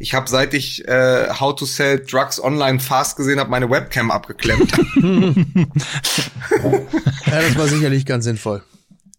[0.00, 4.10] Ich habe seit ich äh, How to Sell Drugs Online Fast gesehen habe, meine Webcam
[4.10, 4.72] abgeklemmt.
[4.96, 5.34] ja,
[7.26, 8.62] das war sicherlich ganz sinnvoll.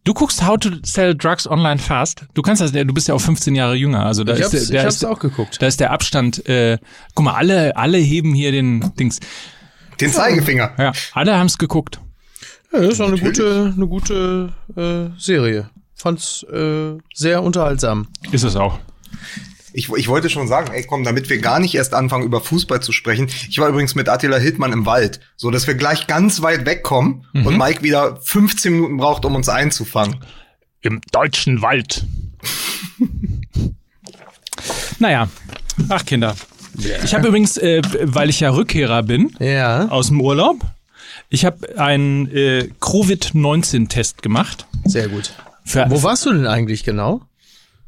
[0.03, 2.25] Du guckst How to Sell Drugs Online Fast.
[2.33, 4.07] Du kannst das, du bist ja auch 15 Jahre jünger.
[4.07, 5.61] Also da ich ist hab's, der, der ich hab's ist, auch geguckt.
[5.61, 6.49] Da ist der Abstand.
[6.49, 6.79] Äh,
[7.13, 9.19] guck mal, alle, alle heben hier den Dings.
[9.99, 10.71] Den Zeigefinger.
[10.79, 11.99] Ja, alle haben's geguckt.
[12.73, 15.69] Ja, das ist auch eine gute, eine gute äh, Serie.
[15.93, 18.07] Fand's äh, sehr unterhaltsam.
[18.31, 18.79] Ist es auch.
[19.73, 22.81] Ich, ich wollte schon sagen, ey komm, damit wir gar nicht erst anfangen, über Fußball
[22.81, 23.27] zu sprechen.
[23.49, 27.25] Ich war übrigens mit Attila Hildmann im Wald, so dass wir gleich ganz weit wegkommen
[27.33, 27.45] Mhm.
[27.47, 30.17] und Mike wieder 15 Minuten braucht, um uns einzufangen.
[30.81, 32.05] Im deutschen Wald.
[34.99, 35.27] naja,
[35.89, 36.35] ach Kinder.
[37.03, 39.87] Ich habe übrigens, äh, weil ich ja Rückkehrer bin Ja.
[39.89, 40.57] aus dem Urlaub,
[41.29, 44.65] ich habe einen äh, Covid-19-Test gemacht.
[44.85, 45.33] Sehr gut.
[45.65, 47.21] Für, Wo warst du denn eigentlich genau?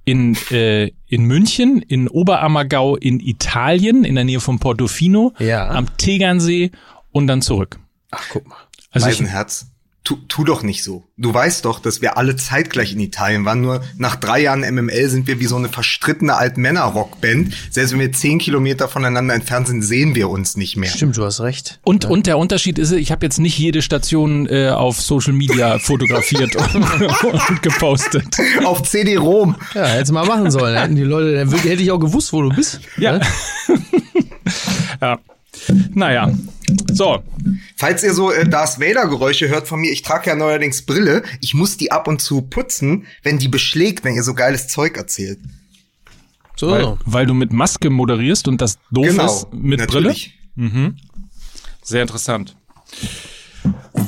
[0.06, 5.70] In, äh, in München, in Oberammergau in Italien, in der Nähe von Portofino, Ja.
[5.70, 6.72] am Tegernsee
[7.12, 7.80] und dann zurück.
[8.12, 8.58] Ach, guck mal.
[8.92, 9.68] Also ich, Eisenherz,
[10.04, 11.04] tu, tu doch nicht so.
[11.18, 13.62] Du weißt doch, dass wir alle zeitgleich in Italien waren.
[13.62, 17.54] Nur nach drei Jahren MML sind wir wie so eine verstrittene Altmänner-Rockband.
[17.72, 20.90] Selbst wenn wir zehn Kilometer voneinander entfernt sind, sehen wir uns nicht mehr.
[20.90, 21.80] Stimmt, du hast recht.
[21.84, 25.80] und, und der Unterschied ist, ich habe jetzt nicht jede Station äh, auf Social Media
[25.80, 28.38] fotografiert und, und gepostet.
[28.66, 29.56] Auf CD-ROM.
[29.74, 30.78] Ja, hättest du mal machen sollen.
[30.78, 32.82] Hätten die Leute, dann hätte ich auch gewusst, wo du bist.
[32.98, 33.20] Ja.
[35.02, 35.20] Ja.
[35.94, 36.32] Naja.
[36.92, 37.24] So.
[37.76, 41.24] Falls ihr so äh, Darth Vader-Geräusche hört von mir, ich trage ja neuerdings Brille.
[41.42, 44.98] Ich muss die ab und zu putzen, wenn die beschlägt, wenn ihr so geiles Zeug
[44.98, 45.40] erzählt.
[46.56, 46.72] So.
[46.72, 49.26] Weil, weil du mit Maske moderierst und das doof genau.
[49.26, 50.38] ist mit natürlich.
[50.56, 50.96] Brille.
[51.82, 52.56] Sehr interessant.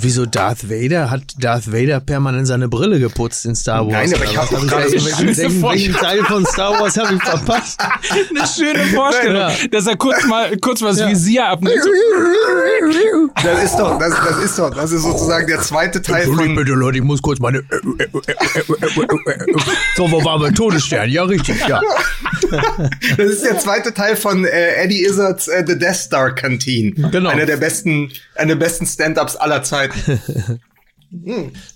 [0.02, 1.10] Wieso Darth Vader?
[1.10, 3.94] Hat Darth Vader permanent seine Brille geputzt in Star Wars?
[4.12, 4.52] Nein, aber ich was?
[4.52, 5.94] hab auch ich gerade welchen- so welchen- schöne welchen-.
[5.96, 7.80] Teil von Star Wars habe ich verpasst?
[7.82, 9.52] Eine schöne Vorstellung, Ja.
[9.72, 11.10] dass er kurz mal kurz mal das Ja.
[11.10, 11.76] Visier abnimmt.
[13.44, 16.56] Das ist doch, das, das ist doch, das ist sozusagen der zweite Teil von.
[16.56, 17.64] bitte, Leute, ich muss kurz meine.
[19.96, 20.54] So, wo waren wir?
[20.54, 21.82] Todesstern, ja, richtig, ja.
[23.18, 26.94] Das ist der zweite Teil von äh, Eddie Izzards äh, The Death Star Canteen.
[27.12, 27.30] Genau.
[27.30, 29.85] Einer der besten, einer der besten Stand-ups aller Zeiten.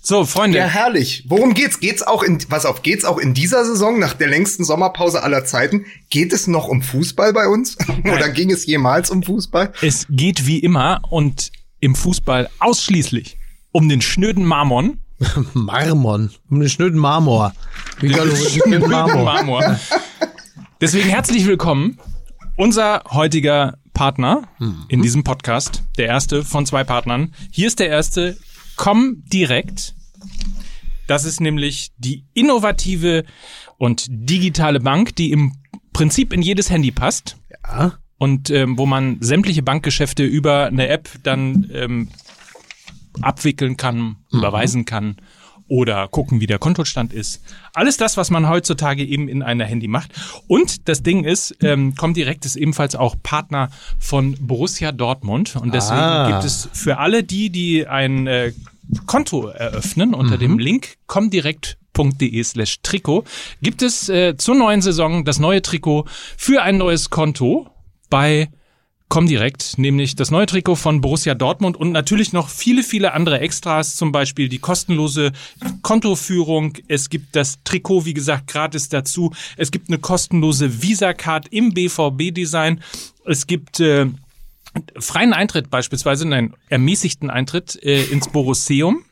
[0.02, 1.24] So, Freunde, Ja, herrlich.
[1.28, 1.80] Worum geht's?
[1.80, 5.44] Geht's auch in, was auf, geht's auch in dieser Saison nach der längsten Sommerpause aller
[5.44, 5.86] Zeiten?
[6.10, 7.78] Geht es noch um Fußball bei uns?
[8.04, 9.72] Oder ging es jemals um Fußball?
[9.82, 13.38] es geht wie immer und im Fußball ausschließlich
[13.72, 14.98] um den schnöden Marmon.
[15.54, 16.30] Marmon.
[16.50, 17.54] Um den schnöden Marmor.
[18.00, 19.24] Wie den schnöden Marmor?
[19.24, 19.80] Marmor.
[20.80, 21.98] Deswegen herzlich willkommen.
[22.56, 24.48] Unser heutiger Partner
[24.88, 27.32] in diesem Podcast, der erste von zwei Partnern.
[27.50, 28.36] Hier ist der erste,
[28.76, 29.94] komm direkt.
[31.06, 33.24] Das ist nämlich die innovative
[33.78, 35.54] und digitale Bank, die im
[35.92, 37.94] Prinzip in jedes Handy passt Ja.
[38.18, 42.08] und ähm, wo man sämtliche Bankgeschäfte über eine App dann ähm,
[43.22, 45.16] abwickeln kann, überweisen kann
[45.70, 47.40] oder gucken, wie der Kontostand ist.
[47.74, 50.10] Alles das, was man heutzutage eben in einer Handy macht.
[50.48, 56.00] Und das Ding ist, ähm, Comdirect ist ebenfalls auch Partner von Borussia Dortmund und deswegen
[56.00, 56.28] Ah.
[56.28, 58.52] gibt es für alle die, die ein äh,
[59.06, 63.22] Konto eröffnen unter dem Link comdirect.de slash Trikot,
[63.62, 66.06] gibt es äh, zur neuen Saison das neue Trikot
[66.36, 67.68] für ein neues Konto
[68.10, 68.48] bei
[69.10, 73.96] Comdirect, nämlich das neue Trikot von Borussia Dortmund und natürlich noch viele, viele andere Extras,
[73.96, 75.32] zum Beispiel die kostenlose
[75.82, 76.74] Kontoführung.
[76.86, 79.32] Es gibt das Trikot, wie gesagt, gratis dazu.
[79.56, 82.82] Es gibt eine kostenlose Visa-Card im BVB-Design.
[83.26, 84.06] Es gibt äh,
[84.96, 89.04] freien Eintritt beispielsweise, nein, ermäßigten Eintritt äh, ins Borusseum.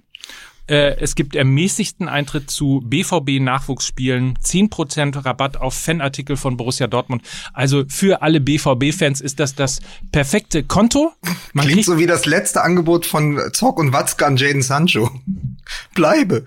[0.69, 7.23] Äh, es gibt ermäßigten Eintritt zu BVB-Nachwuchsspielen, 10% Rabatt auf Fanartikel von Borussia Dortmund.
[7.53, 9.81] Also für alle BVB-Fans ist das das
[10.13, 11.13] perfekte Konto.
[11.53, 15.11] Man Klingt so wie das letzte Angebot von Zock und Watzke an Jaden Sancho.
[15.95, 16.45] Bleibe.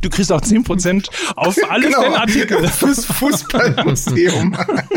[0.00, 2.02] Du kriegst auch 10% auf alle Genau.
[2.02, 2.68] Fanartikel.
[2.68, 4.56] Fürs Fußballmuseum.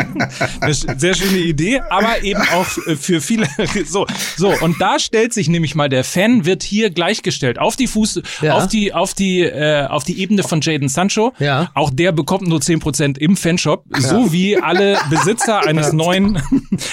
[0.61, 3.47] Eine sehr schöne Idee, aber eben auch für viele.
[3.87, 4.05] So,
[4.37, 8.21] so und da stellt sich nämlich mal der Fan wird hier gleichgestellt auf die Fuß,
[8.41, 8.55] Ja.
[8.57, 11.33] auf die, auf die, äh, auf die Ebene von Jaden Sancho.
[11.39, 11.71] Ja.
[11.73, 16.41] Auch der bekommt nur 10% im Fanshop, so wie alle Besitzer eines neuen,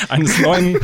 [0.08, 0.78] eines neuen,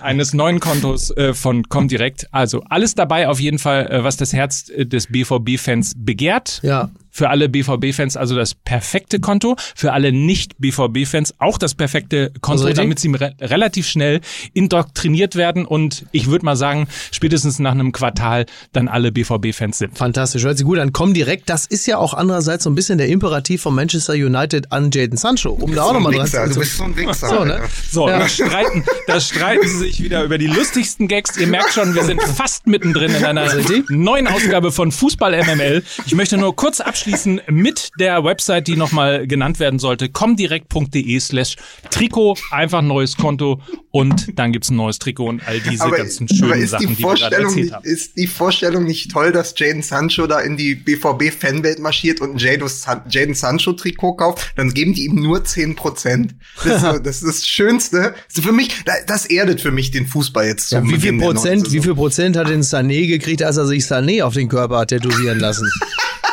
[0.00, 2.28] eines neuen Kontos äh, von Comdirect.
[2.32, 6.60] Also alles dabei auf jeden Fall, äh, was das Herz äh, des BVB-Fans begehrt.
[6.62, 6.90] Ja.
[7.14, 12.82] Für alle BVB-Fans also das perfekte Konto, für alle Nicht-BVB-Fans auch das perfekte Konto, richtig?
[12.82, 14.20] damit sie re relativ schnell
[14.52, 19.96] indoktriniert werden und ich würde mal sagen, spätestens nach einem Quartal dann alle BVB-Fans sind.
[19.96, 20.92] Fantastisch, hört sich gut an.
[20.92, 24.72] Komm direkt, das ist ja auch andererseits so ein bisschen der Imperativ von Manchester United
[24.72, 27.28] an Jaden Sancho, um da auch So nochmal dran zu Du bist so ein Wichser.
[27.28, 27.60] So, ne?
[27.92, 28.18] So, Ja.
[28.18, 31.36] da, streiten, da streiten sie sich wieder über die lustigsten Gags.
[31.36, 33.48] Ihr merkt schon, wir sind fast mittendrin in einer
[33.88, 35.84] neuen Ausgabe von Fußball MML.
[36.06, 37.03] Ich möchte nur kurz abschließen
[37.50, 40.08] mit der Website, die nochmal genannt werden sollte.
[40.08, 41.56] comdirekt.de slash
[41.90, 42.36] Trikot.
[42.50, 43.60] Einfach neues Konto
[43.90, 46.88] und dann gibt's ein neues Trikot und all diese Aber, ganzen schönen aber ist, Sachen,
[46.88, 47.84] die die wir gerade Vorstellung, erzählt nicht- haben.
[47.84, 53.08] ist die Vorstellung nicht toll, dass Jaden Sancho da in die BVB-Fanwelt marschiert und ein
[53.08, 54.52] Jaden Sancho-Trikot kauft?
[54.56, 56.34] Dann geben die ihm nur 10%.
[56.64, 58.14] Das ist, so, das, ist das Schönste.
[58.28, 61.80] Für mich, da- das erdet für mich den Fußball jetzt Ja, wie viel Prozent, wie
[61.80, 65.38] viel Prozent hat denn Sané gekriegt, als er sich Sané auf den Körper hat tätowieren
[65.38, 65.70] lassen?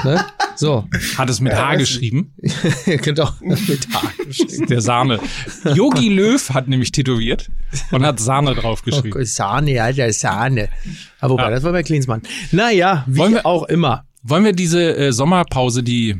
[0.04, 0.26] ne?
[0.56, 0.88] So.
[1.18, 2.34] Hat es mit H geschrieben.
[2.86, 3.30] genau.
[3.42, 4.68] Mit H geschrieben.
[4.68, 5.20] Der Sahne.
[5.74, 7.50] Yogi Löw hat nämlich tätowiert
[7.92, 9.12] und hat Sahne Oh draufgeschrieben.
[9.12, 10.70] Gott, Sahne, Alter, Sahne.
[11.20, 11.50] Aber wobei, Ja.
[11.52, 12.22] das war bei Klinsmann.
[12.52, 14.06] Naja, wie Wollen wir- auch immer.
[14.24, 16.20] Wollen wir diese äh, Sommerpause, die,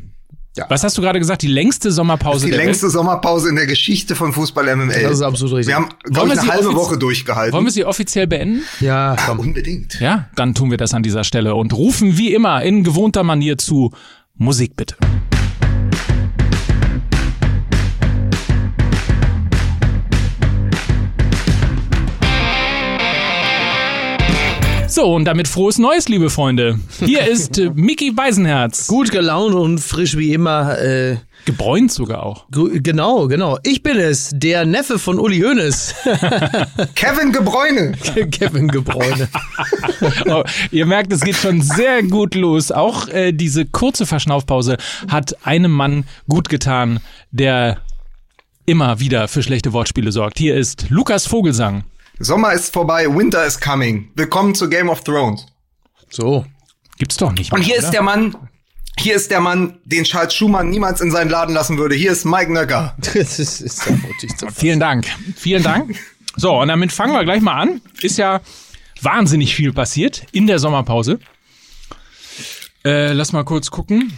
[0.54, 0.66] Ja.
[0.68, 2.92] was hast du gerade gesagt, die längste Sommerpause Die der längste Welt?
[2.92, 5.02] Sommerpause in der Geschichte von Fußball MML.
[5.02, 5.68] Das ist absolut richtig.
[5.68, 7.54] Wir haben, Wollen wir ich, eine halbe Woche durchgehalten.
[7.54, 8.62] Wollen wir sie offiziell beenden?
[8.80, 9.38] Ja, ja, komm.
[9.38, 9.98] unbedingt.
[10.00, 13.56] Ja, dann tun wir das an dieser Stelle und rufen wie immer in gewohnter Manier
[13.56, 13.92] zu
[14.36, 14.96] Musik bitte.
[24.92, 26.78] So, und damit frohes Neues, liebe Freunde.
[27.02, 28.88] Hier ist äh, Mickey Beisenherz.
[28.88, 30.78] Gut gelaunt und frisch wie immer.
[30.78, 31.16] Äh,
[31.46, 32.44] Gebräunt sogar auch.
[32.50, 33.58] genau, genau.
[33.62, 35.94] Ich bin es, der Neffe von Uli Hoeneß.
[36.94, 37.92] Kevin Gebräune.
[38.30, 39.30] Kevin Gebräune.
[40.28, 42.70] Oh, ihr merkt, es geht schon sehr gut los.
[42.70, 44.76] Auch äh, diese kurze Verschnaufpause
[45.08, 47.00] hat einem Mann gut getan,
[47.30, 47.78] der
[48.66, 50.38] immer wieder für schlechte Wortspiele sorgt.
[50.38, 51.84] Hier ist Lukas Vogelsang.
[52.24, 54.08] Sommer ist vorbei, Winter is coming.
[54.14, 55.44] Willkommen zu Game of Thrones.
[56.08, 56.46] So.
[56.96, 57.52] Gibt's doch nicht.
[57.52, 57.90] Und mehr, hier ist oder?
[57.90, 58.36] der Mann,
[58.96, 61.96] hier ist der Mann, den Charles Schumann niemals in seinen Laden lassen würde.
[61.96, 62.96] Hier ist Mike Nöcker.
[63.14, 64.46] Das ist, ist ja wirklich so.
[64.54, 65.06] Vielen Dank.
[65.34, 65.98] Vielen Dank.
[66.36, 67.80] So, und damit fangen wir gleich mal an.
[68.02, 68.40] Ist ja
[69.00, 71.18] wahnsinnig viel passiert in der Sommerpause.
[72.84, 74.16] Äh, lass mal kurz gucken.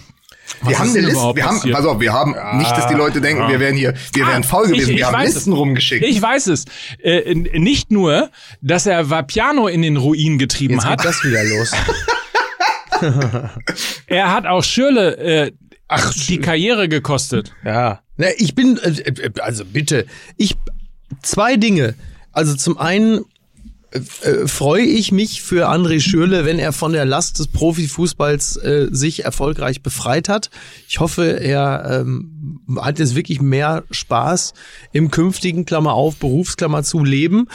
[0.61, 1.75] Was Wir haben eine Liste, wir haben, passiert?
[1.75, 4.67] pass auf, wir haben nicht, dass die Leute denken, wir wären hier, wir wären faul
[4.69, 4.81] gewesen.
[4.81, 5.58] Ah, Ich- ich wir haben weiß Listen es.
[5.58, 6.05] rumgeschickt.
[6.06, 6.64] Ich weiß es.
[7.02, 8.31] Äh, nicht nur,
[8.61, 11.73] dass er Vapiano in den Ruin getrieben Jetzt geht hat, das wieder los.
[14.06, 15.52] er hat auch Schürle äh,
[15.88, 17.52] ach, die Karriere gekostet.
[17.64, 18.00] Ja.
[18.17, 20.06] Na, ich bin, äh, äh, also bitte,
[20.37, 20.55] ich,
[21.23, 21.94] zwei Dinge.
[22.32, 23.25] Also zum einen
[23.94, 28.56] äh, äh, freue ich mich für André Schürle, wenn er von der Last des Profifußballs
[28.56, 30.50] äh, sich erfolgreich befreit hat.
[30.88, 34.55] Ich hoffe, er ähm, hat jetzt wirklich mehr Spaß
[34.93, 37.46] im künftigen Klammer auf Berufsklammer zu Leben.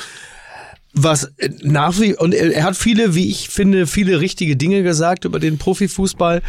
[0.94, 4.82] Was äh, nach wie und er, er hat viele, wie ich finde, viele richtige Dinge
[4.82, 6.42] gesagt über den Profifußball.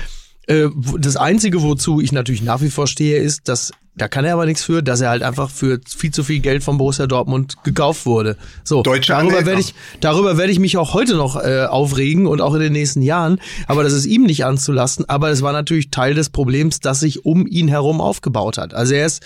[0.50, 0.68] Äh,
[0.98, 4.46] das einzige, wozu ich natürlich nach wie vor stehe, ist, dass da kann er aber
[4.46, 8.06] nichts für, dass er halt einfach für viel zu viel Geld von Borussia Dortmund gekauft
[8.06, 8.36] wurde.
[8.64, 12.40] So, Deutsche darüber werde ich darüber werde ich mich auch heute noch äh, aufregen und
[12.40, 13.40] auch in den nächsten Jahren.
[13.66, 15.08] Aber das ist ihm nicht anzulasten.
[15.08, 18.74] Aber es war natürlich Teil des Problems, das sich um ihn herum aufgebaut hat.
[18.74, 19.22] Also er ist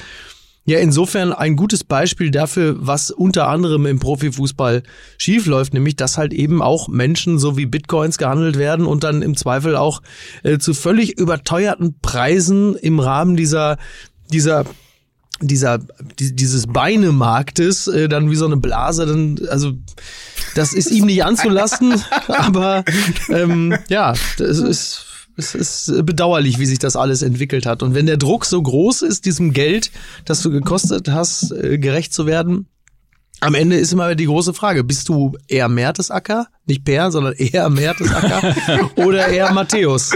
[0.66, 4.82] ja, insofern ein gutes Beispiel dafür, was unter anderem im Profifußball
[5.19, 9.37] schiefläuft, nämlich dass halt eben auch Menschen so wie Bitcoins gehandelt werden und dann im
[9.37, 10.00] Zweifel auch
[10.43, 13.76] äh, zu völlig überteuerten Preisen im Rahmen dieser
[14.32, 14.64] dieser
[15.40, 15.81] dieser
[16.19, 19.73] die, dieses Beinemarktes äh, dann wie so eine Blase dann also
[20.54, 22.85] das ist ihm nicht anzulasten aber
[23.28, 27.83] ähm, ja das ist es ist bedauerlich, wie sich das alles entwickelt hat.
[27.83, 29.91] Und wenn der Druck so groß ist, diesem Geld,
[30.25, 32.67] das du gekostet hast, äh, gerecht zu werden,
[33.41, 37.69] am Ende ist immer die große Frage, bist du eher Mertesacker, nicht Per, sondern eher
[37.69, 38.55] Mertesacker
[38.97, 40.12] oder eher Matthäus?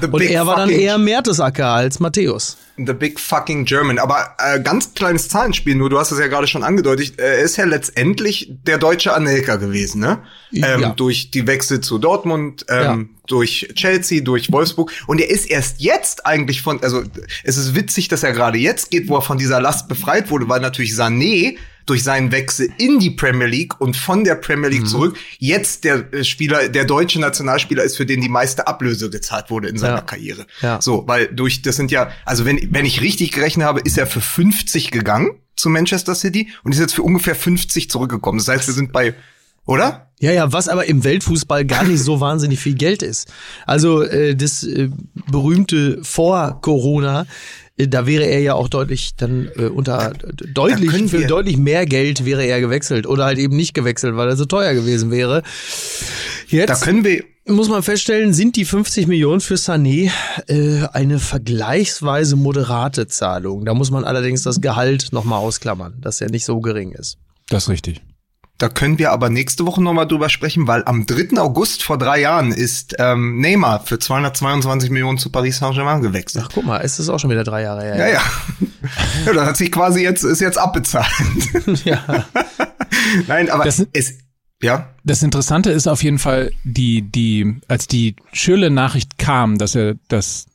[0.00, 2.56] The Und er war dann eher Mertesacker als Matthäus.
[2.76, 3.98] The Big Fucking German.
[3.98, 7.38] Aber äh, ganz kleines Zahlenspiel, nur du hast es ja gerade schon angedeutet, äh, er
[7.40, 10.18] ist ja letztendlich der deutsche Anelka gewesen, ne?
[10.52, 10.88] Ähm, Ja.
[10.90, 14.92] Durch die Wechsel zu Dortmund, ähm, durch Chelsea, durch Wolfsburg.
[15.06, 17.02] Und er ist erst jetzt eigentlich von, also
[17.44, 20.48] es ist witzig, dass er gerade jetzt geht, wo er von dieser Last befreit wurde,
[20.48, 21.56] weil natürlich Sané
[21.86, 24.74] durch seinen Wechsel in die Premier League und von der Premier Mhm.
[24.76, 29.10] League zurück jetzt der äh, Spieler, der deutsche Nationalspieler ist, für den die meiste Ablöse
[29.10, 30.00] gezahlt wurde in seiner Ja.
[30.02, 30.46] Karriere.
[30.62, 30.80] Ja.
[30.80, 34.06] So, weil durch, das sind ja, also wenn, wenn ich richtig gerechnet habe, ist er
[34.06, 38.38] für 50 gegangen zu Manchester City und ist jetzt für ungefähr 50 zurückgekommen.
[38.38, 39.14] Das heißt, wir sind bei
[39.66, 40.10] Oder?
[40.20, 43.28] Ja, ja, was aber im Weltfußball gar nicht so wahnsinnig viel Geld ist.
[43.66, 44.90] Also äh, das äh,
[45.30, 47.26] berühmte vor Corona, äh,
[47.88, 50.12] da wäre er ja auch deutlich dann äh, unter
[50.54, 54.36] deutlich für deutlich mehr Geld wäre er gewechselt oder halt eben nicht gewechselt, weil er
[54.36, 55.42] so teuer gewesen wäre.
[56.48, 60.10] Jetzt da können wir muss man feststellen, sind die 50 Millionen für Sané
[60.46, 63.64] äh, eine vergleichsweise moderate Zahlung.
[63.64, 67.18] Da muss man allerdings das Gehalt nochmal ausklammern, dass er nicht so gering ist.
[67.48, 68.02] Das ist richtig.
[68.60, 71.38] Da können wir aber nächste Woche nochmal drüber sprechen, weil am 3.
[71.40, 76.44] August vor drei Jahren ist ähm, Neymar für 222 Millionen zu Paris Saint-Germain gewechselt.
[76.46, 77.96] Ach, guck mal, ist das auch schon wieder drei Jahre her.
[77.96, 78.22] Ja, ja.
[79.24, 81.08] ja das hat sich quasi jetzt, ist jetzt abbezahlt.
[81.86, 82.04] ja.
[83.28, 84.18] Nein, aber das, es,
[84.62, 84.90] ja.
[85.04, 90.49] Das Interessante ist auf jeden Fall, die, die, als die Schürle-Nachricht kam, dass er das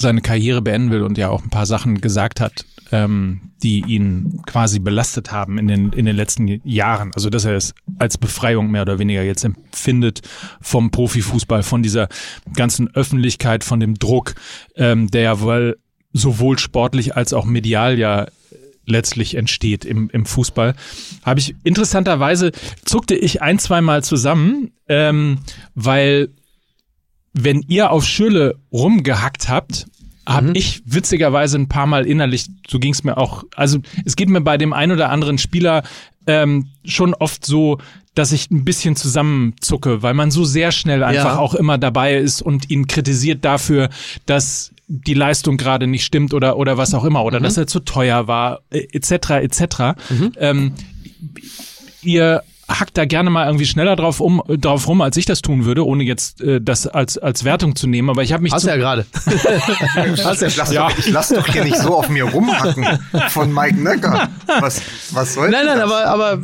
[0.00, 4.42] seine Karriere beenden will und ja auch ein paar Sachen gesagt hat, ähm, die ihn
[4.46, 7.12] quasi belastet haben in den, in den letzten Jahren.
[7.14, 10.22] Also dass er es als Befreiung mehr oder weniger jetzt empfindet
[10.60, 12.08] vom Profifußball, von dieser
[12.54, 14.34] ganzen Öffentlichkeit, von dem Druck,
[14.76, 15.78] ähm, der ja wohl
[16.12, 18.26] sowohl sportlich als auch medial ja
[18.86, 20.74] letztlich entsteht im, im Fußball,
[21.22, 22.50] habe ich interessanterweise
[22.84, 25.38] zuckte ich ein, zweimal zusammen, ähm,
[25.74, 26.30] weil
[27.32, 29.86] wenn ihr auf Schürle rumgehackt habt,
[30.26, 30.54] habe mhm.
[30.54, 34.40] ich witzigerweise ein paar Mal innerlich, so ging es mir auch, also es geht mir
[34.40, 35.82] bei dem ein oder anderen Spieler
[36.26, 37.78] ähm, schon oft so,
[38.14, 41.38] dass ich ein bisschen zusammenzucke, weil man so sehr schnell einfach ja.
[41.38, 43.88] auch immer dabei ist und ihn kritisiert dafür,
[44.26, 47.44] dass die Leistung gerade nicht stimmt oder oder was auch immer oder mhm.
[47.44, 49.30] dass er zu teuer war etc.
[49.30, 49.62] etc.
[50.10, 50.32] Mhm.
[50.38, 50.72] Ähm,
[52.02, 52.42] ihr
[52.78, 55.84] hackt da gerne mal irgendwie schneller drauf um drauf rum, als ich das tun würde,
[55.84, 58.10] ohne jetzt äh, das als als Wertung zu nehmen.
[58.10, 59.06] Aber ich habe mich hast ja gerade.
[60.24, 60.42] Hast.
[60.42, 60.88] Ich lass, ja.
[60.88, 62.86] Doch, ich lass doch hier nicht so auf mir rumhacken
[63.28, 64.28] von Mike Necker.
[64.60, 65.90] Was was soll Nein, nein, das?
[65.90, 66.42] aber aber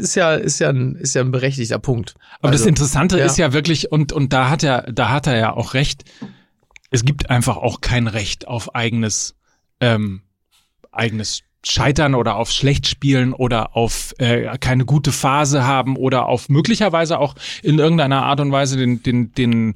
[0.00, 2.14] ist ja ist ja ein ist ja ein berechtigter Punkt.
[2.40, 3.24] Aber also, das Interessante ja.
[3.24, 6.04] ist ja wirklich und und da hat er da hat er ja auch recht.
[6.90, 9.34] Es gibt einfach auch kein Recht auf eigenes
[9.80, 10.22] ähm,
[10.90, 16.48] eigenes Scheitern oder auf schlecht spielen oder auf äh, keine gute Phase haben oder auf
[16.48, 19.74] möglicherweise auch in irgendeiner Art und Weise den, den, den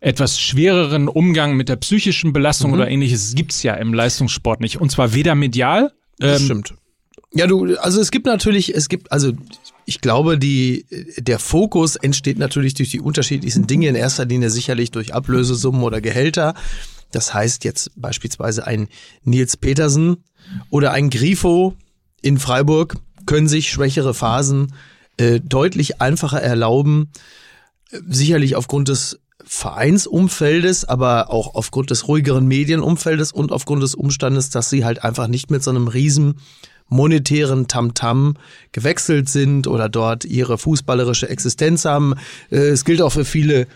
[0.00, 2.76] etwas schwereren Umgang mit der psychischen Belastung mhm.
[2.76, 4.80] oder ähnliches gibt's ja im Leistungssport nicht.
[4.80, 5.92] Und zwar weder medial.
[6.20, 6.74] Ähm, das stimmt.
[7.32, 9.32] Ja, du, also es gibt natürlich, es gibt, also
[9.84, 10.86] ich glaube, die,
[11.18, 16.00] der Fokus entsteht natürlich durch die unterschiedlichsten Dinge, in erster Linie sicherlich durch Ablösesummen oder
[16.00, 16.54] Gehälter.
[17.12, 18.88] Das heißt jetzt beispielsweise ein
[19.24, 20.24] Nils Petersen
[20.70, 21.74] oder ein Grifo
[22.22, 24.72] in Freiburg können sich schwächere Phasen
[25.16, 27.10] äh, deutlich einfacher erlauben.
[27.90, 34.68] Sicherlich aufgrund des Vereinsumfeldes, aber auch aufgrund des ruhigeren Medienumfeldes und aufgrund des Umstandes, dass
[34.68, 36.34] sie halt einfach nicht mit so einem riesen
[36.88, 38.34] monetären Tamtam -Tam
[38.72, 42.14] gewechselt sind oder dort ihre fußballerische Existenz haben.
[42.50, 43.66] Äh, es gilt auch für viele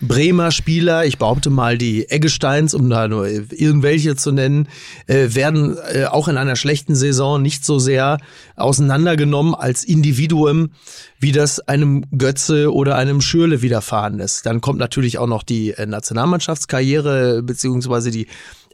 [0.00, 4.68] Bremer Spieler, ich behaupte mal die Eggesteins, um da nur irgendwelche zu nennen,
[5.06, 8.18] äh, werden äh, auch in einer schlechten Saison nicht so sehr
[8.56, 10.70] auseinandergenommen als Individuum,
[11.18, 14.44] wie das einem Götze oder einem Schürle widerfahren ist.
[14.44, 18.26] Dann kommt natürlich auch noch die äh, Nationalmannschaftskarriere beziehungsweise die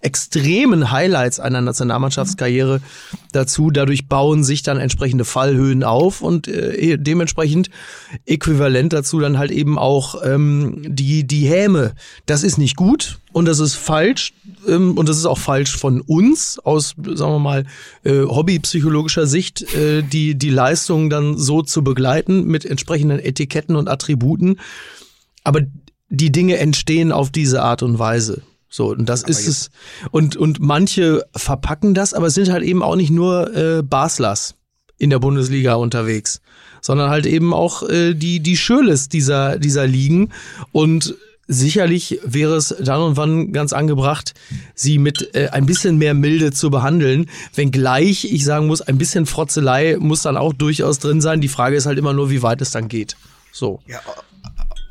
[0.03, 2.81] extremen Highlights einer Nationalmannschaftskarriere
[3.33, 3.71] dazu.
[3.71, 7.71] Dadurch bauen sich dann entsprechende Fallhöhen auf und äh, dementsprechend
[8.27, 11.93] äquivalent dazu dann halt eben auch ähm, die, die Häme.
[12.27, 14.35] Das ist nicht gut und das ist falsch
[14.69, 17.65] ähm, und das ist auch falsch von uns aus, sagen wir mal,
[18.05, 23.89] äh, hobbypsychologischer Sicht, äh, die, die Leistung dann so zu begleiten mit entsprechenden Etiketten und
[23.89, 24.59] Attributen.
[25.45, 25.63] Aber
[26.09, 28.43] die Dinge entstehen auf diese Art und Weise.
[28.73, 29.71] So, und das aber ist es.
[30.13, 34.55] Und, und manche verpacken das, aber es sind halt eben auch nicht nur äh, Baslers
[34.97, 36.41] in der Bundesliga unterwegs,
[36.81, 40.31] sondern halt eben auch äh, die, die Schürles dieser, dieser Ligen.
[40.73, 44.33] Und sicherlich wäre es dann und wann ganz angebracht,
[44.75, 47.29] sie mit äh, ein bisschen mehr Milde zu behandeln.
[47.55, 51.43] Wenngleich, ich sagen muss, ein bisschen Frotzelei muss dann auch durchaus drin sein.
[51.43, 53.17] Die Frage ist halt immer nur, wie weit es dann geht.
[53.53, 53.81] So.
[53.87, 54.01] Ja,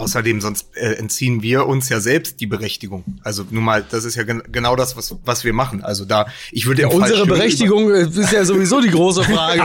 [0.01, 3.03] Außerdem, sonst äh, entziehen wir uns ja selbst die Berechtigung.
[3.24, 5.84] Also nun mal, das ist ja gen genau das, was, was wir machen.
[5.84, 9.63] Also da, ich würde ja, unsere Berechtigung ist ja sowieso die große Frage.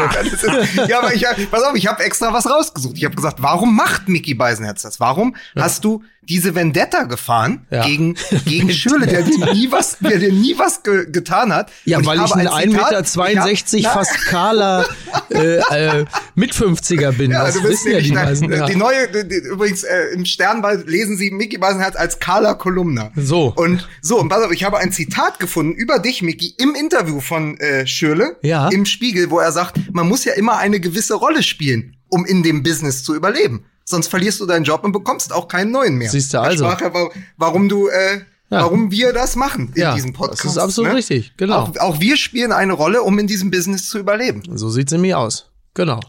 [0.89, 2.99] ja, aber ich, pass auf, ich habe extra was rausgesucht.
[2.99, 5.01] Ich habe gesagt, warum macht Mickey Beisenherz das?
[5.01, 5.63] Warum ja.
[5.63, 7.85] hast du diese Vendetta gefahren ja.
[7.85, 11.71] gegen, gegen Schürle, der dir nie was, der dir nie was ge getan hat.
[11.85, 14.87] Ja, weil ich ein 1,62 Meter 62 fast kahler
[15.31, 16.05] äh, äh,
[16.35, 17.31] mit 50er bin.
[17.31, 18.53] Ja, das wissen ja die meisten.
[18.53, 18.67] Ja.
[18.67, 23.13] Die neue, die, die, übrigens äh, im Sternball lesen sie Mickey Beisenherz als Carla Kolumna.
[23.17, 23.53] So.
[23.57, 27.21] Und so, und pass auf, ich habe ein Zitat gefunden über dich, Mickey, im Interview
[27.21, 28.69] von äh, Schürle ja.
[28.69, 32.43] im Spiegel, wo er sagt, man muss ja immer eine gewisse Rolle spielen um in
[32.43, 33.65] dem Business zu überleben.
[33.89, 36.11] Sonst verlierst du deinen Job und bekommst auch keinen neuen mehr.
[36.11, 36.65] Siehst du also.
[36.67, 38.17] Ich sprach ja, warum du, äh,
[38.51, 38.63] Ja.
[38.63, 40.45] warum wir das machen in Ja, diesem Podcast.
[40.45, 40.97] das ist absolut ne?
[40.99, 41.61] richtig, genau.
[41.61, 44.43] Auch, auch wir spielen eine Rolle, um in diesem Business zu überleben.
[44.57, 45.51] So sieht's nämlich aus.
[45.75, 46.01] Genau.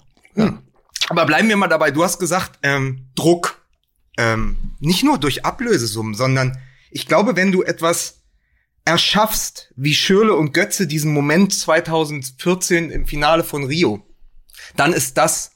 [1.10, 1.92] Aber bleiben wir mal dabei.
[1.92, 3.62] Du hast gesagt, ähm, Druck.
[4.18, 6.58] Ähm, nicht nur durch Ablösesummen, sondern
[6.90, 8.22] ich glaube, wenn du etwas
[8.86, 14.02] erschaffst, wie Schürle und Götze diesen Moment 2014 im Finale von Rio,
[14.76, 15.52] dann ist das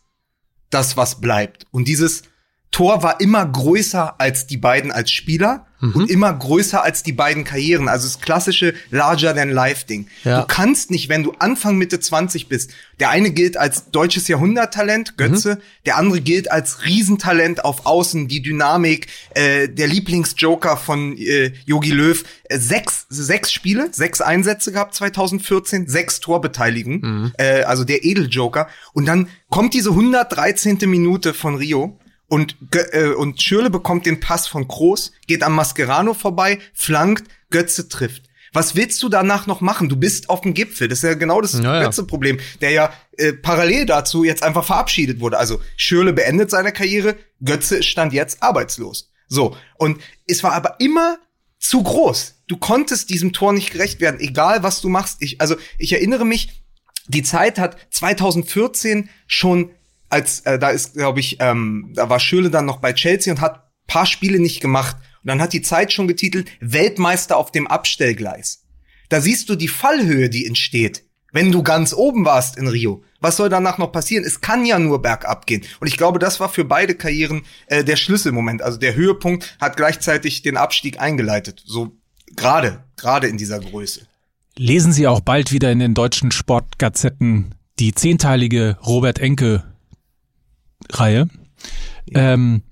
[0.73, 1.65] das, was bleibt.
[1.71, 2.23] Und dieses
[2.71, 7.43] Tor war immer größer als die beiden als Spieler und immer größer als die beiden
[7.43, 7.87] Karrieren.
[7.87, 10.07] Also das klassische larger than life Ding.
[10.23, 10.41] Ja.
[10.41, 15.17] Du kannst nicht, wenn du Anfang Mitte 20 bist, der eine gilt als deutsches Jahrhunderttalent,
[15.17, 21.51] Götze, der andere gilt als Riesentalent auf Außen, die Dynamik, äh, der Lieblingsjoker von äh,
[21.65, 22.23] Yogi Löw.
[22.43, 28.67] Äh, sechs, sechs Spiele, sechs Einsätze gehabt 2014, sechs Torbeteiligungen, äh, also der Edeljoker.
[28.93, 30.77] Und dann kommt diese 113.
[30.85, 31.97] Minute von Rio
[32.31, 32.55] und,
[32.93, 38.23] äh, und Schürle bekommt den Pass von Kroos, geht am Mascherano vorbei, flankt, Götze trifft.
[38.53, 39.89] Was willst du danach noch machen?
[39.89, 40.87] Du bist auf dem Gipfel.
[40.87, 41.83] Das ist ja genau das Ja, ja.
[41.83, 45.39] Götze-Problem, der ja äh, parallel dazu jetzt einfach verabschiedet wurde.
[45.39, 49.11] Also Schürle beendet seine Karriere, Götze stand jetzt arbeitslos.
[49.27, 49.57] So.
[49.77, 51.17] Und es war aber immer
[51.59, 52.35] zu groß.
[52.47, 55.17] Du konntest diesem Tor nicht gerecht werden, egal was du machst.
[55.19, 56.63] Ich, also ich erinnere mich,
[57.09, 59.71] die Zeit hat 2014 schon
[60.11, 63.41] als äh, da ist glaube ich ähm, da war Schürle dann noch bei Chelsea und
[63.41, 67.67] hat paar Spiele nicht gemacht und dann hat die Zeit schon getitelt Weltmeister auf dem
[67.67, 68.63] Abstellgleis.
[69.09, 73.03] Da siehst du die Fallhöhe, die entsteht, wenn du ganz oben warst in Rio.
[73.19, 74.23] Was soll danach noch passieren?
[74.23, 75.63] Es kann ja nur bergab gehen.
[75.79, 78.61] Und ich glaube, das war für beide Karrieren äh, der Schlüsselmoment.
[78.61, 81.61] Also der Höhepunkt hat gleichzeitig den Abstieg eingeleitet.
[81.65, 81.97] So
[82.35, 84.07] gerade, gerade in dieser Größe.
[84.57, 89.70] Lesen Sie auch bald wieder in den deutschen Sportgazetten die zehnteilige Robert Enke
[90.89, 91.27] Reihe.
[92.13, 92.63] Ähm,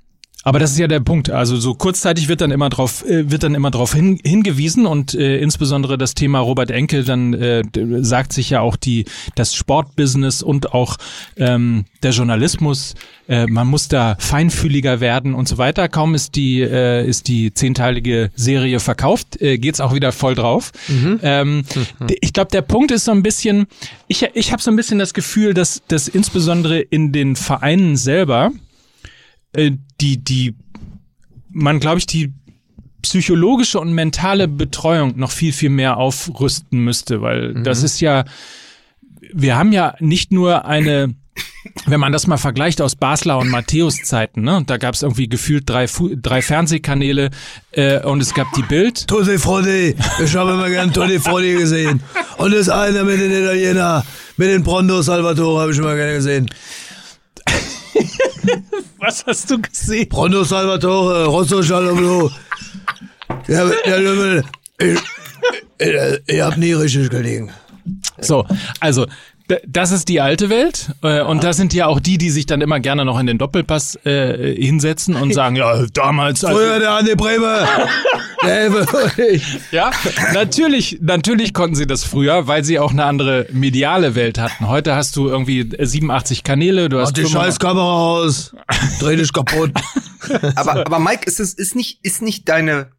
[0.44, 1.30] aber das ist ja der Punkt.
[1.30, 5.14] Also so kurzzeitig wird dann immer drauf, äh, wird dann immer drauf hin, hingewiesen und
[5.14, 7.64] äh, insbesondere das Thema Robert Enke, dann äh,
[8.02, 9.06] sagt sich ja auch die
[9.36, 10.98] das Sportbusiness und auch
[11.36, 12.96] ähm, der Journalismus,
[13.28, 15.90] äh, man muss da feinfühliger werden und so weiter.
[15.90, 20.72] Kaum ist die äh, ist die zehnteilige Serie verkauft, äh, geht's auch wieder voll drauf.
[21.22, 21.64] Ähm,
[22.08, 23.68] d- Ich glaube, der Punkt ist so ein bisschen,
[24.08, 28.52] ich ich habe so ein bisschen das Gefühl, dass dass insbesondere in den Vereinen selber
[29.54, 29.72] äh,
[30.02, 30.56] die, die,
[31.50, 32.34] man glaube ich, die
[33.02, 38.26] psychologische und mentale Betreuung noch viel, viel mehr aufrüsten müsste, weil das ist ja,
[39.34, 41.16] wir haben ja nicht nur eine,
[41.86, 45.02] wenn man das mal vergleicht aus Basler und Matthäus Zeiten, ne, und da gab es
[45.02, 47.30] irgendwie gefühlt drei, Fu drei Fernsehkanäle
[47.72, 49.08] äh, und es gab die Bild.
[49.08, 49.96] Tutti Frotti.
[50.24, 52.02] Ich habe immer gern Tutti Frotti gesehen.
[52.38, 54.04] Und das eine mit den Italiener,
[54.38, 56.50] mit den Pronto Salvatore habe ich immer gerne gesehen.
[59.00, 60.10] Was hast du gesehen?
[60.10, 62.32] Pronto Salvatore, Rosso Schaloblo.
[63.48, 64.44] Ja, ja,
[64.78, 64.98] ich,
[65.80, 67.52] ich, ich hab nie richtig gelegen.
[68.20, 68.46] So,
[68.80, 69.08] also
[69.68, 72.62] das ist die alte Welt äh, und das sind ja auch die, die sich dann
[72.62, 76.92] immer gerne noch in den Doppelpass äh, hinsetzen und sagen, ja, damals als Früher der
[76.92, 77.68] Andi Bremer.
[79.72, 79.92] Ja,
[80.34, 84.70] natürlich, natürlich konnten sie das früher, weil sie auch eine andere mediale Welt hatten.
[84.70, 88.56] Heute hast du irgendwie 87 Kanäle, du hast Mach die 85 scheiß Kamera aus.
[89.02, 89.72] Dreh dich kaputt.
[90.56, 92.92] Aber, aber Mike, ist es ist nicht ist nicht deine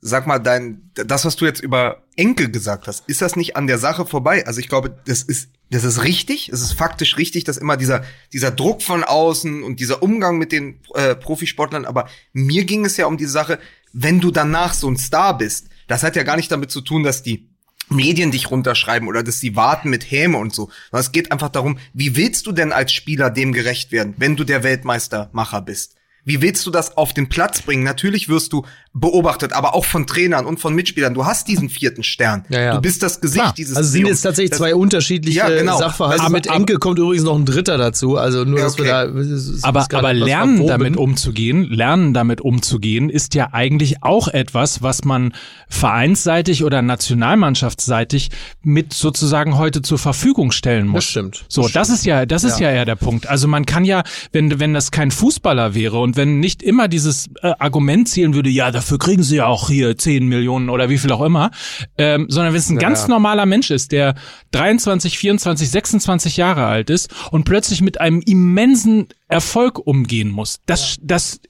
[0.00, 3.66] sag mal dein das was du jetzt über Enkel gesagt hast, ist das nicht an
[3.66, 4.46] der Sache vorbei?
[4.46, 8.04] Also ich glaube, das ist das ist richtig, es ist faktisch richtig, dass immer dieser
[8.32, 12.96] dieser Druck von außen und dieser Umgang mit den äh, Profisportlern, aber mir ging es
[12.96, 13.58] ja um die Sache,
[13.92, 17.02] wenn du danach so ein Star bist, das hat ja gar nicht damit zu tun,
[17.02, 17.48] dass die
[17.88, 20.70] Medien dich runterschreiben oder dass sie warten mit Häme und so.
[20.90, 24.36] Sondern es geht einfach darum, wie willst du denn als Spieler dem gerecht werden, wenn
[24.36, 25.96] du der Weltmeistermacher bist?
[26.24, 27.82] Wie willst du das auf den Platz bringen?
[27.84, 31.14] Natürlich wirst du beobachtet, aber auch von Trainern und von Mitspielern.
[31.14, 32.44] Du hast diesen vierten Stern.
[32.48, 32.74] Ja, ja.
[32.76, 33.54] Du bist das Gesicht Klar.
[33.56, 34.10] dieses Also sind Triumph.
[34.14, 35.76] jetzt tatsächlich Das- zwei unterschiedliche Ja, genau.
[35.78, 36.22] Sachverhalte.
[36.22, 38.16] Also mit aber- Enke kommt übrigens noch ein dritter dazu.
[38.16, 38.90] Also nur, dass wir okay.
[39.12, 39.18] da.
[39.20, 44.80] es ist- Aber, aber lernen damit umzugehen, lernen damit umzugehen, ist ja eigentlich auch etwas,
[44.82, 45.34] was man
[45.68, 48.30] vereinsseitig oder nationalmannschaftsseitig
[48.62, 51.04] mit sozusagen heute zur Verfügung stellen muss.
[51.04, 51.44] Das stimmt.
[51.48, 52.70] So, das ist ja, das ist ja.
[52.70, 53.26] eher der Punkt.
[53.28, 57.28] Also man kann ja, wenn, wenn das kein Fußballer wäre und wenn nicht immer dieses
[57.42, 60.98] äh, Argument zählen würde, ja, dafür kriegen sie ja auch hier 10 Millionen oder wie
[60.98, 61.50] viel auch immer,
[61.98, 63.08] ähm, sondern wenn es ein ganz ja.
[63.08, 64.14] normaler Mensch ist, der
[64.52, 70.60] 23, 24, 26 Jahre alt ist und plötzlich mit einem immensen Erfolg umgehen muss.
[70.66, 71.40] Das, das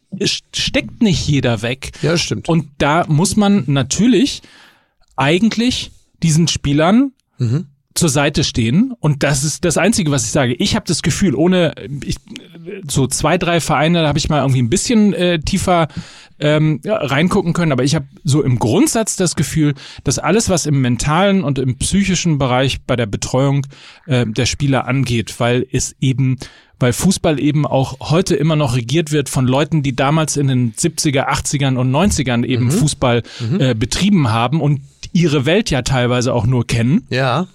[0.52, 1.92] steckt nicht jeder weg.
[2.02, 2.48] Ja, stimmt.
[2.48, 4.42] Und da muss man natürlich
[5.16, 5.90] eigentlich
[6.22, 7.12] diesen Spielern
[7.94, 10.54] zur Seite stehen und das ist das Einzige, was ich sage.
[10.54, 12.16] Ich habe das Gefühl, ohne ich,
[12.88, 15.88] so zwei, drei Vereine, da habe ich mal irgendwie ein bisschen äh, tiefer
[16.40, 20.66] ähm, ja, reingucken können, aber ich habe so im Grundsatz das Gefühl, dass alles, was
[20.66, 23.66] im mentalen und im psychischen Bereich bei der Betreuung
[24.06, 26.38] äh, der Spieler angeht, weil es eben
[26.80, 30.74] weil Fußball eben auch heute immer noch regiert wird von Leuten, die damals in den
[30.74, 32.70] 70er, 80ern und 90ern eben mhm.
[32.72, 33.60] Fußball mhm.
[33.60, 34.80] Äh, betrieben haben und
[35.12, 37.06] ihre Welt ja teilweise auch nur kennen.
[37.08, 37.46] Ja.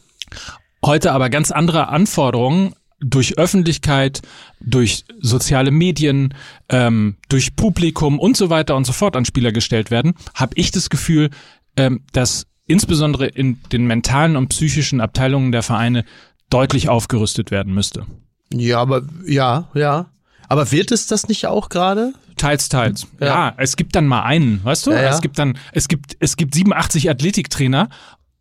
[0.86, 4.22] Heute aber ganz andere Anforderungen durch Öffentlichkeit,
[4.60, 6.34] durch soziale Medien,
[6.70, 10.72] ähm, durch Publikum und so weiter und so fort an Spieler gestellt werden, habe ich
[10.72, 11.30] das Gefühl,
[11.78, 16.06] ähm, dass insbesondere in den mentalen und psychischen Abteilungen der Vereine
[16.50, 18.06] deutlich aufgerüstet werden müsste.
[18.54, 20.08] Ja, aber ja, ja.
[20.48, 22.13] Aber wird es das nicht auch gerade?
[22.36, 23.08] Teils, teils.
[23.20, 23.28] Ja.
[23.28, 23.54] ja.
[23.58, 24.92] es gibt dann mal einen, weißt du?
[24.92, 25.10] Ja, ja.
[25.10, 27.89] Es gibt dann, es gibt, es gibt 87 Athletiktrainer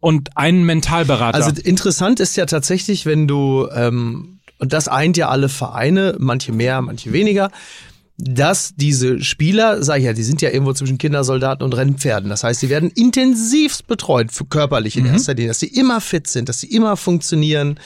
[0.00, 1.34] und einen Mentalberater.
[1.34, 6.52] Also interessant ist ja tatsächlich, wenn du, ähm, und das eint ja alle Vereine, manche
[6.52, 7.50] mehr, manche weniger,
[8.20, 12.28] dass diese Spieler, sag ich ja, die sind ja irgendwo zwischen Kindersoldaten und Rennpferden.
[12.28, 15.12] Das heißt, sie werden intensivst betreut, für körperlich in mhm.
[15.12, 17.78] erster Linie, dass sie immer fit sind, dass sie immer funktionieren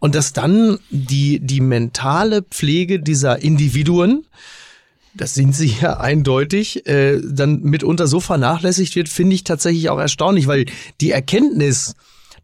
[0.00, 4.26] und dass dann die, die mentale Pflege dieser Individuen
[5.16, 9.98] das sind sie ja eindeutig, äh, dann mitunter so vernachlässigt wird, finde ich tatsächlich auch
[9.98, 10.66] erstaunlich, weil
[11.00, 11.94] die Erkenntnis,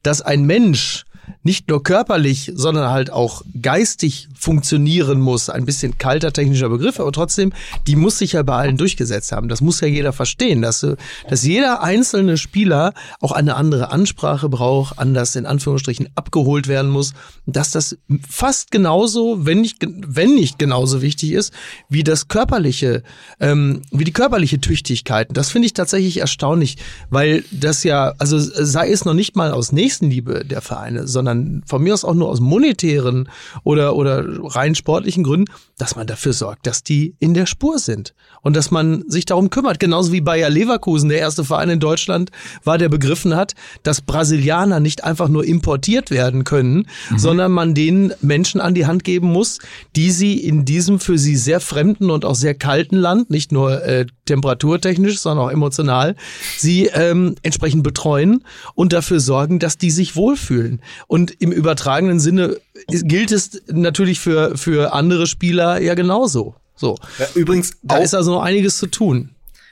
[0.03, 1.05] dass ein Mensch
[1.43, 5.51] nicht nur körperlich, sondern halt auch geistig funktionieren muss.
[5.51, 7.53] Ein bisschen kalter technischer Begriff, aber trotzdem,
[7.87, 9.49] die muss sich ja bei allen durchgesetzt haben.
[9.49, 10.87] Das muss ja jeder verstehen, dass,
[11.29, 17.13] dass jeder einzelne Spieler auch eine andere Ansprache braucht, anders in Anführungsstrichen abgeholt werden muss,
[17.47, 17.97] dass das
[18.29, 21.53] fast genauso, wenn nicht, wenn nicht genauso wichtig ist,
[21.89, 23.03] wie das körperliche,
[23.41, 25.29] ähm, wie die körperliche Tüchtigkeit.
[25.33, 26.77] Das finde ich tatsächlich erstaunlich,
[27.11, 31.83] weil das ja, also sei es noch nicht mal aus Nächstenliebe der Vereine, sondern von
[31.83, 33.29] mir aus auch nur aus monetären
[33.63, 38.15] oder, oder rein sportlichen Gründen, dass man dafür sorgt, dass die in der Spur sind
[38.43, 39.81] und dass man sich darum kümmert.
[39.81, 42.31] Genauso wie Bayer Leverkusen, der erste Verein in Deutschland
[42.65, 47.19] war, der begriffen hat, dass Brasilianer nicht einfach nur importiert werden können, mhm.
[47.19, 49.59] sondern man denen Menschen an die Hand geben muss,
[49.97, 53.83] die sie in diesem für sie sehr fremden und auch sehr kalten Land, nicht nur
[53.85, 56.17] äh, temperaturtechnisch, sondern auch emotional,
[56.59, 60.81] sie ähm, entsprechend betreuen und dafür sorgen, dass die sich wohlfühlen.
[61.07, 62.57] Und im übertragenen Sinne
[62.89, 66.55] gilt es natürlich für, für andere Spieler ja genauso.
[66.83, 66.99] So.
[67.17, 69.31] Ja, übrigens, da auch, ist also noch einiges zu tun.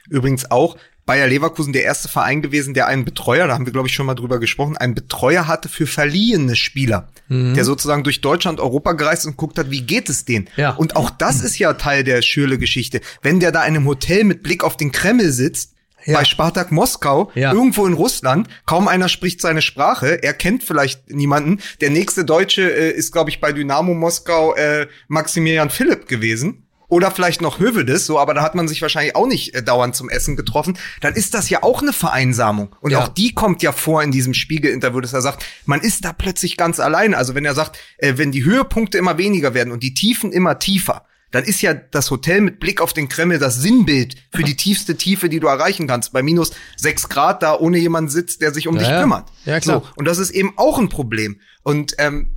[0.08, 3.88] Übrigens auch Bayer Leverkusen der erste Verein gewesen, der einen Betreuer, da haben wir glaube
[3.88, 7.54] ich schon mal drüber gesprochen, einen Betreuer hatte für verliehene Spieler, mhm.
[7.54, 10.48] der sozusagen durch Deutschland, Europa gereist und guckt hat, wie geht es denen.
[10.56, 10.70] Ja.
[10.70, 13.00] Und auch das ist ja Teil der Schürle-Geschichte.
[13.22, 16.16] Wenn der da in einem Hotel mit Blick auf den Kreml sitzt, ja.
[16.16, 17.52] bei Spartak Moskau, ja.
[17.52, 18.48] irgendwo in Russland.
[18.66, 20.22] Kaum einer spricht seine Sprache.
[20.22, 21.60] Er kennt vielleicht niemanden.
[21.80, 26.66] Der nächste Deutsche äh, ist, glaube ich, bei Dynamo Moskau äh, Maximilian Philipp gewesen.
[26.90, 29.94] Oder vielleicht noch Hövedes, so, aber da hat man sich wahrscheinlich auch nicht äh, dauernd
[29.94, 30.76] zum Essen getroffen.
[31.00, 32.74] Dann ist das ja auch eine Vereinsamung.
[32.80, 33.02] Und ja.
[33.02, 36.56] auch die kommt ja vor in diesem Spiegel-Interview, dass er sagt, man ist da plötzlich
[36.56, 37.14] ganz allein.
[37.14, 40.58] Also wenn er sagt, äh, wenn die Höhepunkte immer weniger werden und die Tiefen immer
[40.58, 44.56] tiefer, dann ist ja das Hotel mit Blick auf den Kreml das Sinnbild für die
[44.56, 46.12] tiefste Tiefe, die du erreichen kannst.
[46.12, 49.28] Bei minus sechs Grad da ohne jemanden sitzt, der sich um ja, dich kümmert.
[49.44, 49.82] Ja, klar.
[49.82, 51.40] So, und das ist eben auch ein Problem.
[51.62, 52.30] Und ähm,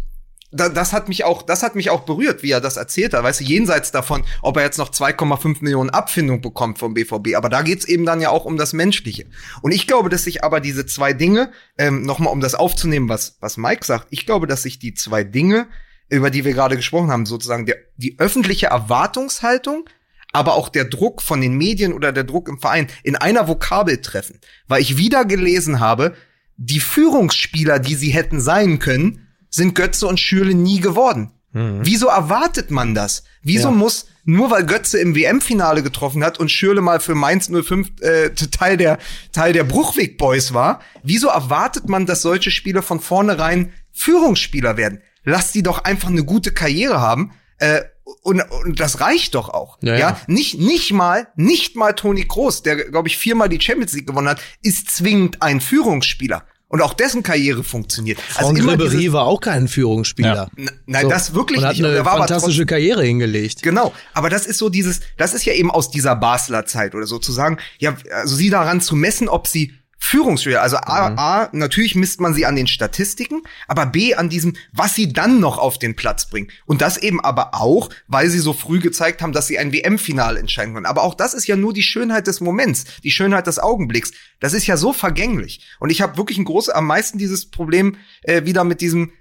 [0.53, 3.23] das hat mich auch, das hat mich auch berührt, wie er das erzählt hat.
[3.23, 7.35] Weißt du, jenseits davon, ob er jetzt noch 2,5 Millionen Abfindung bekommt vom BVB.
[7.35, 9.25] Aber da geht's eben dann ja auch um das Menschliche.
[9.61, 13.37] Und ich glaube, dass sich aber diese zwei Dinge, ähm, nochmal um das aufzunehmen, was,
[13.39, 15.67] was Mike sagt, ich glaube, dass sich die zwei Dinge
[16.09, 19.89] über die wir gerade gesprochen haben, sozusagen der, die öffentliche Erwartungshaltung,
[20.31, 24.01] aber auch der Druck von den Medien oder der Druck im Verein in einer Vokabel
[24.01, 24.39] treffen.
[24.67, 26.15] Weil ich wieder gelesen habe,
[26.57, 29.22] die Führungsspieler, die sie hätten sein können,
[29.53, 31.31] sind Götze und Schürle nie geworden.
[31.51, 31.81] Mhm.
[31.83, 33.23] Wieso erwartet man das?
[33.41, 33.75] Wieso ja.
[33.75, 38.29] muss, nur weil Götze im WM-Finale getroffen hat und Schürle mal für Mainz 05 äh,
[38.51, 38.97] Teil der,
[39.31, 45.01] Teil der Bruchweg Boys war, wieso erwartet man, dass solche Spieler von vornherein Führungsspieler werden?
[45.23, 47.31] lass die doch einfach eine gute Karriere haben.
[47.57, 47.81] Äh,
[48.21, 49.77] und, und das reicht doch auch.
[49.81, 49.99] Ja, ja.
[49.99, 54.07] ja, nicht nicht mal nicht mal Toni Kroos, der glaube ich viermal die Champions League
[54.07, 58.19] gewonnen hat, ist zwingend ein Führungsspieler und auch dessen Karriere funktioniert.
[58.19, 60.49] Franck also Ribéry war auch kein Führungsspieler.
[60.57, 60.71] Ja.
[60.87, 61.09] Nein, so.
[61.09, 61.85] das wirklich und hat nicht.
[61.85, 63.61] Eine und fantastische Karriere hingelegt.
[63.61, 67.05] Genau, aber das ist so dieses, das ist ja eben aus dieser Basler Zeit oder
[67.05, 69.71] sozusagen, ja, also sie daran zu messen, ob sie
[70.05, 70.61] Führungsspieler.
[70.61, 71.17] Also A, Mhm.
[71.17, 75.39] A, natürlich misst man sie an den Statistiken, aber B, an diesem, was sie dann
[75.39, 76.49] noch auf den Platz bringen.
[76.65, 80.39] Und das eben aber auch, weil sie so früh gezeigt haben, dass sie ein WM-Finale
[80.39, 80.85] entscheiden können.
[80.85, 84.11] Aber auch das ist ja nur die Schönheit des Moments, die Schönheit des Augenblicks.
[84.41, 85.61] Das ist ja so vergänglich.
[85.79, 89.13] Und ich habe wirklich ein großes, am meisten dieses Problem äh, wieder mit diesem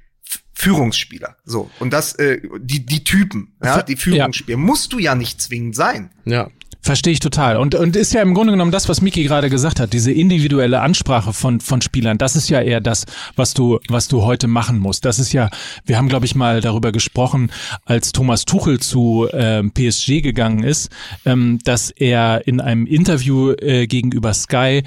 [0.52, 1.36] Führungsspieler.
[1.44, 1.70] So.
[1.78, 4.58] Und das, äh, die, die Typen, ja, die Führungsspieler.
[4.58, 6.10] Musst du ja nicht zwingend sein.
[6.24, 6.50] Ja.
[6.82, 7.58] Verstehe ich total.
[7.58, 10.80] Und, und ist ja im Grunde genommen das, was Miki gerade gesagt hat, diese individuelle
[10.80, 14.80] Ansprache von, von Spielern, das ist ja eher das, was du, was du heute machen
[14.80, 15.04] musst.
[15.04, 15.48] Das ist ja,
[15.86, 17.52] wir haben, glaube ich, mal darüber gesprochen,
[17.84, 20.90] als Thomas Tuchel zu ähm, PSG gegangen ist,
[21.24, 24.82] ähm, dass er in einem Interview äh, gegenüber Sky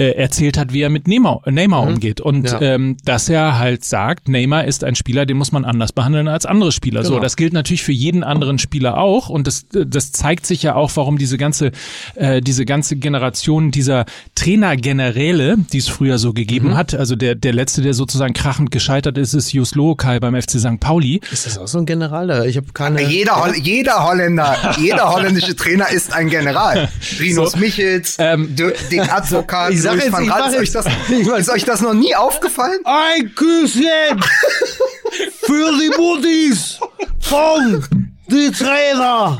[0.00, 2.20] äh, erzählt hat, wie er mit Neymar, Neymar umgeht.
[2.22, 2.60] Und Ja.
[2.62, 6.46] ähm, dass er halt sagt, Neymar ist ein Spieler, den muss man anders behandeln als
[6.46, 7.04] andere Spieler.
[7.04, 7.22] So, Genau.
[7.22, 9.28] das gilt natürlich für jeden anderen Spieler auch.
[9.28, 11.72] Und das, das zeigt sich ja auch, warum diese ganze,
[12.14, 17.52] äh, diese ganze Generation dieser Trainer-Generäle, die es früher so gegeben hat, also der, der
[17.52, 20.80] letzte, der sozusagen krachend gescheitert ist, ist Jus Lokai beim FC St.
[20.80, 21.20] Pauli.
[21.32, 22.46] Ist das auch so ein General?
[22.48, 23.02] Ich habe keine.
[23.02, 26.88] Jeder, Holl jeder Holländer, jeder holländische Trainer ist ein General.
[27.18, 30.86] Rinus So, Michels, ähm, den Advokat, sag jetzt- ich mach Ist das,
[31.38, 32.78] ist euch das noch nie aufgefallen?
[32.84, 34.20] Ein Küsschen
[35.42, 36.78] für die Muttis
[37.20, 39.38] von die Trainer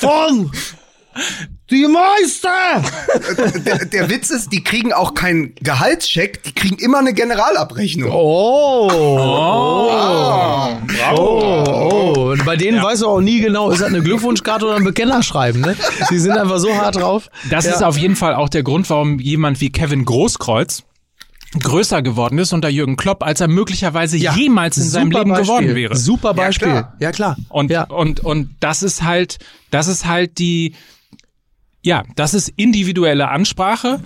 [0.00, 0.50] von
[1.72, 2.82] die Meister.
[3.64, 8.10] Der, der Witz ist, die kriegen auch keinen Gehaltscheck, die kriegen immer eine Generalabrechnung.
[8.12, 8.88] Oh.
[8.92, 10.76] Oh.
[11.16, 11.64] Oh.
[11.66, 12.30] oh.
[12.32, 15.60] Und bei denen weißt du auch nie genau, ist das eine Glückwunschkarte oder ein Bekennerschreiben,
[15.60, 15.76] ne?
[16.10, 17.28] Die sind einfach so hart drauf.
[17.50, 17.72] Das Ja.
[17.72, 20.84] ist auf jeden Fall auch der Grund, warum jemand wie Kevin Großkreuz
[21.58, 24.34] größer geworden ist unter Jürgen Klopp, als er möglicherweise Ja.
[24.34, 25.44] jemals in seinem Super Leben Beispiel.
[25.46, 25.96] geworden wäre.
[25.96, 26.68] Super Beispiel.
[26.68, 26.94] klar.
[26.98, 27.36] Ja, klar.
[27.50, 27.82] Und, ja.
[27.84, 29.38] und, und das ist halt,
[29.70, 30.74] das ist halt die,
[31.82, 34.00] ja, das ist individuelle Ansprache.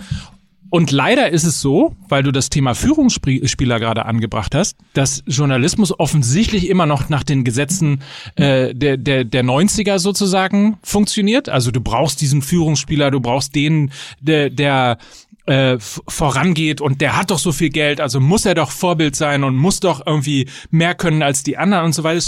[0.69, 5.97] Und leider ist es so, weil du das Thema Führungsspieler gerade angebracht hast, dass Journalismus
[5.97, 8.01] offensichtlich immer noch nach den Gesetzen
[8.35, 11.47] äh, der, der, der 90er sozusagen funktioniert.
[11.47, 14.97] Also du brauchst diesen Führungsspieler, du brauchst den, der, der
[15.45, 19.45] äh, vorangeht und der hat doch so viel Geld, also muss er doch Vorbild sein
[19.45, 22.21] und muss doch irgendwie mehr können als die anderen und so weiter.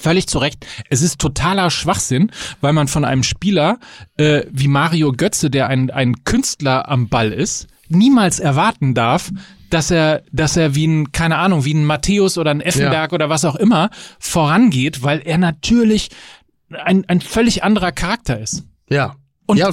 [0.00, 0.66] Völlig zu Recht.
[0.90, 2.30] Es ist totaler Schwachsinn,
[2.60, 3.78] weil man von einem Spieler
[4.16, 9.30] äh, wie Mario Götze, der ein, ein Künstler am Ball ist, niemals erwarten darf,
[9.70, 13.28] dass er, dass er wie ein, keine Ahnung, wie ein Matthäus oder ein Effenberg oder
[13.28, 16.10] was auch immer vorangeht, weil er natürlich
[16.70, 18.64] ein, ein völlig anderer Charakter ist.
[18.88, 19.16] Ja.
[19.46, 19.68] Und, ja,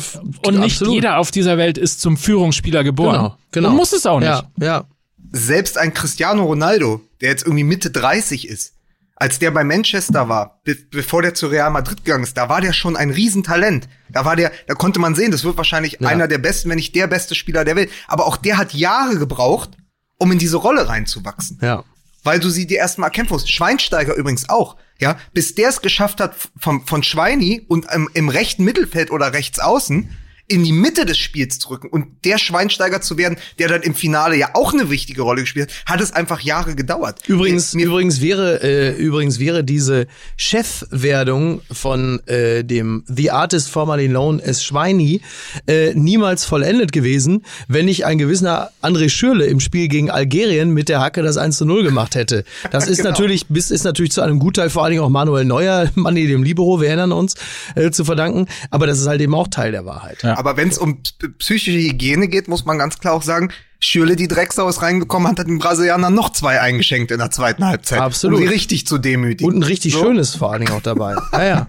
[0.46, 0.96] und nicht absolut.
[0.96, 3.16] jeder auf dieser Welt ist zum Führungsspieler geboren.
[3.16, 3.70] Genau, genau.
[3.70, 4.30] Und muss es auch nicht.
[4.30, 4.86] Ja, ja.
[5.32, 8.74] Selbst ein Cristiano Ronaldo, der jetzt irgendwie Mitte 30 ist,
[9.22, 12.60] als der bei Manchester war, be bevor der zu Real Madrid gegangen ist, da war
[12.60, 13.88] der schon ein Riesentalent.
[14.10, 16.08] Da war der, da konnte man sehen, das wird wahrscheinlich Ja.
[16.10, 17.92] einer der besten, wenn nicht der beste Spieler der Welt.
[18.08, 19.78] Aber auch der hat Jahre gebraucht,
[20.18, 21.60] um in diese Rolle reinzuwachsen.
[21.62, 21.84] Ja.
[22.24, 23.52] weil du sie dir erstmal erkämpfen musst.
[23.52, 28.30] Schweinsteiger übrigens auch, ja, bis der es geschafft hat, vom, von Schweini und im, im
[28.30, 30.10] rechten Mittelfeld oder rechts außen
[30.52, 33.96] in die Mitte des Spiels zu rücken und der Schweinsteiger zu werden, der dann im
[33.96, 37.20] Finale ja auch eine wichtige Rolle gespielt hat, hat es einfach Jahre gedauert.
[37.28, 44.08] Übrigens, Mir, übrigens wäre äh, übrigens wäre diese Chefwerdung von äh, dem The Artist formerly
[44.08, 45.22] known as Schweini
[45.68, 50.90] äh, niemals vollendet gewesen, wenn nicht ein gewisser André Schürle im Spiel gegen Algerien mit
[50.90, 52.44] der Hacke das 1 zu 0 gemacht hätte.
[52.72, 53.12] Das ist Genau.
[53.12, 56.44] natürlich bis ist natürlich zu einem Gutteil vor allen Dingen auch Manuel Neuer, Manni dem
[56.44, 57.36] Libero, wir erinnern uns,
[57.76, 60.22] äh, zu verdanken, aber das ist halt eben auch Teil der Wahrheit.
[60.24, 60.38] Ja.
[60.42, 61.04] Aber wenn es um
[61.38, 63.52] psychische Hygiene geht, muss man ganz klar auch sagen,
[63.84, 68.00] Schürle, die Drecksau ist reingekommen, hat den Brasilianern noch zwei eingeschenkt in der zweiten Halbzeit.
[68.00, 68.40] Absolut.
[68.40, 69.52] Um sie richtig zu demütigen.
[69.52, 70.02] Und ein richtig So.
[70.02, 71.16] schönes vor allen Dingen auch dabei.
[71.32, 71.68] Ja, ja.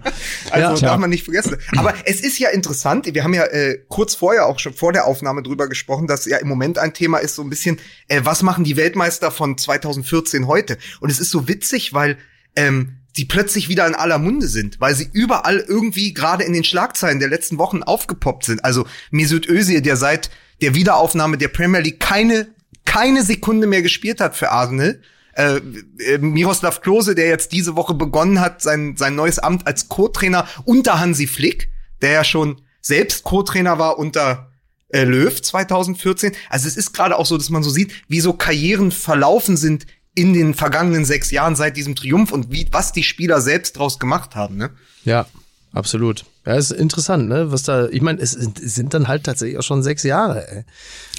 [0.51, 0.91] Also ja.
[0.91, 1.57] darf man nicht vergessen.
[1.77, 5.07] Aber es ist ja interessant, wir haben ja äh, kurz vorher auch schon vor der
[5.07, 8.43] Aufnahme drüber gesprochen, dass ja im Moment ein Thema ist, so ein bisschen, äh, was
[8.43, 10.79] machen die Weltmeister von 2014 heute?
[11.01, 12.19] Und es ist so witzig, weil
[12.57, 16.64] ähm, die plötzlich wieder in aller Munde sind, weil sie überall irgendwie gerade in den
[16.64, 18.64] Schlagzeilen der letzten Wochen aufgepoppt sind.
[18.64, 22.48] Also Mesut Özil, der seit der Wiederaufnahme der Premier League keine
[22.85, 25.01] keine Sekunde mehr gespielt hat für Arsenal.
[25.35, 25.61] Äh,
[25.98, 30.46] äh, Miroslav Klose, der jetzt diese Woche begonnen hat, sein, sein neues Amt als Co-Trainer
[30.64, 31.70] unter Hansi Flick,
[32.03, 34.51] der ja schon selbst Co-Trainer war unter
[34.88, 36.33] äh, Löw 2014.
[36.51, 39.87] Also es ist gerade auch so, dass man so sieht, wie so Karrieren verlaufen sind
[40.14, 43.98] in den vergangenen sechs Jahren seit diesem Triumph und wie was die Spieler selbst draus
[43.98, 44.57] gemacht haben.
[44.57, 44.70] Ne?
[45.05, 45.27] Ja,
[45.72, 46.25] absolut.
[46.44, 47.53] Ja, ist interessant, ne?
[47.53, 50.48] Was da, ich meine, es sind, es sind dann halt tatsächlich auch schon sechs Jahre,
[50.51, 50.64] ey.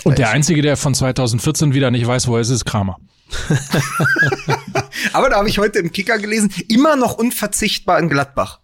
[0.03, 2.97] Und der Einzige, der von 2014 wieder nicht weiß, wo er ist, ist Kramer.
[5.13, 8.59] Aber da habe ich heute im Kicker gelesen, immer noch unverzichtbar in Gladbach.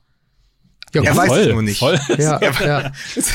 [0.93, 1.79] Ja, er voll, weiß es nur nicht.
[1.79, 1.99] Voll.
[2.17, 2.91] Ja, ja.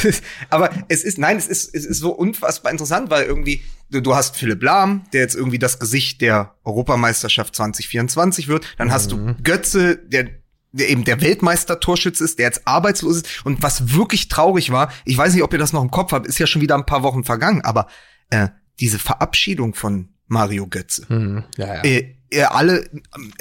[0.51, 4.15] Aber es ist, nein, es ist, es ist so unfassbar interessant, weil irgendwie, du, du
[4.15, 8.67] hast Philipp Lahm, der jetzt irgendwie das Gesicht der Europameisterschaft 2024 wird.
[8.79, 10.31] Dann hast du Götze, der,
[10.73, 13.45] der eben der Weltmeister-Torschütze ist, der jetzt arbeitslos ist.
[13.45, 16.27] Und was wirklich traurig war, ich weiß nicht, ob ihr das noch im Kopf habt,
[16.27, 17.87] ist ja schon wieder ein paar Wochen vergangen, aber
[18.31, 18.49] äh,
[18.81, 21.45] diese Verabschiedung von Mario Götze Mhm.
[21.57, 21.85] ja, ja.
[21.85, 22.89] äh, alle,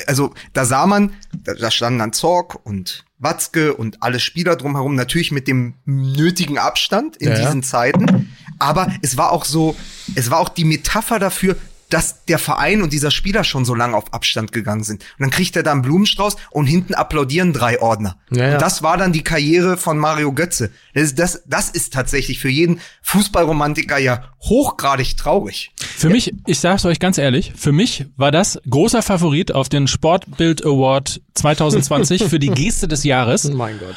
[0.08, 5.32] also da sah man, da, standen dann Zorg und Watzke und alle Spieler drumherum, natürlich
[5.32, 7.46] mit dem nötigen Abstand in Ja, ja.
[7.46, 8.36] diesen Zeiten.
[8.60, 9.76] Aber es war auch so,
[10.16, 11.56] es war auch die Metapher dafür,
[11.90, 15.04] dass der Verein und dieser Spieler schon so lange auf Abstand gegangen sind.
[15.04, 18.18] Und dann kriegt er da einen Blumenstrauß und hinten applaudieren drei Ordner.
[18.32, 18.54] Ja, ja.
[18.54, 20.72] Und das war dann die Karriere von Mario Götze.
[20.96, 25.72] Das, ist- das, das ist tatsächlich für jeden Fußballromantiker ja hochgradig traurig.
[25.96, 29.88] Für mich, ich sag's euch ganz ehrlich, für mich war das großer Favorit auf den
[29.88, 33.96] Sportbild Award 2020 für die Geste des Jahres, Oh mein Gott.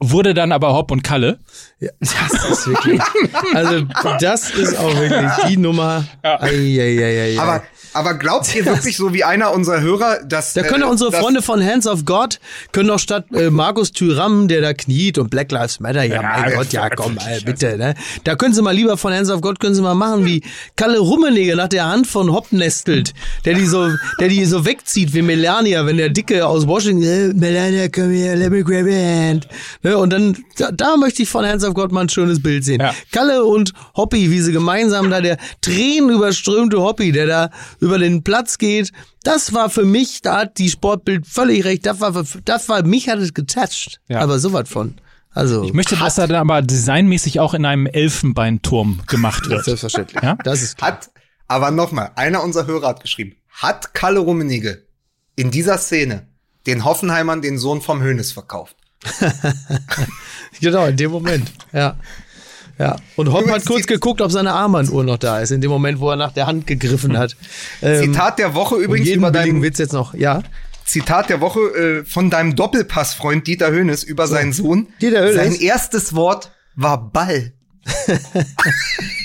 [0.00, 1.38] wurde dann aber Hopp und Kalle.
[1.80, 2.12] Ja, das
[2.50, 3.00] ist wirklich.
[3.54, 3.86] Also,
[4.20, 6.04] das ist auch wirklich die Nummer.
[6.22, 7.38] Ei, ei, ei, ei, ei.
[7.40, 11.12] Aber, aber glaubt ihr wirklich so wie einer unserer Hörer, dass Da können äh, unsere
[11.12, 12.40] Freunde von Hands of God,
[12.72, 16.50] können doch statt äh, Markus Thüram, der da kniet und Black Lives Matter, ja, mein
[16.50, 17.94] ja, Gott, ja komm, äh, bitte, ne?
[18.24, 20.42] Da können sie mal lieber von Hands of God, können sie mal machen, wie
[20.76, 25.14] Kalle Rummenigge nach der Hand von Hopp nestelt, der die so, der die so wegzieht
[25.14, 28.92] wie Melania, wenn der Dicke aus Washington, äh, Melania, komm her, let me grab your
[28.92, 29.48] hand.
[29.82, 29.96] Ne?
[29.96, 32.80] Und dann, da, da möchte ich von Hands of God mal ein schönes Bild sehen.
[32.80, 32.94] Ja.
[33.12, 38.58] Kalle und Hoppy, wie sie gemeinsam da, der tränenüberströmte Hoppy, der da über den Platz
[38.58, 42.82] geht, das war für mich, da hat die Sportbild völlig recht, das war, das war,
[42.82, 44.00] mich hat es getoucht.
[44.08, 44.20] Ja.
[44.20, 44.94] Aber sowas von.
[45.30, 49.64] Also, Ich möchte, dass er dann aber designmäßig auch in einem Elfenbeinturm gemacht wird.
[49.64, 50.22] selbstverständlich.
[50.22, 50.36] Ja?
[50.42, 50.92] Das ist klar.
[50.92, 51.10] Hat,
[51.46, 54.84] aber nochmal, einer unserer Hörer hat geschrieben, hat Kalle Rummenigge
[55.36, 56.26] in dieser Szene
[56.66, 58.76] den Hoffenheimern den Sohn vom Hönes verkauft?
[60.60, 61.52] Genau, in dem Moment.
[61.72, 61.96] Ja.
[62.78, 62.96] Ja.
[63.16, 66.10] Und Hopp hat kurz geguckt, ob seine Armbanduhr noch da ist, in dem Moment, wo
[66.10, 67.36] er nach der Hand gegriffen hat.
[67.82, 70.14] Ähm, Zitat der Woche übrigens über deinen Witz jetzt noch.
[70.14, 70.42] Ja.
[70.84, 74.88] Zitat der Woche äh, von deinem Doppelpassfreund Dieter Hönes über seinen Sohn.
[75.02, 75.34] Dieter Hönes?
[75.36, 77.52] Sein erstes Wort war Ball.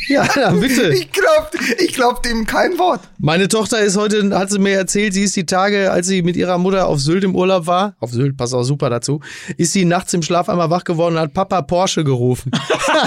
[0.09, 0.89] Ja, ja, bitte.
[0.93, 1.49] Ich glaub,
[1.79, 2.99] ich glaub dem kein Wort.
[3.19, 6.35] Meine Tochter ist heute, hat sie mir erzählt, sie ist die Tage, als sie mit
[6.35, 9.21] ihrer Mutter auf Sylt im Urlaub war, auf Sylt, passt auch super dazu,
[9.57, 12.51] ist sie nachts im Schlaf einmal wach geworden und hat Papa Porsche gerufen.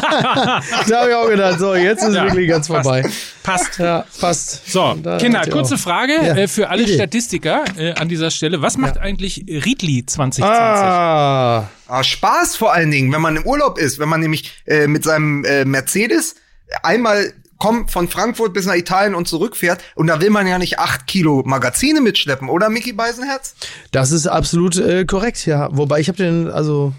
[0.89, 2.83] da habe ich auch gedacht, so, jetzt ist Ja, wirklich ganz passt.
[2.85, 3.09] vorbei.
[3.43, 3.79] Passt.
[3.79, 4.73] Ja, passt.
[4.73, 6.89] So, Da Kinder, kurze auch- Frage Ja, äh, für alle.
[6.89, 8.63] Statistiker äh, an dieser Stelle.
[8.63, 10.45] Was macht eigentlich Riedli 2020?
[10.45, 14.87] Ah, Ah, Spaß vor allen Dingen, wenn man im Urlaub ist, wenn man nämlich äh,
[14.87, 16.35] mit seinem äh, Mercedes
[16.83, 20.79] einmal kommt von Frankfurt bis nach Italien und zurückfährt und da will man ja nicht
[20.79, 23.55] acht Kilo Magazine mitschleppen, oder Mickey Beisenherz?
[23.93, 25.69] das ist absolut äh, korrekt, ja.
[25.73, 26.93] Wobei ich habe den, also,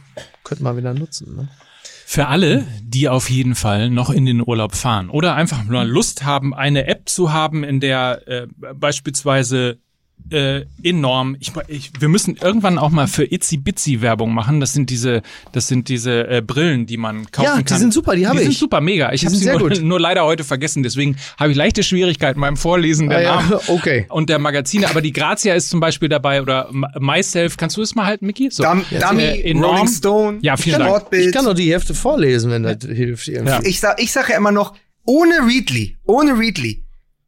[0.44, 1.50] könnte man wieder nutzen, ne?
[2.10, 6.24] Für alle, die auf jeden Fall noch in den Urlaub fahren oder einfach nur Lust
[6.24, 9.80] haben, eine App zu haben, in der äh, beispielsweise
[10.30, 11.38] äh, enorm.
[11.40, 14.60] Ich, ich, wir müssen irgendwann auch mal für Itzy Bitsy Werbung machen.
[14.60, 15.22] Das sind diese,
[15.54, 17.64] das sind diese äh, Brillen, die man kaufen Ja, kann.
[17.66, 18.58] die sind super, die habe Die sind ich.
[18.60, 19.14] super, mega.
[19.14, 19.82] Ich habe sie sehr nur, gut.
[19.84, 20.84] nur leider heute vergessen.
[20.84, 24.06] Deswegen habe ich leichte Schwierigkeiten beim Vorlesen der Ah, ja, Namen okay.
[24.10, 24.90] und der Magazine.
[24.90, 27.56] Aber die Grazia ist zum Beispiel dabei oder Myself.
[27.56, 28.50] Kannst du das mal halten, Mickey?
[28.52, 28.64] So.
[28.64, 29.76] Dum Dummy, äh, enorm.
[29.76, 30.90] Rolling Stone, Ja, vielen Dank.
[30.90, 31.28] Sportbild.
[31.28, 33.28] Ich kann doch die Hefte vorlesen, wenn das hilft.
[33.28, 33.62] Ja.
[33.64, 34.74] ich sag, ich sag ja immer noch,
[35.06, 36.84] ohne Readly, ohne Readly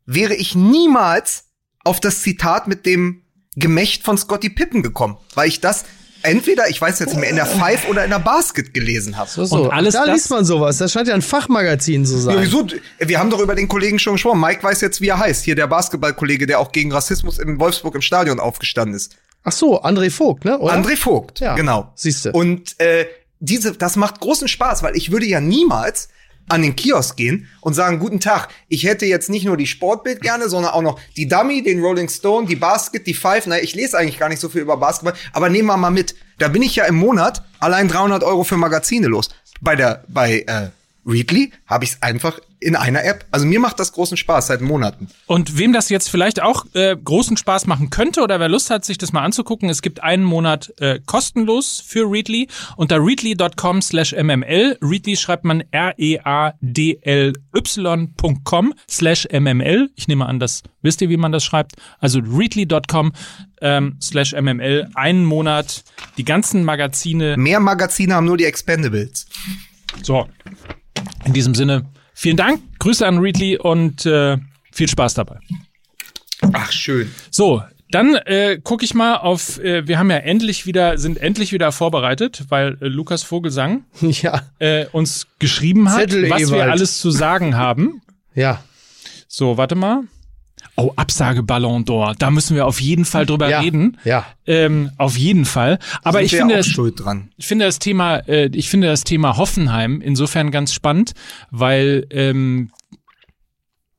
[0.05, 1.45] wäre ich niemals
[1.83, 3.21] auf das Zitat mit dem
[3.55, 5.85] Gemächt von Scotty Pippen gekommen, weil ich das
[6.21, 9.29] entweder, ich weiß jetzt nicht mehr, in der Five oder in der Basket gelesen habe.
[9.29, 9.63] So, so.
[9.63, 10.77] Und alles da das- liest man sowas.
[10.77, 12.35] Das scheint ja ein Fachmagazin zu sein.
[12.35, 12.67] Ja, wieso?
[12.99, 14.39] Wir haben doch über den Kollegen schon gesprochen.
[14.41, 15.43] Mike weiß jetzt, wie er heißt.
[15.45, 19.15] Hier der Basketballkollege, der auch gegen Rassismus in Wolfsburg im Stadion aufgestanden ist.
[19.43, 20.59] Ach so, André Vogt, ne?
[20.59, 20.73] Oder?
[20.73, 21.91] André Vogt, Ja, genau.
[21.95, 22.33] siehste.
[22.33, 23.05] Und äh,
[23.39, 26.09] diese, das macht großen Spaß, weil ich würde ja niemals
[26.49, 30.21] an den Kiosk gehen und sagen, guten Tag, ich hätte jetzt nicht nur die Sportbild
[30.21, 33.47] gerne, sondern auch noch die Dummy, den Rolling Stone, die Basket, die Five.
[33.47, 36.15] Na, ich lese eigentlich gar nicht so viel über Basketball, aber nehmen wir mal mit.
[36.39, 39.29] Da bin ich ja im Monat allein 300 Euro für Magazine los.
[39.61, 40.69] Bei der, bei äh,
[41.09, 43.25] Readly habe ich es einfach in einer App.
[43.31, 45.07] Also mir macht das großen Spaß seit Monaten.
[45.27, 48.83] Und wem das jetzt vielleicht auch äh, großen Spaß machen könnte oder wer Lust hat,
[48.85, 54.13] sich das mal anzugucken, es gibt einen Monat äh, kostenlos für Readly unter readly.com slash
[54.13, 54.77] mml.
[54.81, 56.53] Readly schreibt man R-E-A-D-L-Y.com
[58.89, 59.89] slash mml.
[59.95, 61.75] Ich nehme an, das wisst ihr, wie man das schreibt.
[61.99, 63.13] Also readly.com
[63.61, 64.89] ähm, slash mml.
[64.95, 65.83] Einen Monat
[66.17, 67.37] die ganzen Magazine.
[67.37, 69.27] Mehr Magazine haben nur die Expendables.
[70.03, 70.27] So,
[71.29, 74.37] in diesem Sinne, vielen Dank, Grüße an Readly und äh,
[74.71, 75.37] viel Spaß dabei.
[76.53, 77.11] Ach, schön.
[77.29, 77.61] So,
[77.91, 81.71] Dann äh, gucke ich mal auf, äh, wir haben ja endlich wieder, sind endlich wieder
[81.71, 87.11] vorbereitet, weil äh, Lukas Vogelsang Ja, äh, uns geschrieben hat, Zettel, was wir alles zu
[87.11, 88.01] sagen haben.
[88.33, 88.63] ja.
[89.31, 90.01] So, warte mal.
[90.75, 92.15] Oh, Absage Ballon d'Or.
[92.17, 93.59] Da müssen wir auf jeden Fall drüber Ja.
[93.59, 93.97] reden.
[94.05, 94.25] Ja.
[94.47, 95.77] Ähm, auf jeden Fall.
[96.03, 99.35] Aber Sind ich finde, auch das, ich finde das Thema, äh, ich finde das Thema
[99.37, 101.13] Hoffenheim insofern ganz spannend,
[101.51, 102.71] weil ähm,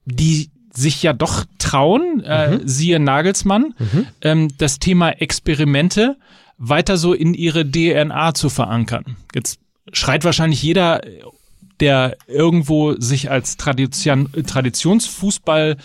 [0.07, 2.61] die sich ja doch trauen, äh, Mhm.
[2.69, 3.75] siehe Nagelsmann,
[4.23, 6.17] ähm, das Thema Experimente
[6.59, 9.17] weiter so in ihre DNA zu verankern.
[9.35, 9.59] Jetzt
[9.93, 11.01] schreit wahrscheinlich jeder,
[11.81, 15.77] der irgendwo sich als Tradition, Traditionsfußball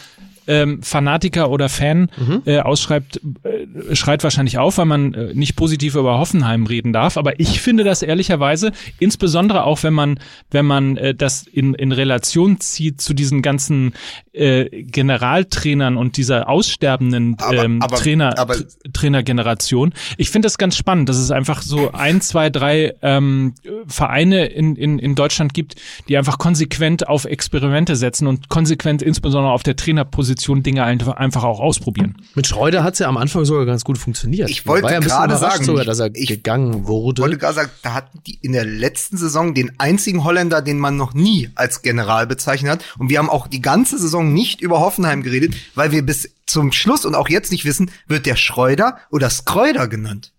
[0.48, 2.10] ähm, Fanatiker oder Fan
[2.46, 7.18] äh, ausschreibt, äh, schreit wahrscheinlich auf, weil man äh, nicht positiv über Hoffenheim reden darf.
[7.18, 10.20] Aber ich finde das ehrlicherweise, insbesondere auch wenn man,
[10.52, 13.94] wenn man äh, das in, in Relation zieht zu diesen ganzen
[14.34, 18.56] äh, Generaltrainern und dieser aussterbenden Aber- ähm, aber- Trainer, aber-
[18.94, 19.94] Trainergeneration.
[20.18, 23.54] Ich finde das ganz spannend, dass es einfach so ein, zwei, drei ähm,
[23.88, 25.76] Vereine in, in, in Deutschland gibt,
[26.08, 31.60] die einfach konsequent auf Experimente setzen und konsequent insbesondere auf der Trainerposition Dinge einfach auch
[31.60, 32.16] ausprobieren.
[32.36, 34.50] Mit Schreuder hat's ja am Anfang sogar ganz gut funktioniert.
[34.50, 37.22] Ich wollte ja gerade sagen, sogar, dass er ich- gegangen wurde.
[37.22, 40.78] Ich wollte gerade sagen, da hatten die in der letzten Saison den einzigen Holländer, den
[40.80, 42.84] man noch nie als General bezeichnet hat.
[42.98, 46.72] Und wir haben auch die ganze Saison nicht über Hoffenheim geredet, weil wir bis zum
[46.72, 50.32] Schluss und auch jetzt nicht wissen, wird der Schreuder oder Skreuder genannt.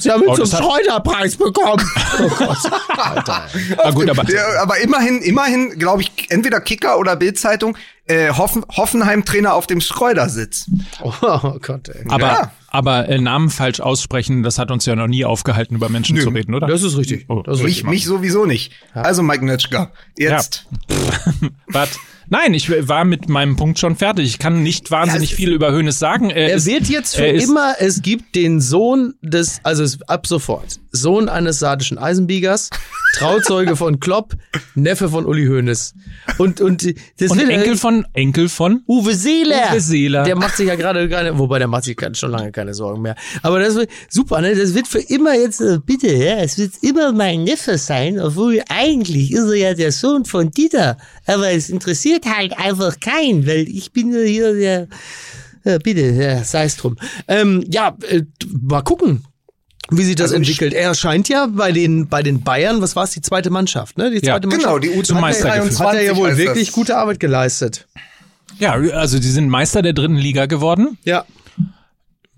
[0.00, 1.84] Sie haben ihn Oh, hat- Schreuderpreis bekommen.
[2.18, 2.58] Oh Gott.
[2.98, 3.46] Alter.
[3.78, 4.24] Ah, gut, aber
[4.60, 7.76] aber immerhin, immerhin, glaube ich, entweder Kicker oder Bildzeitung,
[8.06, 10.66] äh, Hoffen, Hoffenheim-Trainer auf dem Schreudersitz.
[11.02, 11.12] Oh
[11.60, 12.04] Gott, ey.
[12.08, 12.52] aber, Ja.
[12.70, 16.22] Aber äh, Namen falsch aussprechen, das hat uns ja noch nie aufgehalten, über Menschen Nö.
[16.22, 16.66] zu reden, oder?
[16.66, 17.26] Das ist richtig.
[17.28, 17.90] Oh, Das ist Mich, richtig.
[17.90, 18.72] mich sowieso nicht.
[18.94, 20.66] Also Mike Nötschger, jetzt.
[21.68, 21.90] Wart.
[22.32, 24.24] Nein, ich war mit meinem Punkt schon fertig.
[24.26, 26.30] Ich kann nicht wahnsinnig Ja, viel über Hönes sagen.
[26.30, 30.28] Er ist- wird jetzt für er immer, es gibt den Sohn des, also es, ab
[30.28, 32.70] sofort, Sohn eines sardischen Eisenbiegers,
[33.18, 34.34] Trauzeuge von Klopp,
[34.76, 35.94] Neffe von Uli Hoeneß.
[36.38, 36.86] Und, und,
[37.18, 39.72] das Und Enkel von Enkel von Uwe Seeler.
[39.72, 40.22] Uwe Seeler.
[40.22, 43.16] Der macht sich ja gerade wobei der macht sich schon lange keine Sorgen mehr.
[43.42, 44.54] Aber das wird super, ne?
[44.54, 48.62] Das wird für immer jetzt, äh, bitte, ja, es wird immer mein Neffe sein, obwohl
[48.68, 50.96] eigentlich ist er ja der Sohn von Dieter.
[51.26, 54.88] Aber es interessiert halt einfach keinen, weil ich bin ja hier der,
[55.64, 56.96] ja, bitte, ja, sei es drum.
[57.28, 58.22] Ähm, ja, äh,
[58.62, 59.24] mal gucken.
[59.92, 60.72] Wie sich das Also entwickelt.
[60.72, 64.10] Er scheint ja bei den, bei den Bayern, was war es, die zweite Mannschaft, ne?
[64.10, 64.84] Die Ja, zweite Genau, Mannschaft.
[64.96, 65.70] die Zum Meistergefühl.
[65.70, 66.74] U23 Hat er ja wohl wirklich das.
[66.74, 67.88] gute Arbeit geleistet.
[68.60, 70.96] Ja, also die sind Meister der dritten Liga geworden.
[71.04, 71.24] Ja.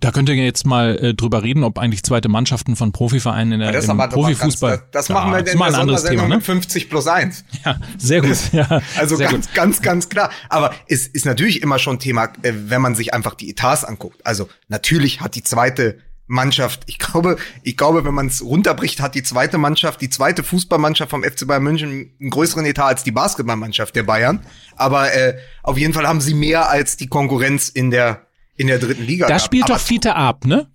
[0.03, 3.61] Da könnt ihr jetzt mal äh, drüber reden, ob eigentlich zweite Mannschaften von Profivereinen in
[3.61, 4.79] der, Das, im Profifußball.
[4.79, 6.37] Ganz, das, das machen Ja, wir denn mal ein anderes Thema, ne?
[6.37, 7.45] mit 50 plus 1.
[7.65, 8.37] Ja, sehr gut.
[8.53, 9.55] Ja, Also sehr ganz, gut.
[9.55, 10.31] ganz, ganz klar.
[10.49, 14.27] Aber es ist natürlich immer schon Thema, äh, wenn man sich einfach die Etats anguckt.
[14.27, 19.15] Also natürlich hat die zweite Mannschaft, ich glaube, ich glaube, wenn man es runterbricht, hat
[19.15, 23.13] die zweite Mannschaft, die zweite Fußballmannschaft vom FC Bayern München einen größeren Etat als die
[23.13, 24.41] Basketballmannschaft der Bayern.
[24.75, 28.27] Aber äh, auf jeden Fall haben sie mehr als die Konkurrenz in der
[28.63, 29.27] in der dritten Liga.
[29.27, 30.67] Da spielt doch Fiete Ab, ne?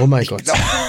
[0.00, 0.42] Oh mein Gott.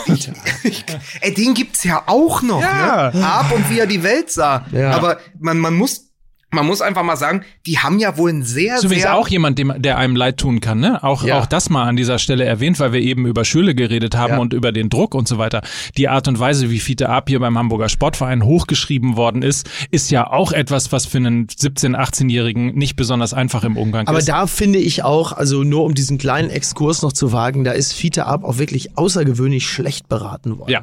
[0.07, 0.29] ich,
[0.63, 0.85] ich,
[1.21, 3.11] ey, den gibt's ja auch noch, Ja.
[3.13, 3.25] ne?
[3.25, 4.65] Ab und wie er die Welt sah.
[4.71, 4.91] Ja.
[4.91, 6.08] Aber man, man muss,
[6.51, 9.27] man muss einfach mal sagen, die haben ja wohl ein sehr, Ist übrigens sehr auch
[9.27, 11.03] jemand, dem, der einem leid tun kann, ne?
[11.03, 11.39] Auch, Ja.
[11.39, 14.39] auch das mal an dieser Stelle erwähnt, weil wir eben über Schüle geredet haben Ja.
[14.39, 15.61] und über den Druck und so weiter.
[15.97, 20.09] Die Art und Weise, wie Fiete Ab hier beim Hamburger Sportverein hochgeschrieben worden ist, ist
[20.11, 24.29] ja auch etwas, was für einen 17-, 18-Jährigen nicht besonders einfach im Umgang Aber ist.
[24.29, 27.93] da finde ich auch, also nur um diesen kleinen Exkurs noch zu wagen, da ist
[27.93, 30.71] Fiete Ab auch wirklich außergewöhnlich schlecht beraten worden.
[30.71, 30.81] Ja.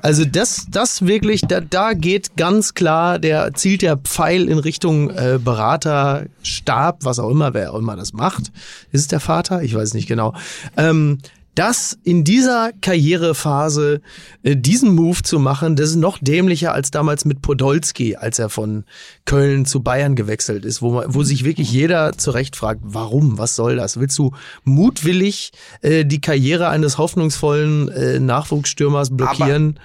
[0.00, 5.01] Also das, das wirklich, da, da geht ganz klar, der zielt der Pfeil in Richtung
[5.10, 8.52] äh, Berater, Stab, was auch immer, wer auch immer das macht.
[8.90, 9.62] Ist es der Vater?
[9.62, 10.34] Ich weiß nicht genau.
[10.76, 11.18] Ähm,
[11.54, 14.00] das in dieser Karrierephase
[14.42, 18.48] äh, diesen Move zu machen, das ist noch dämlicher als damals mit Podolski, als er
[18.48, 18.84] von
[19.26, 23.54] Köln zu Bayern gewechselt ist, wo, man, wo sich wirklich jeder zurecht fragt, warum, was
[23.56, 24.00] soll das?
[24.00, 24.32] Willst du
[24.64, 29.78] mutwillig äh, die Karriere eines hoffnungsvollen äh, Nachwuchsstürmers blockieren?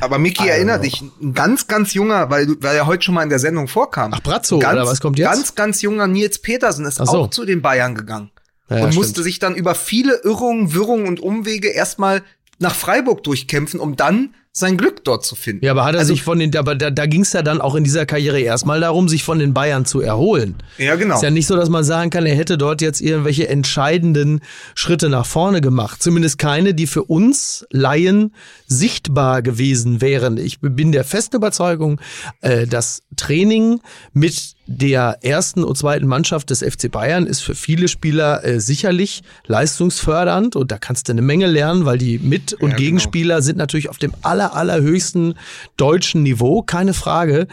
[0.00, 0.52] Aber Micky, Also.
[0.52, 3.38] erinner dich, ein ganz, ganz junger, weil, du- weil er heute schon mal in der
[3.38, 4.12] Sendung vorkam.
[4.14, 5.26] Ach, Brazzo, ganz, oder was kommt jetzt?
[5.32, 7.04] Ganz, ganz junger Nils Petersen ist so.
[7.04, 8.30] auch zu den Bayern gegangen.
[8.70, 8.94] Ja, und stimmt.
[8.94, 12.22] musste sich dann über viele Irrungen, Wirrungen und Umwege erstmal
[12.58, 15.64] nach Freiburg durchkämpfen, um dann sein Glück dort zu finden.
[15.64, 17.60] Ja, aber hat er Also- sich von den, aber da, da ging es ja dann
[17.60, 20.56] auch in dieser Karriere erstmal darum, sich von den Bayern zu erholen.
[20.76, 21.14] Ja, genau.
[21.14, 24.40] Ist ja nicht so, dass man sagen kann, er hätte dort jetzt irgendwelche entscheidenden
[24.74, 26.02] Schritte nach vorne gemacht.
[26.02, 28.34] Zumindest keine, die für uns Laien
[28.66, 30.36] sichtbar gewesen wären.
[30.36, 32.00] Ich bin der festen Überzeugung,
[32.40, 33.80] äh, das Training
[34.12, 39.22] mit der ersten und zweiten Mannschaft des FC Bayern ist für viele Spieler äh, sicherlich
[39.48, 42.76] leistungsfördernd und da kannst du eine Menge lernen, weil die Mit- und Ja, genau.
[42.76, 45.34] Gegenspieler sind natürlich auf dem aller, allerhöchsten
[45.76, 47.48] deutschen Niveau, keine Frage.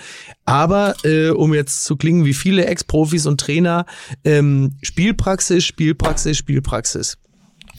[0.45, 3.88] Aber äh, um jetzt zu klingen wie viele Ex-Profis und Trainer,
[4.24, 7.18] ähm, Spielpraxis, Spielpraxis, Spielpraxis.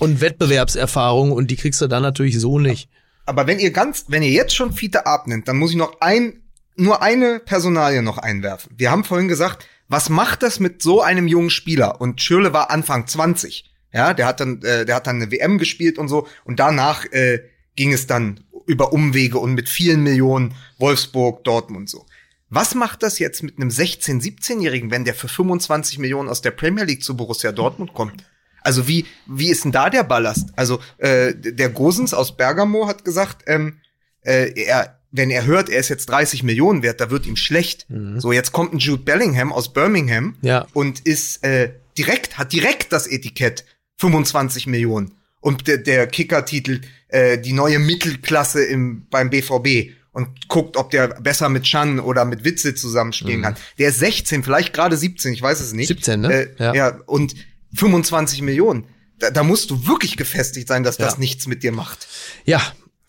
[0.01, 2.91] Und Wettbewerbserfahrung und die kriegst du dann natürlich so nicht.
[3.25, 6.43] Aber wenn ihr ganz, wenn ihr jetzt schon Fiete abnimmt, dann muss ich noch ein,
[6.79, 8.73] nur eine Personalie noch einwerfen.
[8.77, 12.01] Wir haben vorhin gesagt, was macht das mit so einem jungen Spieler?
[12.01, 13.73] Und Schürle war Anfang 20.
[13.93, 16.29] Ja, der hat dann, äh, der hat dann eine WM gespielt und so.
[16.45, 17.43] Und danach äh,
[17.75, 22.05] ging es dann über Umwege und mit vielen Millionen Wolfsburg, Dortmund so.
[22.51, 26.51] Was macht das jetzt mit einem 16-, 17-Jährigen, wenn der für 25 Millionen aus der
[26.51, 28.25] Premier League zu Borussia Dortmund kommt?
[28.63, 30.51] Also wie, wie ist denn da der Ballast?
[30.57, 33.81] Also äh, der Gosens aus Bergamo hat gesagt, ähm,
[34.23, 37.87] äh, er, wenn er hört, er ist jetzt 30 Millionen wert, da wird ihm schlecht.
[38.19, 40.67] So, jetzt kommt ein Jude Bellingham aus Birmingham Ja.
[40.75, 43.65] und ist äh, direkt, hat direkt das Etikett
[43.99, 45.15] 25 Millionen.
[45.41, 51.09] Und der, der Kicker-Titel, äh, die neue Mittelklasse im, beim BVB und guckt, ob der
[51.21, 53.57] besser mit Chan oder mit Witze zusammenspielen kann.
[53.79, 55.89] Der ist 16, vielleicht gerade 17, ich weiß es nicht.
[55.89, 56.33] 17, ne?
[56.33, 56.75] Äh, Ja.
[56.75, 56.89] ja.
[57.07, 57.35] und
[57.75, 58.85] 25 Millionen.
[59.19, 61.19] Da, da musst du wirklich gefestigt sein, dass das Ja.
[61.21, 62.09] nichts mit dir macht.
[62.45, 62.61] Ja,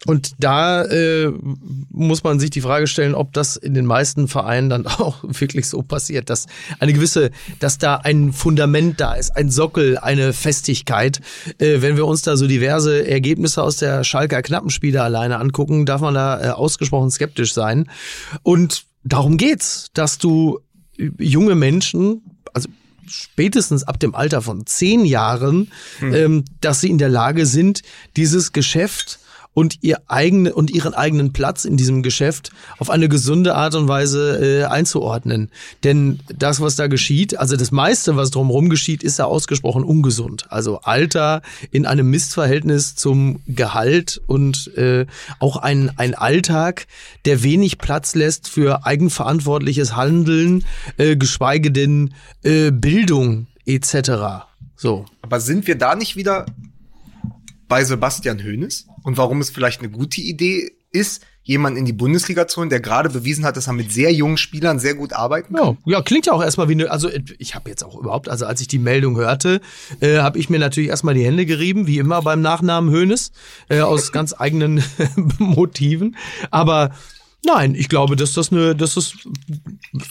[0.05, 1.31] und da äh,
[1.89, 5.67] muss man sich die Frage stellen, ob das in den meisten Vereinen dann auch wirklich
[5.67, 6.45] so passiert, dass
[6.79, 11.19] eine gewisse, dass da ein Fundament da ist, ein Sockel, eine Festigkeit.
[11.57, 16.01] Äh, wenn wir uns da so diverse Ergebnisse aus der Schalker Knappenspiele alleine angucken, darf
[16.01, 17.89] man da äh, ausgesprochen skeptisch sein.
[18.41, 20.59] Und darum geht's, dass du
[21.17, 22.21] junge Menschen,
[22.53, 22.69] also
[23.05, 25.71] spätestens ab dem Alter von zehn Jahren,
[26.01, 27.81] ähm, dass sie in der Lage sind,
[28.15, 29.18] dieses Geschäft
[29.53, 33.87] und ihr eigene und ihren eigenen Platz in diesem Geschäft auf eine gesunde Art und
[33.87, 35.49] Weise äh, einzuordnen.
[35.83, 40.45] Denn das, was da geschieht, also das meiste, was drumherum geschieht, ist ja ausgesprochen ungesund.
[40.49, 41.41] Also Alter
[41.71, 45.05] in einem Missverhältnis zum Gehalt und äh,
[45.39, 46.87] auch ein, ein Alltag,
[47.25, 50.63] der wenig Platz lässt für eigenverantwortliches Handeln,
[50.97, 54.45] äh, geschweige denn äh, Bildung etc.
[54.75, 55.05] So.
[55.21, 56.45] Aber sind wir da nicht wieder
[57.67, 58.88] bei Sebastian Hoeneß?
[59.03, 62.79] Und warum es vielleicht eine gute Idee ist, jemanden in die Bundesliga zu holen, der
[62.79, 65.77] gerade bewiesen hat, dass er mit sehr jungen Spielern sehr gut arbeiten kann?
[65.85, 68.45] Ja, ja, klingt ja auch erstmal wie eine, also ich habe jetzt auch überhaupt, also
[68.45, 69.59] als ich die Meldung hörte,
[69.99, 73.31] äh, habe ich mir natürlich erstmal die Hände gerieben, wie immer beim Nachnamen Hönes,
[73.67, 74.83] äh, aus ganz eigenen
[75.39, 76.15] Motiven.
[76.51, 76.91] Aber
[77.45, 79.13] nein, ich glaube, dass das eine, dass das,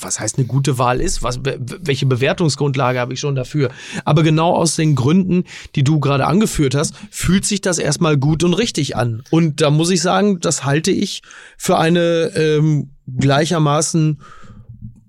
[0.00, 3.70] was heißt eine gute Wahl ist, was, we- welche Bewertungsgrundlage habe ich schon dafür.
[4.04, 8.44] Aber genau aus den Gründen, die du gerade angeführt hast, fühlt sich das erstmal gut
[8.44, 9.22] und richtig an.
[9.30, 11.22] Und da muss ich sagen, das halte ich
[11.56, 14.20] für eine ähm, gleichermaßen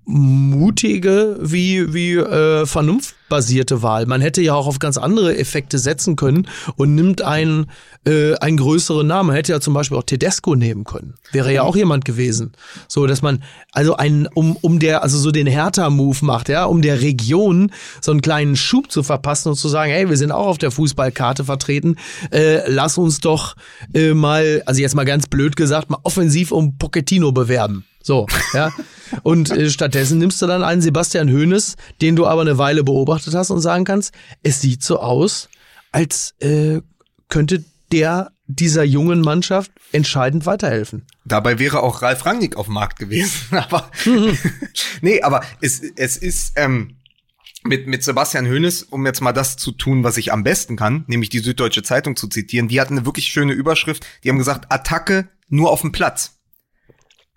[0.09, 4.07] mutige wie, wie äh, vernunftbasierte Wahl.
[4.07, 6.47] Man hätte ja auch auf ganz andere Effekte setzen können
[6.77, 7.67] und nimmt einen,
[8.07, 9.27] äh, einen größeren Namen.
[9.27, 11.13] Man hätte ja zum Beispiel auch Tedesco nehmen können.
[11.31, 12.53] Wäre ja auch jemand gewesen.
[12.87, 16.81] So, dass man also einen, um, um der, also so den Hertha-Move macht, ja, um
[16.81, 20.47] der Region so einen kleinen Schub zu verpassen und zu sagen, hey, wir sind auch
[20.47, 21.97] auf der Fußballkarte vertreten,
[22.31, 23.55] äh, lass uns doch
[23.93, 27.85] äh, mal, also jetzt mal ganz blöd gesagt, mal offensiv um Pochettino bewerben.
[28.01, 28.71] So, ja.
[29.23, 33.33] Und äh, stattdessen nimmst du dann einen Sebastian Hoeneß, den du aber eine Weile beobachtet
[33.35, 35.49] hast und sagen kannst, es sieht so aus,
[35.91, 36.81] als äh,
[37.27, 41.05] könnte der dieser jungen Mannschaft entscheidend weiterhelfen.
[41.23, 43.31] Dabei wäre auch Ralf Rangnick auf dem Markt gewesen.
[43.51, 43.91] aber
[45.01, 46.97] nee, aber es, es ist ähm,
[47.63, 51.03] mit, mit Sebastian Hoeneß, um jetzt mal das zu tun, was ich am besten kann,
[51.07, 54.05] nämlich die Süddeutsche Zeitung zu zitieren, die hatten eine wirklich schöne Überschrift.
[54.23, 56.38] Die haben gesagt, Attacke nur auf dem Platz.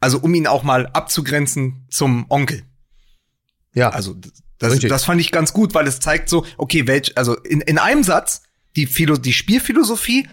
[0.02, 2.64] Also um ihn auch mal abzugrenzen zum Onkel.
[3.72, 4.16] Ja, Also
[4.58, 4.90] das, Richtig.
[4.90, 8.02] das fand ich ganz gut, weil es zeigt so, okay, welch, also in, in einem
[8.02, 8.42] Satz
[8.74, 10.28] die, Philo, die Spielphilosophie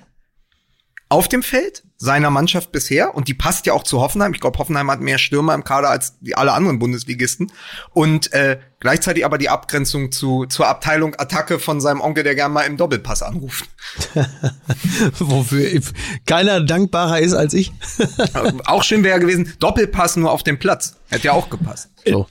[1.10, 4.34] auf dem Feld seiner Mannschaft bisher und die passt ja auch zu Hoffenheim.
[4.34, 7.52] Ich glaube, Hoffenheim hat mehr Stürmer im Kader als die alle anderen Bundesligisten
[7.94, 12.54] und äh, gleichzeitig aber die Abgrenzung zu zur Abteilung Attacke von seinem Onkel, der gern
[12.54, 13.68] mal im Doppelpass anruft.
[15.20, 15.82] wofür
[16.26, 17.74] keiner dankbarer ist als ich.
[17.98, 20.96] Äh, auch schön wäre gewesen, Doppelpass nur auf dem Platz.
[21.10, 21.90] Hätte ja auch gepasst.
[22.06, 22.28] So,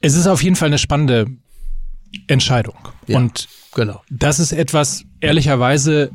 [0.00, 1.26] Es ist auf jeden Fall eine spannende
[2.28, 2.76] Entscheidung.
[3.08, 3.18] Ja.
[3.18, 4.02] Und genau.
[4.08, 6.12] das ist etwas, ehrlicherweise,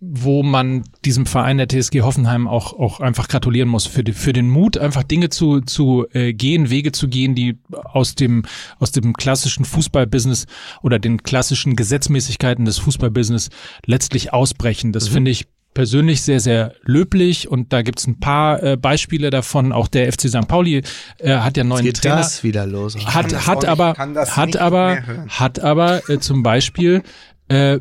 [0.00, 4.32] wo man diesem Verein der TSG Hoffenheim auch, auch einfach gratulieren muss für, die, für
[4.32, 8.44] den Mut, einfach Dinge zu, zu äh, gehen, Wege zu gehen, die aus dem,
[8.78, 10.46] aus dem klassischen Fußballbusiness
[10.82, 13.48] oder den klassischen Gesetzmäßigkeiten des Fußballbusiness
[13.86, 14.92] letztlich ausbrechen.
[14.92, 19.72] Das finde ich persönlich sehr, sehr löblich und da gibt's ein paar äh, Beispiele davon.
[19.72, 20.48] Auch der FC St.
[20.48, 20.82] Pauli
[21.18, 22.16] äh, hat ja neuen Geht Trainer.
[22.16, 22.96] das wieder los?
[22.96, 27.02] Hat, hat aber, hat aber, hat aber äh, zum Beispiel
[27.48, 27.80] äh,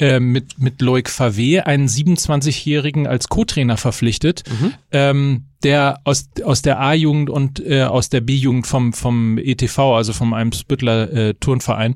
[0.00, 4.72] äh, mit, mit Loic Favé einen 27-Jährigen als Co-Trainer verpflichtet, Mhm.
[4.92, 10.12] ähm, der aus, aus der A-Jugend und äh, aus der B-Jugend vom, vom ETV, also
[10.14, 11.94] vom Eimsbüttler äh, Turnverein,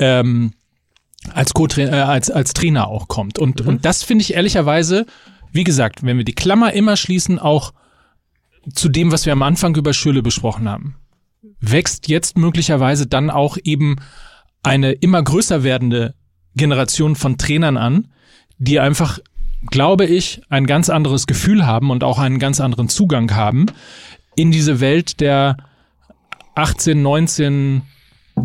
[0.00, 0.52] ähm,
[1.32, 3.38] als, Co äh, als, als Trainer auch kommt.
[3.38, 3.68] Und, Mhm.
[3.68, 5.06] und das finde ich ehrlicherweise,
[5.52, 7.72] wie gesagt, wenn wir die Klammer immer schließen, auch
[8.74, 10.96] zu dem, was wir am Anfang über Schülle besprochen haben,
[11.60, 13.96] wächst jetzt möglicherweise dann auch eben
[14.64, 16.14] eine immer größer werdende
[16.56, 18.08] Generation von Trainern an,
[18.58, 19.18] die einfach,
[19.70, 23.66] glaube ich, ein ganz anderes Gefühl haben und auch einen ganz anderen Zugang haben
[24.36, 25.56] in diese Welt der
[26.54, 27.82] 18, 19,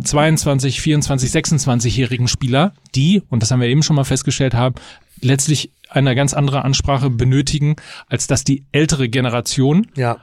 [0.04, 4.76] 22, 24, 26-jährigen Spieler, die, und das haben wir eben schon mal festgestellt haben,
[5.22, 7.76] letztlich eine ganz andere Ansprache benötigen,
[8.08, 10.18] als dass die ältere Generation Ja.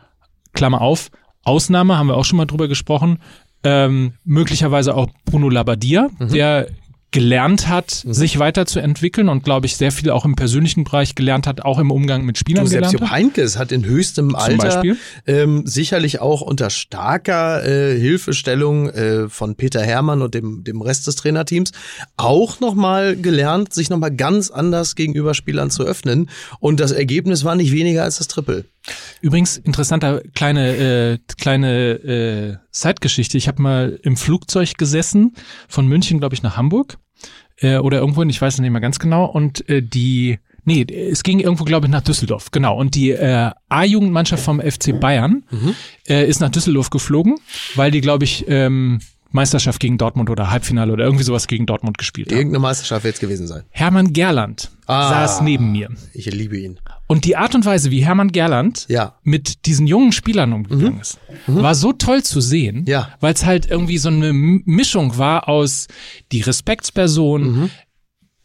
[0.52, 1.10] Klammer auf,
[1.42, 3.18] Ausnahme, haben wir auch schon mal drüber gesprochen,
[3.64, 6.28] ähm, möglicherweise auch Bruno Labbadia, Mhm.
[6.28, 6.68] der
[7.16, 11.62] gelernt hat, sich weiterzuentwickeln und glaube ich sehr viel auch im persönlichen Bereich gelernt hat,
[11.62, 13.10] auch im Umgang mit Spielern Du, gelernt Jupp hat.
[13.10, 14.82] Heinkes hat in höchstem Alter
[15.26, 21.06] ähm, sicherlich auch unter starker äh, Hilfestellung äh, von Peter Hermann und dem, dem Rest
[21.06, 21.72] des Trainerteams
[22.18, 26.28] auch nochmal gelernt, sich nochmal ganz anders gegenüber Spielern zu öffnen.
[26.60, 28.66] Und das Ergebnis war nicht weniger als das Triple.
[29.22, 33.38] Übrigens, interessanter kleine, äh, kleine äh, Zeitgeschichte.
[33.38, 35.34] Ich habe mal im Flugzeug gesessen,
[35.66, 36.98] von München, glaube ich, nach Hamburg.
[37.60, 39.24] Äh, oder irgendwo, ich weiß es nicht mehr ganz genau.
[39.26, 42.76] Und äh, die, nee, es ging irgendwo, glaube ich, nach Düsseldorf, genau.
[42.78, 45.44] Und die äh, A-Jugendmannschaft vom FC Bayern
[46.08, 47.36] äh, ist nach Düsseldorf geflogen,
[47.74, 49.00] weil die, glaube ich, ähm,
[49.32, 52.38] Meisterschaft gegen Dortmund oder Halbfinale oder irgendwie sowas gegen Dortmund gespielt haben.
[52.38, 53.62] Irgendeine Meisterschaft wird es gewesen sein.
[53.70, 55.10] Hermann Gerland Ah.
[55.26, 55.88] saß neben mir.
[56.14, 56.78] Ich liebe ihn.
[57.08, 59.14] Und die Art und Weise, wie Hermann Gerland Ja.
[59.22, 63.10] mit diesen jungen Spielern umgegangen ist, war so toll zu sehen, Ja.
[63.20, 65.86] weil es halt irgendwie so eine Mischung war aus
[66.32, 67.70] die Respektsperson,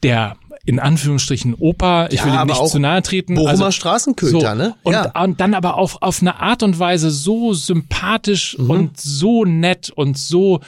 [0.04, 3.34] der in Anführungsstrichen Opa, ich Ja, will ihm nicht zu nahe treten.
[3.34, 4.76] Bochumer also, Straßenköter, ne?
[4.84, 5.12] Und, Ja.
[5.24, 8.70] und dann aber auch auf eine Art und Weise so sympathisch Mhm.
[8.70, 10.60] und so nett und so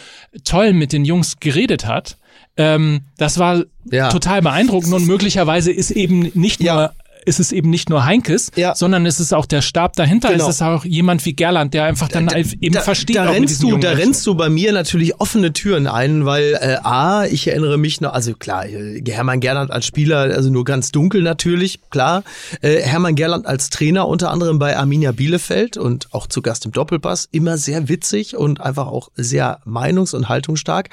[0.45, 2.17] toll mit den Jungs geredet hat.
[2.57, 4.09] Ähm, das war Ja.
[4.09, 6.91] total beeindruckend und möglicherweise ist eben nicht nur
[7.25, 8.75] ist es eben nicht nur Heinkes, Ja.
[8.75, 10.31] sondern es ist auch der Stab dahinter.
[10.31, 10.47] Genau.
[10.47, 12.29] Es ist auch jemand wie Gerland, der einfach dann
[12.61, 15.87] eben versteht, da auch mit rennst du, da rennst du bei mir natürlich offene Türen
[15.87, 20.17] ein, weil äh, a, ich erinnere mich noch, also klar, äh, Hermann Gerland als Spieler,
[20.19, 22.23] also nur ganz dunkel natürlich, klar.
[22.61, 26.71] Äh, Hermann Gerland als Trainer unter anderem bei Arminia Bielefeld und auch zu Gast im
[26.71, 30.89] Doppelpass, immer sehr witzig und einfach auch sehr meinungs- und haltungsstark.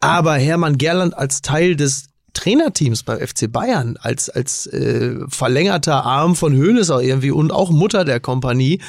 [0.00, 6.36] Aber Hermann Gerland als Teil des Trainerteams beim FC Bayern, als, als äh, verlängerter Arm
[6.36, 8.80] von Hoeneß auch irgendwie und auch Mutter der Kompanie,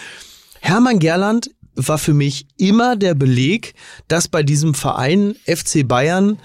[0.60, 3.74] Hermann Gerland war für mich immer der Beleg,
[4.08, 6.38] dass bei diesem Verein FC Bayern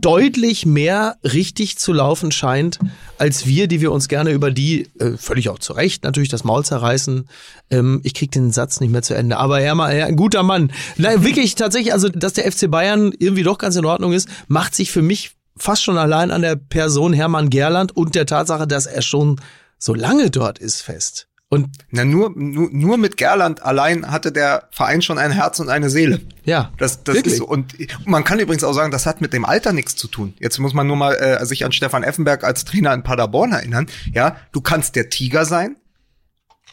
[0.00, 2.78] deutlich mehr richtig zu laufen scheint,
[3.18, 6.44] als wir, die wir uns gerne über die, äh, völlig auch zu Recht, natürlich das
[6.44, 7.28] Maul zerreißen.
[7.70, 9.36] Ähm, ich krieg den Satz nicht mehr zu Ende.
[9.36, 10.72] Aber Hermann, ja, ein guter Mann.
[10.96, 14.74] Nein, wirklich tatsächlich, also dass der FC Bayern irgendwie doch ganz in Ordnung ist, macht
[14.74, 18.86] sich für mich fast schon allein an der Person Hermann Gerland und der Tatsache, dass
[18.86, 19.40] er schon
[19.78, 21.28] so lange dort ist, fest.
[21.54, 25.68] Und Na, nur, nur, nur mit Gerland allein hatte der Verein schon ein Herz und
[25.68, 26.20] eine Seele.
[26.44, 27.34] ja, Das, das wirklich.
[27.34, 27.46] ist so.
[27.46, 27.74] Und
[28.04, 30.34] man kann übrigens auch sagen, das hat mit dem Alter nichts zu tun.
[30.40, 33.86] Jetzt muss man nur mal äh, sich an Stefan Effenberg als Trainer in Paderborn erinnern.
[34.12, 35.76] Ja, du kannst der Tiger sein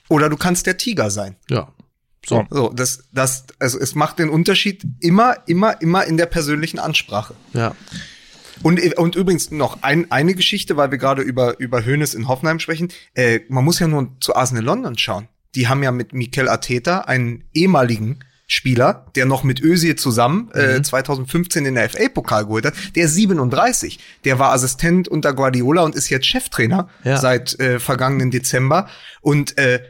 [0.09, 1.35] oder du kannst der Tiger sein.
[1.49, 1.71] Ja.
[2.25, 6.77] So, so das, das, also es macht den Unterschied immer, immer, immer in der persönlichen
[6.79, 7.33] Ansprache.
[7.53, 7.75] Ja.
[8.63, 12.59] Und, und übrigens noch ein, eine Geschichte, weil wir gerade über, über Hönes in Hoffenheim
[12.59, 12.89] sprechen.
[13.13, 15.27] Äh, man muss ja nur zu Arsenal London schauen.
[15.55, 20.81] Die haben ja mit Mikel Arteta einen ehemaligen Spieler, der noch mit Özil zusammen äh,
[20.81, 23.97] 2015 in der FA-Pokal geholt hat, der ist 37.
[24.25, 27.17] Der war Assistent unter Guardiola und ist jetzt Cheftrainer Ja.
[27.17, 28.89] seit äh, vergangenen Dezember.
[29.21, 29.81] Und äh,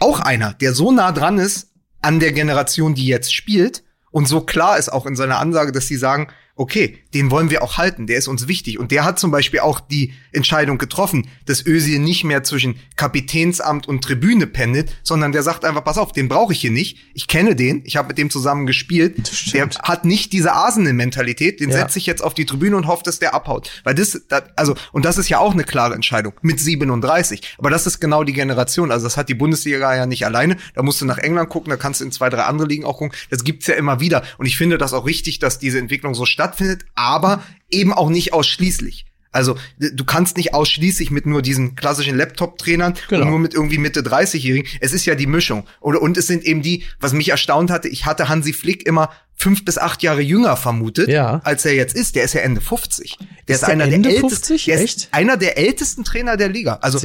[0.00, 1.68] auch einer, der so nah dran ist
[2.02, 5.86] an der Generation, die jetzt spielt und so klar ist auch in seiner Ansage, dass
[5.86, 8.78] sie sagen, okay, den wollen wir auch halten, der ist uns wichtig.
[8.78, 13.86] Und der hat zum Beispiel auch die Entscheidung getroffen, dass Özil nicht mehr zwischen Kapitänsamt
[13.86, 16.98] und Tribüne pendelt, sondern der sagt einfach, pass auf, den brauche ich hier nicht.
[17.14, 19.52] Ich kenne den, ich habe mit dem zusammen gespielt.
[19.52, 21.78] Der hat nicht diese Arsenal-Mentalität, den Ja.
[21.78, 23.70] setze ich jetzt auf die Tribüne und hoffe, dass der abhaut.
[23.84, 27.56] Weil das, das, also, und das ist ja auch eine klare Entscheidung mit 37.
[27.58, 28.90] Aber das ist genau die Generation.
[28.90, 30.56] Also das hat die Bundesliga ja nicht alleine.
[30.74, 32.98] Da musst du nach England gucken, da kannst du in zwei, drei andere Ligen auch
[32.98, 33.16] gucken.
[33.30, 34.22] Das gibt's ja immer wieder.
[34.38, 36.45] Und ich finde das auch richtig, dass diese Entwicklung so stattfindet,
[36.94, 39.06] aber eben auch nicht ausschließlich.
[39.32, 43.22] Also du kannst nicht ausschließlich mit nur diesen klassischen Laptop-Trainern Genau.
[43.24, 44.66] und nur mit irgendwie Mitte 30-Jährigen.
[44.80, 45.66] Es ist ja die Mischung.
[45.80, 49.10] Oder und es sind eben die, was mich erstaunt hatte, ich hatte Hansi Flick immer
[49.34, 51.40] fünf bis acht Jahre jünger vermutet, Ja.
[51.44, 52.14] als er jetzt ist.
[52.16, 53.18] Der ist ja Ende 50.
[53.46, 54.64] Der Ist der Ende der ältesten, 50?
[54.64, 54.96] der Echt?
[54.96, 56.78] ist einer der ältesten Trainer der Liga.
[56.80, 56.98] Also.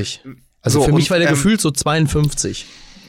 [0.63, 2.65] Also so, für mich und, war der ähm, gefühlt so 52.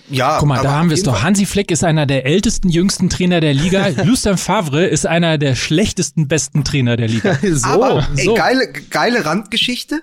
[0.09, 1.23] ja, Guck mal, da haben wir es doch.
[1.23, 3.89] Hansi Flick ist einer der ältesten, jüngsten Trainer der Liga.
[4.05, 7.39] Lucien Favre ist einer der schlechtesten, besten Trainer der Liga.
[7.53, 8.35] so, Aber ey, so.
[8.35, 10.03] geile, geile Randgeschichte.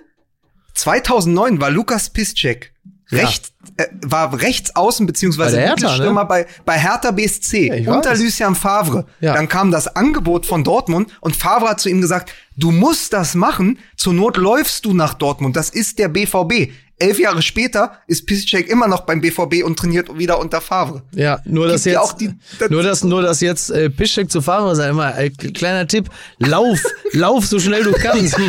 [0.74, 2.72] 2009 war Lukas Piszczek
[3.10, 3.18] Ja.
[3.18, 8.12] rechts, äh, war rechts außen beziehungsweise Bei Hertha, Mittelstürmer bei, bei Hertha BSC Ja, unter
[8.12, 8.20] weiß.
[8.20, 9.06] Lucien Favre.
[9.20, 9.34] Ja.
[9.34, 13.34] Dann kam das Angebot von Dortmund und Favre hat zu ihm gesagt, du musst das
[13.34, 16.70] machen, zur Not läufst du nach Dortmund, das ist der BVB.
[17.00, 21.02] Elf Jahre später ist Piszczek immer noch beim BVB und trainiert wieder unter Favre.
[21.12, 24.30] Ja, nur dass Gibt jetzt, auch die- das- nur dass, nur dass jetzt äh, Piszczek
[24.30, 26.78] zu fahren sei immer äh, kleiner Tipp, lauf,
[27.12, 28.36] lauf so schnell du kannst.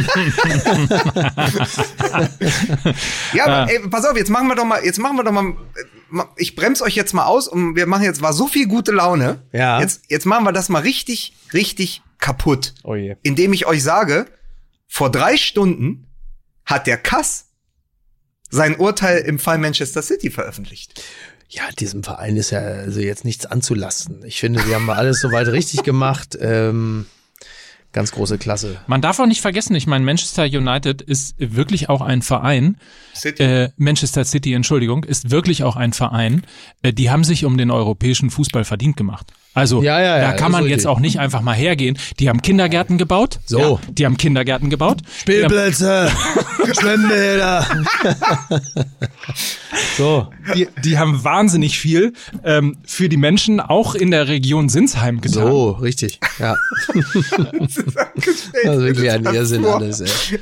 [3.34, 5.46] Ja, aber ey, pass auf, jetzt machen wir doch mal, jetzt machen wir doch mal,
[6.16, 8.92] äh, ich bremse euch jetzt mal aus und wir machen jetzt, war so viel gute
[8.92, 9.42] Laune.
[9.54, 9.80] Ja.
[9.80, 12.74] Jetzt, jetzt machen wir das mal richtig, richtig kaputt.
[12.84, 13.16] Oh je.
[13.24, 14.26] Indem ich euch sage,
[14.88, 16.08] vor drei Stunden
[16.66, 17.46] hat der Kass
[18.52, 21.02] sein Urteil im Fall Manchester City veröffentlicht.
[21.50, 24.24] Ja, diesem Verein ist ja also jetzt nichts anzulasten.
[24.24, 26.38] Ich finde, wir haben mal alles soweit richtig gemacht.
[26.40, 27.08] Ähm,
[27.92, 28.80] ganz große Klasse.
[28.88, 32.78] Man darf auch nicht vergessen, ich meine, Manchester United ist wirklich auch ein Verein,
[33.14, 33.44] City.
[33.44, 36.44] äh, Manchester City, Entschuldigung, ist wirklich auch ein Verein,
[36.84, 39.34] äh, die haben sich um den europäischen Fußball verdient gemacht.
[39.54, 41.98] Also Ja, ja, ja, da kann man jetzt auch nicht einfach mal hergehen.
[42.20, 43.40] Die haben Kindergärten gebaut.
[43.46, 43.82] So.
[43.90, 45.00] Die haben Kindergärten gebaut.
[45.20, 46.10] Spielplätze,
[46.80, 47.68] Schwimmbäder.
[49.98, 50.28] so.
[50.56, 52.14] Die, die haben wahnsinnig viel
[52.46, 55.48] ähm, für die Menschen auch in der Region Sinsheim getan.
[55.48, 56.20] So, richtig.
[56.40, 56.56] Ja.
[57.62, 60.40] Das ist wirklich ein Irrsinn alles, ey.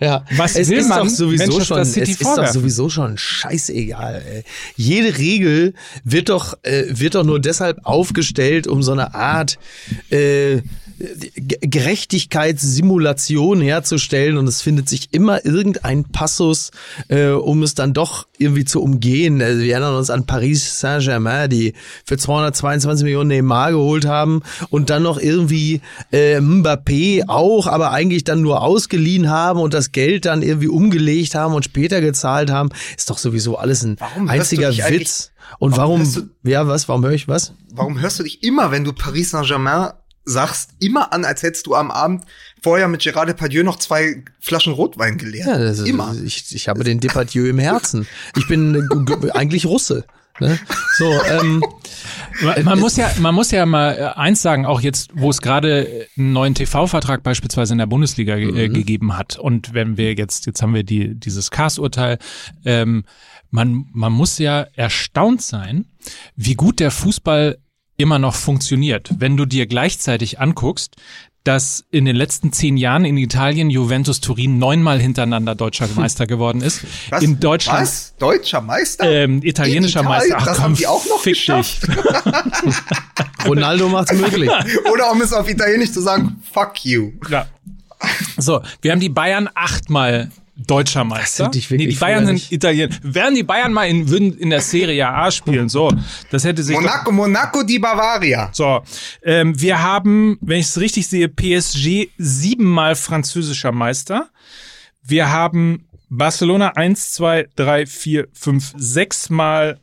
[0.00, 0.24] Ja.
[0.36, 4.44] Was es ist doch sowieso schon, es ist doch sowieso schon scheißegal, ey.
[4.76, 5.74] Jede Regel
[6.04, 9.58] wird doch, äh, wird doch nur deshalb aufgestellt, um so eine Art,
[10.10, 10.60] äh,
[12.14, 16.70] Gerechtigkeitssimulation herzustellen und es findet sich immer irgendein Passus,
[17.08, 19.40] äh, um es dann doch irgendwie zu umgehen.
[19.42, 21.74] Also wir erinnern uns an Paris Saint-Germain, die
[22.04, 25.80] für 222 Millionen Neymar geholt haben und dann noch irgendwie
[26.12, 31.34] äh, Mbappé auch, aber eigentlich dann nur ausgeliehen haben und das Geld dann irgendwie umgelegt
[31.34, 32.70] haben und später gezahlt haben.
[32.96, 35.30] Ist doch sowieso alles ein Warum einziger Witz.
[35.58, 37.52] Und Warum warum, du- ja was, warum höre ich was?
[37.72, 39.90] Warum hörst du dich immer, wenn du Paris Saint-Germain
[40.24, 42.24] sagst, immer an, als hättest du am Abend
[42.62, 45.46] vorher mit Gerard Depardieu noch zwei Flaschen Rotwein geleert?
[45.46, 46.14] Ja, das ist, immer.
[46.24, 48.06] Ich, ich habe den Depardieu im Herzen.
[48.36, 50.04] Ich bin äh, eigentlich Russe.
[50.40, 50.58] Ne?
[50.98, 51.62] So, ähm,
[52.42, 55.40] Man, man muss ja, man muss ja mal äh, eins sagen, auch jetzt, wo es
[55.40, 59.38] gerade äh, einen neuen TV-Vertrag beispielsweise in der Bundesliga ge- äh, gegeben hat.
[59.38, 62.18] Und wenn wir jetzt, jetzt haben wir die, dieses Cast-Urteil,
[62.64, 63.04] ähm,
[63.52, 65.86] man, man muss ja erstaunt sein,
[66.34, 67.58] wie gut der Fußball
[67.96, 69.10] immer noch funktioniert.
[69.18, 70.96] Wenn du dir gleichzeitig anguckst,
[71.44, 76.62] dass in den letzten zehn Jahren in Italien Juventus Turin neunmal hintereinander deutscher Meister geworden
[76.62, 76.80] ist.
[77.10, 77.22] Was?
[77.22, 78.14] In Deutschland Was?
[78.18, 79.04] Deutscher Meister?
[79.10, 80.30] ähm, italienischer In Italien?
[80.32, 80.36] Meister.
[80.40, 81.86] Ach Das komm, haben die auch noch fick geschafft?
[81.86, 82.74] dich.
[83.46, 84.50] Ronaldo macht's möglich.
[84.92, 87.12] Oder um es auf Italienisch zu sagen, fuck you.
[87.28, 87.46] Ja.
[88.38, 91.44] So, wir haben die Bayern achtmal deutscher Meister.
[91.46, 92.94] wirklich nee, die Bayern sind Italiener.
[93.02, 95.90] Wären die Bayern mal in, würden in der Serie A spielen, so,
[96.30, 98.50] das hätte sich doch, Monaco, Monaco di Bavaria.
[98.52, 98.82] so,
[99.22, 104.28] ähm, wir haben, wenn ich es richtig sehe, PSG siebenmal französischer Meister.
[105.02, 109.80] Wir haben Barcelona eins, zwei, drei, vier, fünf, sechsmal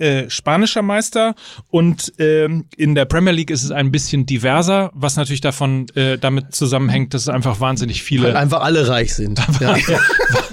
[0.00, 1.34] äh, spanischer Meister
[1.68, 6.18] und ähm, in der Premier League ist es ein bisschen diverser, was natürlich davon äh,
[6.18, 9.40] damit zusammenhängt, dass es einfach wahnsinnig viele Weil einfach alle reich sind.
[9.60, 9.76] Ja.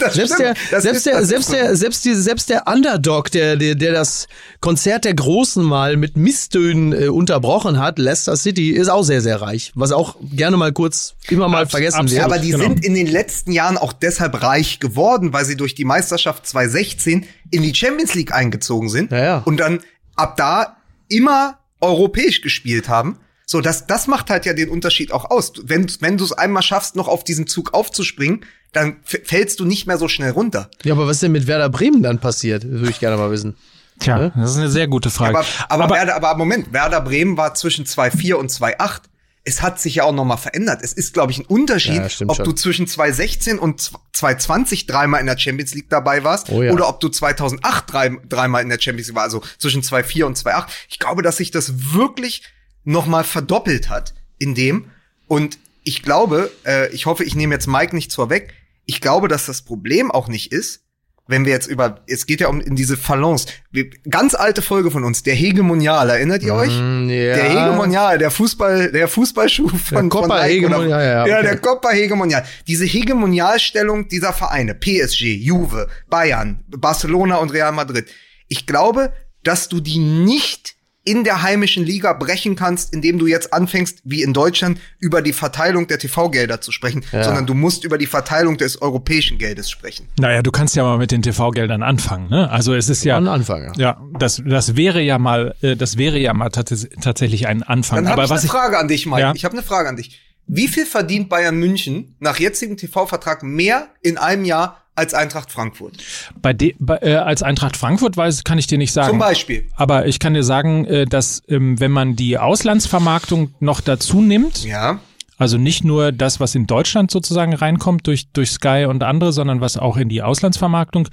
[0.08, 0.47] Das Selbst stimmt.
[0.49, 4.28] der, Das selbst der, selbst der, selbst die, selbst der Underdog, der, der, der das
[4.60, 9.41] Konzert der Großen mal mit Misstönen äh, unterbrochen hat, Leicester City, ist auch sehr, sehr
[9.41, 9.72] reich.
[9.76, 12.24] Was auch gerne mal kurz immer mal Abs- vergessen absolut.
[12.24, 12.26] wird.
[12.34, 12.64] Aber die Genau.
[12.64, 17.26] sind in den letzten Jahren auch deshalb reich geworden, weil sie durch die Meisterschaft 2016
[17.51, 19.38] in die Champions League eingezogen sind Ja, ja.
[19.45, 19.80] und dann
[20.16, 20.78] ab da
[21.10, 23.18] immer europäisch gespielt haben.
[23.49, 25.53] So, das, das macht halt ja den Unterschied auch aus.
[25.63, 28.43] Wenn, wenn du es einmal schaffst, noch auf diesen Zug aufzuspringen,
[28.73, 30.69] dann fällst du nicht mehr so schnell runter.
[30.83, 32.65] Ja, aber was ist denn mit Werder Bremen dann passiert?
[32.67, 33.55] Würde ich gerne mal wissen.
[34.01, 35.37] Tja, das ist eine sehr gute Frage.
[35.39, 35.45] Aber,
[35.85, 38.99] aber, Werder, aber Moment, Werder Bremen war zwischen 2,4 und 2,8.
[39.45, 40.81] Es hat sich ja auch noch mal verändert.
[40.83, 42.45] Es ist, glaube ich, ein Unterschied, Ja, ob schon.
[42.45, 46.73] du zwischen 2016 und 2020 dreimal in der Champions League dabei warst Oh ja.
[46.73, 50.37] oder ob du 2008 drei, dreimal in der Champions League warst, also zwischen 2,4 und
[50.37, 50.65] 2,8.
[50.89, 52.43] Ich glaube, dass sich das wirklich
[52.88, 54.85] noch mal verdoppelt hat in dem.
[55.27, 58.53] Und ich glaube, äh, ich hoffe, ich nehme jetzt Mike nicht vorweg,
[58.85, 60.83] ich glaube, dass das Problem auch nicht ist,
[61.27, 63.47] wenn wir jetzt über, es geht ja um in diese Falance.
[63.69, 66.71] Wir, ganz alte Folge von uns, der Hegemonial, erinnert ihr euch?
[66.71, 67.35] Mm, ja.
[67.35, 71.43] Der Hegemonial, der Fußball, der Fußballschuh von, Copa von Hegemonial, oder- ja, ja, ja, okay.
[71.43, 72.45] der Copa Hegemonial.
[72.67, 78.07] Diese Hegemonialstellung dieser Vereine, PSG, Juve, Bayern, Barcelona und Real Madrid.
[78.47, 79.11] Ich glaube,
[79.43, 80.76] dass du die nicht
[81.08, 85.32] in der heimischen Liga brechen kannst, indem du jetzt anfängst, wie in Deutschland, über die
[85.32, 87.24] Verteilung der TV-Gelder zu sprechen, Ja.
[87.24, 90.10] sondern du musst über die Verteilung des europäischen Geldes sprechen.
[90.20, 92.49] Naja, du kannst ja mal mit den TV-Geldern anfangen, ne?
[92.51, 93.18] Also es ist ja.
[93.18, 93.72] Anfang, ja.
[93.78, 97.97] Ja, das, das wäre ja mal, äh, das wäre ja mal tats tatsächlich ein Anfang.
[97.99, 99.22] Dann habe Aber ich was eine ich, Frage an dich, Mike.
[99.22, 99.34] Ja.
[99.34, 100.20] Ich habe eine Frage an dich.
[100.45, 105.97] Wie viel verdient Bayern München nach jetzigem TV-Vertrag mehr in einem Jahr als Eintracht Frankfurt?
[106.41, 109.09] bei, de, bei äh, als Eintracht Frankfurt weiß, kann ich dir nicht sagen.
[109.11, 109.67] Zum Beispiel.
[109.75, 114.63] Aber ich kann dir sagen, äh, dass ähm, wenn man die Auslandsvermarktung noch dazu nimmt,
[114.65, 114.99] Ja.
[115.37, 119.61] also nicht nur das, was in Deutschland sozusagen reinkommt durch, durch Sky und andere, sondern
[119.61, 121.09] was auch in die Auslandsvermarktung,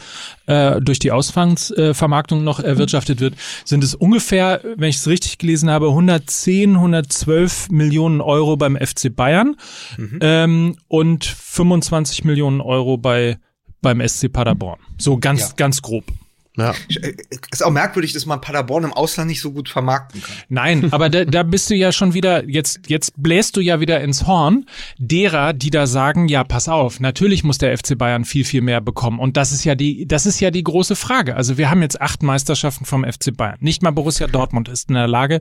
[0.47, 3.35] äh, durch die Auslandsvermarktung noch erwirtschaftet wird,
[3.67, 9.15] sind es ungefähr, wenn ich es richtig gelesen habe, 110, 112 Millionen Euro beim FC
[9.15, 9.57] Bayern
[10.21, 13.37] ähm, und 25 Millionen Euro bei
[13.85, 14.81] beim SC Paderborn.
[14.99, 15.49] So ganz, Ja.
[15.57, 16.05] ganz grob.
[16.57, 16.73] Ja.
[17.03, 17.15] Äh,
[17.51, 20.35] Ist auch merkwürdig, dass man Paderborn im Ausland nicht so gut vermarkten kann.
[20.49, 24.01] Nein, aber da, da bist du ja schon wieder, jetzt, jetzt bläst du ja wieder
[24.03, 24.67] ins Horn
[24.99, 28.81] derer, die da sagen, ja, pass auf, natürlich muss der FC Bayern viel, viel mehr
[28.81, 29.19] bekommen.
[29.19, 31.35] Und das ist ja die, das ist ja die große Frage.
[31.35, 33.57] Also wir haben jetzt acht Meisterschaften vom FC Bayern.
[33.59, 35.41] Nicht mal Borussia Dortmund ist in der Lage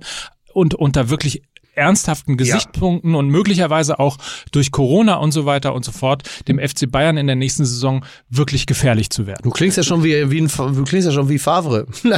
[0.54, 1.44] und unter wirklich
[1.76, 4.18] ernsthaften Gesichtspunkten und möglicherweise auch
[4.52, 8.06] durch Corona und so weiter und so fort dem FC Bayern in der nächsten Saison
[8.30, 9.42] wirklich gefährlich zu werden.
[9.44, 11.86] Du klingst ja schon wie, wie ein, du klingst ja schon wie Favre.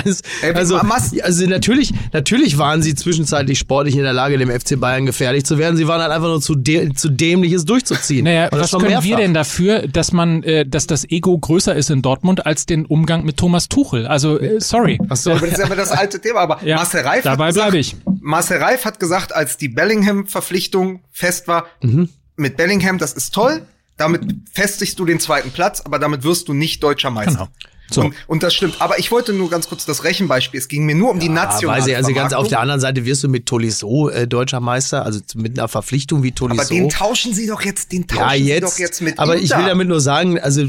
[0.54, 5.46] Also, also natürlich, natürlich waren sie zwischenzeitlich sportlich in der Lage, dem FC Bayern gefährlich
[5.46, 5.78] zu werden.
[5.78, 8.26] Sie waren halt einfach nur zu, dä zu dämlich, es durchzuziehen.
[8.26, 9.18] Naja, was können wir mehrfach.
[9.18, 13.24] denn dafür, dass man, äh, dass das Ego größer ist in Dortmund als den Umgang
[13.24, 14.06] mit Thomas Tuchel?
[14.08, 15.00] Also, äh, sorry.
[15.10, 15.32] Ach so.
[15.32, 16.42] Aber das ist aber das alte Thema.
[16.42, 17.96] Aber Ja, Marcel Reif dabei bleibe ich.
[18.26, 22.10] Marcel Reif hat gesagt, als die Bellingham-Verpflichtung fest war, Mhm.
[22.36, 23.62] mit Bellingham, das ist toll,
[23.98, 24.22] damit
[24.52, 27.34] festigst du den zweiten Platz, aber damit wirst du nicht deutscher Meister.
[27.34, 27.50] Genau.
[27.92, 28.02] So.
[28.02, 28.82] Und, und das stimmt.
[28.82, 30.60] Aber ich wollte nur ganz kurz das Rechenbeispiel.
[30.60, 32.82] Es ging mir nur um die Ja, nationale weiß ich, also ganz auf der anderen
[32.82, 36.62] Seite wirst du mit Tolisso äh, deutscher Meister, also mit einer Verpflichtung wie Tolisso.
[36.62, 39.36] Aber den tauschen sie doch jetzt, den tauschen ja, sie jetzt, doch jetzt mit aber
[39.36, 39.60] ich Inter.
[39.60, 40.66] will damit nur sagen, also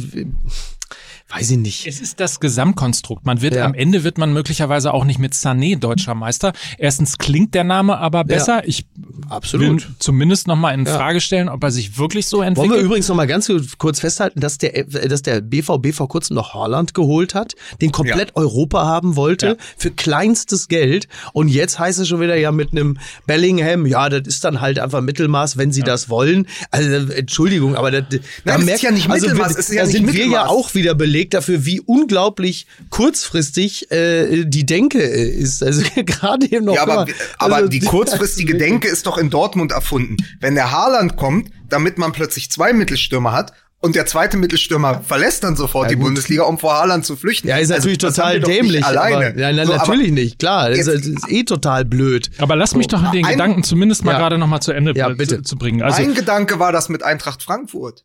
[1.29, 1.87] weiß ich nicht.
[1.89, 3.27] Es ist das Gesamtkonstrukt.
[3.27, 3.65] Man wird Ja.
[3.65, 6.53] am Ende wird man möglicherweise auch nicht mit Sané deutscher Meister.
[6.79, 8.63] Erstens klingt der Name aber besser.
[8.67, 8.87] Ich
[9.29, 9.83] Absolut.
[9.89, 10.95] will zumindest noch mal in Ja.
[10.97, 12.85] Frage stellen, ob er sich wirklich so Wollen wir entwickelt.
[12.87, 16.95] übrigens noch mal ganz kurz festhalten, dass der, dass der BVB vor kurzem noch Haaland
[16.95, 19.55] geholt hat, den komplett Europa haben wollte, Ja.
[19.77, 21.09] für kleinstes Geld.
[21.33, 24.79] Und jetzt heißt es schon wieder ja mit einem Bellingham, ja, das ist dann halt
[24.79, 26.47] einfach Mittelmaß, wenn sie das wollen.
[26.71, 28.05] Also, Entschuldigung, aber das,
[28.45, 30.49] da merkt- ja nicht also, Mittelmaß, wir- es ist ja da sind wir ja Mittelmaß.
[30.51, 35.63] auch wieder belegt dafür, wie unglaublich kurzfristig äh, die Denke äh, ist.
[35.63, 36.75] Also gerade eben noch.
[36.75, 37.07] Ja, aber, mal-
[37.39, 40.17] aber also, die kurzfristige also, Denke ist doch in Dortmund erfunden.
[40.41, 45.45] Wenn der Haaland kommt, damit man plötzlich zwei Mittelstürmer hat und der zweite Mittelstürmer verlässt
[45.45, 46.05] dann sofort die gut.
[46.05, 47.47] Bundesliga, um vor Haaland zu flüchten.
[47.49, 48.85] Ja, ist Also, natürlich haben total dämlich.
[48.85, 49.17] Alleine.
[49.17, 50.71] Aber, ja, nein, So, aber- natürlich nicht, klar.
[50.71, 52.31] Das ist, Jetzt- das ist eh total blöd.
[52.39, 54.19] aber lass mich doch den ein- Gedanken zumindest mal Ja.
[54.19, 55.37] gerade noch mal zu Ende Ja, bitte.
[55.39, 55.83] Zu, zu bringen.
[55.83, 58.05] Also mein Gedanke war das mit Eintracht Frankfurt.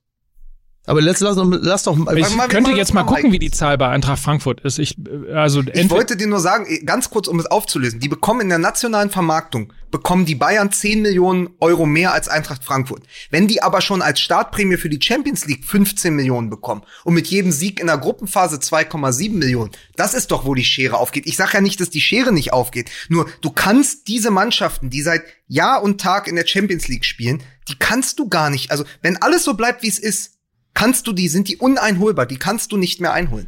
[0.88, 1.96] Aber lass, lass, doch- lass doch.
[2.16, 3.34] ich mal, könnte jetzt mal mal gucken, Mike.
[3.34, 4.80] wie die Zahl bei Eintracht Frankfurt ist.
[4.80, 8.10] Ich äh, also Ich wollte dir nur sagen, eh, ganz kurz, um es aufzulösen, die
[8.10, 13.04] bekommen in der nationalen Vermarktung, bekommen die Bayern 10 Millionen Euro mehr als Eintracht Frankfurt.
[13.30, 17.28] Wenn die aber schon als Startprämie für die Champions League 15 Millionen bekommen und mit
[17.28, 21.28] jedem Sieg in der Gruppenphase 2,7 Millionen, das ist doch, wo die Schere aufgeht.
[21.28, 22.90] Ich sage ja nicht, dass die Schere nicht aufgeht.
[23.08, 27.44] Nur, du kannst diese Mannschaften, die seit Jahr und Tag in der Champions League spielen,
[27.68, 28.72] die kannst du gar nicht.
[28.72, 30.40] Also, wenn alles so bleibt, wie es ist,
[30.74, 33.48] kannst du die, sind die uneinholbar, die kannst du nicht mehr einholen.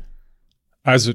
[0.83, 1.13] Also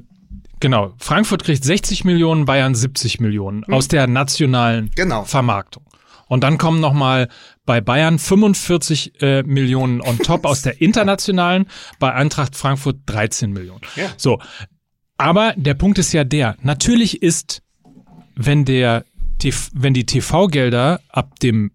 [0.59, 5.23] genau, Frankfurt kriegt 60 Millionen, Bayern 70 Millionen aus der nationalen Genau.
[5.23, 5.83] Vermarktung.
[6.27, 7.27] Und dann kommen noch mal
[7.65, 11.65] bei Bayern 45 äh, Millionen on top aus der internationalen,
[11.99, 13.81] bei Eintracht Frankfurt 13 Millionen.
[13.95, 14.09] Ja.
[14.17, 14.39] So,
[15.17, 17.61] aber der Punkt ist ja der, natürlich ist,
[18.35, 19.05] wenn der
[19.73, 21.71] wenn die TV-Gelder ab dem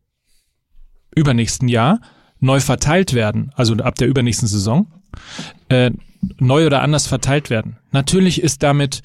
[1.17, 2.01] übernächsten Jahr
[2.45, 4.87] neu verteilt werden, also ab der übernächsten Saison,
[5.69, 5.91] äh,
[6.39, 7.79] neu oder anders verteilt werden.
[7.91, 9.03] Natürlich ist damit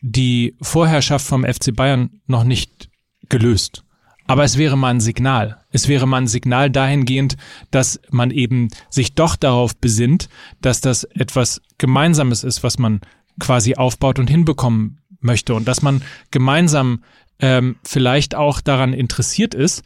[0.00, 2.90] die Vorherrschaft vom FC Bayern noch nicht
[3.28, 3.84] gelöst.
[4.26, 5.60] Aber es wäre mal ein Signal.
[5.70, 7.36] Es wäre mal ein Signal dahingehend,
[7.70, 10.28] dass man eben sich doch darauf besinnt,
[10.60, 13.00] dass das etwas Gemeinsames ist, was man
[13.40, 17.02] quasi aufbaut und hinbekommen möchte und dass man gemeinsam
[17.40, 19.82] ähm, vielleicht auch daran interessiert ist,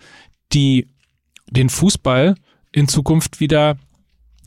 [0.53, 0.89] die
[1.51, 2.35] den Fußball
[2.75, 3.77] in Zukunft wieder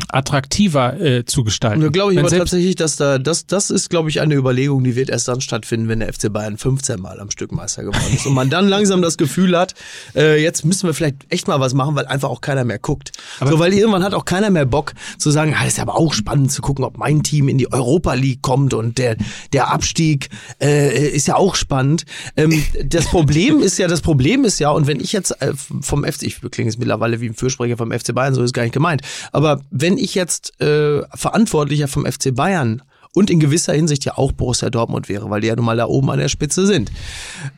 [0.10, 1.82] attraktiver äh, zu gestalten.
[1.82, 4.84] Da glaube ich Wenn aber tatsächlich, dass da, das, das ist, glaube ich, eine Überlegung,
[4.84, 8.14] die wird erst dann stattfinden, wenn der FC Bayern 15 Mal am Stück Meister geworden
[8.14, 8.26] ist.
[8.26, 9.74] Und man dann langsam das Gefühl hat,
[10.16, 13.12] äh, jetzt müssen wir vielleicht echt mal was machen, weil einfach auch keiner mehr guckt.
[13.44, 16.52] so, weil irgendwann hat auch keiner mehr Bock zu sagen, ah, ist aber auch spannend
[16.52, 19.18] zu gucken, ob mein Team in die Europa League kommt und der,
[19.54, 20.30] der Abstieg
[20.62, 22.06] äh, ist ja auch spannend.
[22.36, 26.04] Ähm, das Problem ist ja, das Problem ist ja, und wenn ich jetzt äh, vom
[26.04, 28.74] FC, ich klinge jetzt mittlerweile wie ein Fürsprecher vom FC Bayern, so ist gar nicht
[28.74, 32.82] gemeint, aber wenn ich jetzt äh, Verantwortlicher vom FC Bayern
[33.18, 35.88] und in gewisser Hinsicht ja auch Borussia Dortmund wäre, weil die ja nun mal da
[35.88, 36.92] oben an der Spitze sind.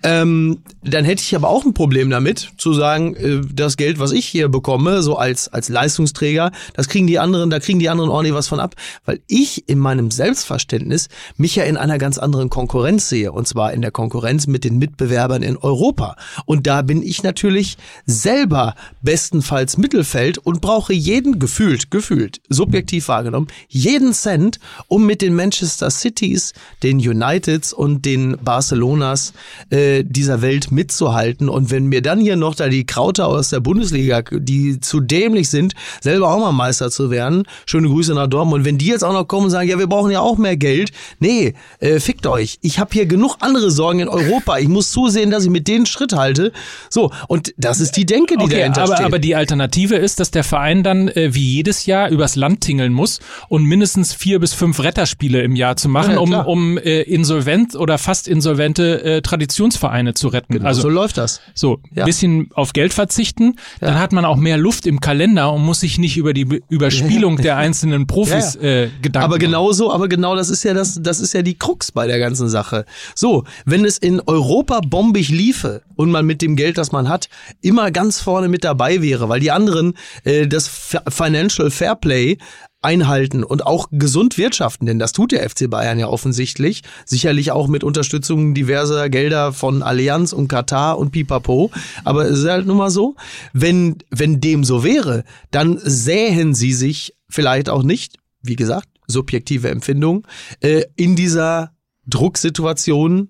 [0.03, 4.13] Ähm, dann hätte ich aber auch ein Problem damit, zu sagen, äh, das Geld, was
[4.13, 8.09] ich hier bekomme, so als, als Leistungsträger, das kriegen die anderen, da kriegen die anderen
[8.09, 12.49] ordentlich was von ab, weil ich in meinem Selbstverständnis mich ja in einer ganz anderen
[12.49, 16.15] Konkurrenz sehe, und zwar in der Konkurrenz mit den Mitbewerbern in Europa.
[16.45, 23.47] Und da bin ich natürlich selber bestenfalls Mittelfeld und brauche jeden gefühlt, gefühlt, subjektiv wahrgenommen,
[23.67, 29.33] jeden Cent, um mit den Manchester Cities, den Uniteds und den Barcelonas
[29.71, 31.49] äh, dieser Welt mitzuhalten.
[31.49, 35.49] Und wenn mir dann hier noch da die Krauter aus der Bundesliga, die zu dämlich
[35.49, 39.11] sind, selber auch mal Meister zu werden, schöne Grüße nach Dortmund, wenn die jetzt auch
[39.11, 42.59] noch kommen und sagen, ja, wir brauchen ja auch mehr Geld, nee, äh, fickt euch.
[42.61, 44.59] Ich habe hier genug andere Sorgen in Europa.
[44.59, 46.51] Ich muss zusehen, dass ich mit denen Schritt halte.
[46.91, 49.05] So, und das ist die Denke, die Okay, dahinter aber, steht.
[49.07, 52.93] aber die Alternative ist, dass der Verein dann äh, wie jedes Jahr übers Land tingeln
[52.93, 56.77] muss und mindestens vier bis fünf Retterspiele im Jahr zu machen, Ja, ja, um, um
[56.77, 60.53] äh, insolvent oder fast insolvente äh, Traditionsvereine zu retten.
[60.53, 61.41] Genau, also so läuft das.
[61.53, 62.05] so, Ja.
[62.05, 65.97] bisschen auf Geld verzichten, dann hat man auch mehr Luft im Kalender und muss sich
[65.99, 68.83] nicht über die Be- Überspielung der einzelnen Profis Ja, ja.
[68.85, 71.91] Äh, Gedanken Aber genauso, aber genau das ist ja das, das ist ja die Krux
[71.91, 72.85] bei der ganzen Sache.
[73.15, 77.29] So, wenn es in Europa bombig liefe und man mit dem Geld, das man hat,
[77.61, 80.69] immer ganz vorne mit dabei wäre, weil die anderen äh, das
[81.09, 82.37] Financial Fairplay
[82.81, 87.67] einhalten und auch gesund wirtschaften, denn das tut der FC Bayern ja offensichtlich, sicherlich auch
[87.67, 91.71] mit Unterstützung diverser Gelder von Allianz und Katar und Pipapo,
[92.05, 93.15] aber es ist halt nun mal so,
[93.53, 99.69] wenn, wenn dem so wäre, dann sähen sie sich vielleicht auch nicht, wie gesagt, subjektive
[99.69, 100.25] Empfindung,
[100.61, 101.71] äh, in dieser
[102.07, 103.29] Drucksituation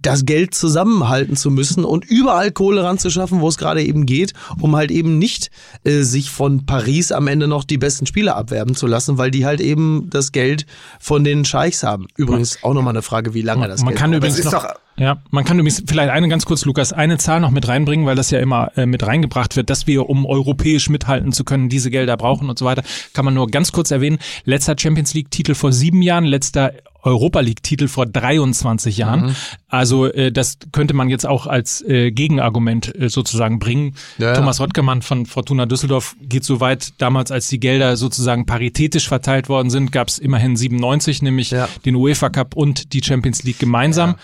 [0.00, 4.76] das Geld zusammenhalten zu müssen und überall Kohle ranzuschaffen, wo es gerade eben geht, um
[4.76, 5.50] halt eben nicht
[5.84, 9.44] äh, sich von Paris am Ende noch die besten Spieler abwerben zu lassen, weil die
[9.44, 10.66] halt eben das Geld
[11.00, 12.06] von den Scheichs haben.
[12.16, 14.16] Übrigens auch nochmal eine Frage, wie lange das man Geld kann braucht.
[14.18, 17.18] übrigens Das ist noch, doch- ja, man kann übrigens vielleicht eine ganz kurz, Lukas, eine
[17.18, 20.26] Zahl noch mit reinbringen, weil das ja immer äh, mit reingebracht wird, dass wir, um
[20.26, 22.82] europäisch mithalten zu können, diese Gelder brauchen und so weiter.
[23.12, 24.18] Kann man nur ganz kurz erwähnen.
[24.44, 26.72] Letzter Champions League Titel vor sieben Jahren, letzter
[27.02, 29.26] Europa League Titel vor 23 Jahren.
[29.26, 29.36] Mhm.
[29.68, 33.94] Also äh, das könnte man jetzt auch als äh, Gegenargument äh, sozusagen bringen.
[34.18, 34.34] Ja, ja.
[34.34, 39.48] Thomas Rottgermann von Fortuna Düsseldorf geht so weit, damals als die Gelder sozusagen paritätisch verteilt
[39.48, 41.68] worden sind, gab es immerhin 97, nämlich Ja.
[41.84, 44.16] den UEFA Cup und die Champions League gemeinsam.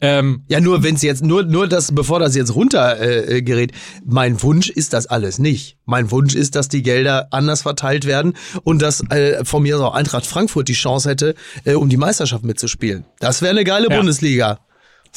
[0.00, 3.72] Ähm, Ja, nur wenn es jetzt, nur, nur das, bevor das jetzt runter äh, gerät,
[4.04, 5.76] mein Wunsch ist das alles nicht.
[5.86, 9.82] Mein Wunsch ist, dass die Gelder anders verteilt werden und dass äh, von mir aus
[9.82, 11.34] auch Eintracht Frankfurt die Chance hätte,
[11.64, 13.04] äh, um die Meisterschaft mitzuspielen.
[13.18, 13.96] Das wäre eine geile Ja.
[13.96, 14.58] Bundesliga.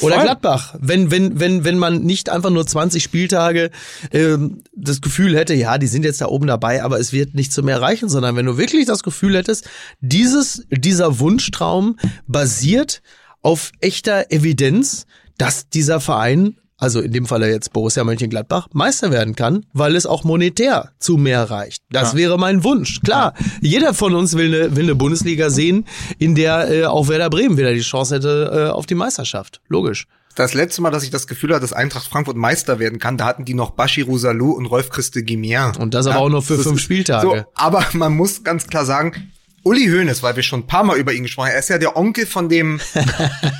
[0.00, 0.24] Oder Voll.
[0.24, 3.70] Gladbach, wenn, wenn, wenn, wenn man nicht einfach nur 20 Spieltage
[4.10, 7.52] ähm, das Gefühl hätte, ja, die sind jetzt da oben dabei, aber es wird nicht
[7.52, 9.68] zu mehr reichen, sondern wenn du wirklich das Gefühl hättest,
[10.00, 13.02] dieses, dieser Wunschtraum basiert
[13.42, 15.06] auf echter Evidenz,
[15.38, 20.06] dass dieser Verein, also in dem Falle jetzt Borussia Mönchengladbach, Meister werden kann, weil es
[20.06, 21.82] auch monetär zu mehr reicht.
[21.90, 22.18] Das Ja.
[22.18, 23.00] wäre mein Wunsch.
[23.02, 25.86] Klar, jeder von uns will eine, will eine Bundesliga sehen,
[26.18, 29.60] in der äh, auch Werder Bremen wieder die Chance hätte äh, auf die Meisterschaft.
[29.68, 30.06] Logisch.
[30.34, 33.26] Das letzte Mal, dass ich das Gefühl hatte, dass Eintracht Frankfurt Meister werden kann, da
[33.26, 35.76] hatten die noch Bashiru Salou und Rolf Christe Guimien.
[35.78, 37.26] Und das aber auch noch für fünf Spieltage.
[37.26, 39.30] So, aber man muss ganz klar sagen,
[39.64, 41.78] Uli Hoeneß, weil wir schon ein paar Mal über ihn gesprochen haben, er ist ja
[41.78, 42.80] der Onkel von dem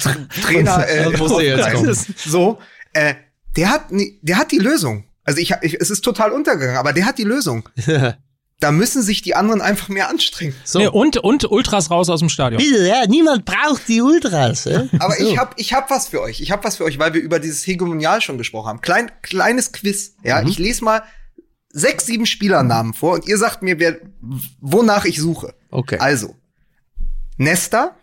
[0.00, 0.88] Tra Trainer.
[0.88, 1.96] Äh, musste jetzt kommen.
[2.16, 2.58] So,
[2.92, 3.14] äh,
[3.56, 5.04] der hat, der hat die Lösung.
[5.24, 7.68] Also ich, ich, es ist total untergegangen, aber der hat die Lösung.
[8.62, 10.54] Da müssen sich die anderen einfach mehr anstrengen.
[10.62, 10.78] So.
[10.78, 12.62] nee, und, und Ultras raus aus dem Stadion.
[12.62, 14.66] Bitte, ja, niemand braucht die Ultras.
[14.66, 14.86] Äh?
[15.00, 15.26] Aber so.
[15.26, 16.40] ich hab, ich hab was für euch.
[16.40, 18.80] Ich hab was für euch, weil wir über dieses Hegemonial schon gesprochen haben.
[18.80, 20.14] Klein, kleines Quiz.
[20.22, 21.02] Ja, ich lese mal
[21.72, 23.98] sechs, sieben Spielernamen vor und ihr sagt mir, wer,
[24.60, 25.54] wonach ich suche.
[25.70, 25.96] Okay.
[25.98, 26.36] Also,
[27.38, 27.96] Nesta,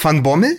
[0.00, 0.56] Van Bommel,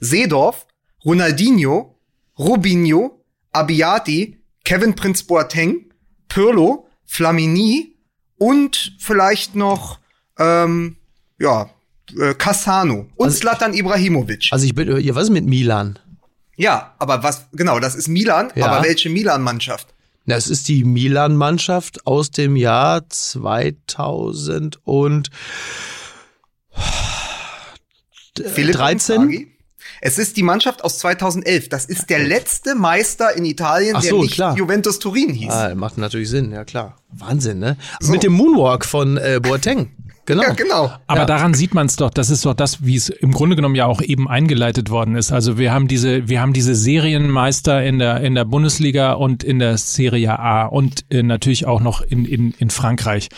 [0.00, 0.66] Seedorf,
[1.04, 1.98] Ronaldinho,
[2.38, 5.92] Robinho, Abiati, Kevin Prince Boateng,
[6.28, 7.96] Pirlo, Flamini
[8.38, 9.98] und vielleicht noch,
[10.38, 10.96] ähm,
[11.38, 11.70] ja,
[12.20, 14.48] äh, Cassano und Also- Zlatan Ibrahimovic.
[14.50, 15.98] Also ich bin, ja, was ist mit Milan?
[16.58, 18.66] ja, aber was, genau, das ist Milan, Ja.
[18.66, 19.92] aber welche Milan-Mannschaft?
[20.26, 25.30] Das ist die Milan-Mannschaft aus dem Jahr 2000 und
[28.34, 29.22] Philipp 13?
[29.22, 29.52] Inzaghi?
[30.00, 31.68] Es ist die Mannschaft aus 2011.
[31.68, 34.56] Das ist der letzte Meister in Italien, Ach der so, nicht klar.
[34.56, 35.50] Juventus Turin hieß.
[35.50, 36.96] Ah, macht natürlich Sinn, ja klar.
[37.12, 37.76] Wahnsinn, ne?
[38.00, 38.12] So.
[38.12, 39.90] Mit dem Moonwalk von äh, Boateng.
[40.26, 40.42] Genau.
[40.42, 40.92] Ja, genau.
[41.06, 41.24] Aber Ja.
[41.24, 43.86] daran sieht man es doch, das ist doch das, wie es im Grunde genommen ja
[43.86, 45.32] auch eben eingeleitet worden ist.
[45.32, 49.58] Also wir haben diese, wir haben diese Serienmeister in der, in der Bundesliga und in
[49.60, 53.28] der Serie A und äh, natürlich auch noch in, in, in Frankreich.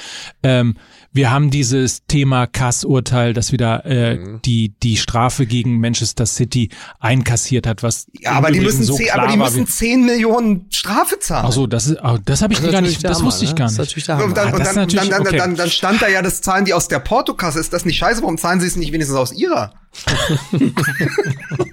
[0.43, 0.77] Ähm,
[1.13, 4.41] wir haben dieses Thema Kass-Urteil, das wieder äh, Mhm.
[4.45, 6.69] die, die Strafe gegen Manchester City
[7.01, 10.67] einkassiert hat, was Ja, aber die müssen, so zehn, aber die war müssen 10 Millionen
[10.71, 11.47] Strafe zahlen.
[11.49, 13.57] Ach so, das ist, oh, das habe ich Das gar nicht, das wusste ich ne?
[13.57, 13.79] gar nicht.
[13.79, 15.37] und dann, Ah, und dann, dann, dann, okay.
[15.37, 17.59] dann, dann stand da ja, das zahlen die aus der Portokasse.
[17.59, 18.23] Ist das nicht scheiße?
[18.23, 19.73] Warum zahlen sie es nicht wenigstens aus ihrer?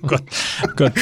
[0.07, 0.23] Gott,
[0.75, 0.93] Gott.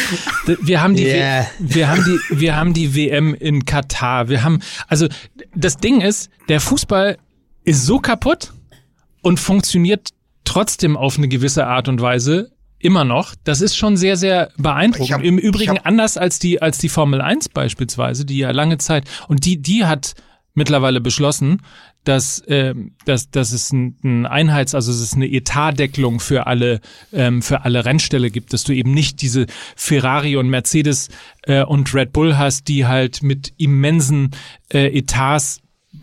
[0.47, 1.45] D- Wir haben die, Yeah.
[1.59, 4.29] wir haben die, wir haben die WM in Katar.
[4.29, 5.07] Wir haben, also
[5.55, 7.17] das Ding ist, der Fußball
[7.63, 8.53] ist so kaputt
[9.21, 10.09] und funktioniert
[10.43, 13.33] trotzdem auf eine gewisse Art und Weise immer noch.
[13.45, 15.13] Das ist schon sehr, sehr beeindruckend.
[15.13, 19.05] hab- Im Übrigen anders als die, als die Formel 1 beispielsweise, die ja lange Zeit,
[19.29, 20.15] und die, die hat
[20.53, 21.61] mittlerweile beschlossen,
[22.03, 26.81] dass, ähm, dass, dass es ein, ein Einheits-, also es eine Etatdeckelung für alle,
[27.13, 29.45] ähm, für alle Rennställe gibt, dass du eben nicht diese
[29.77, 31.07] Ferrari und Mercedes
[31.43, 34.31] äh, und Red Bull hast, die halt mit immensen
[34.73, 35.61] äh, Etats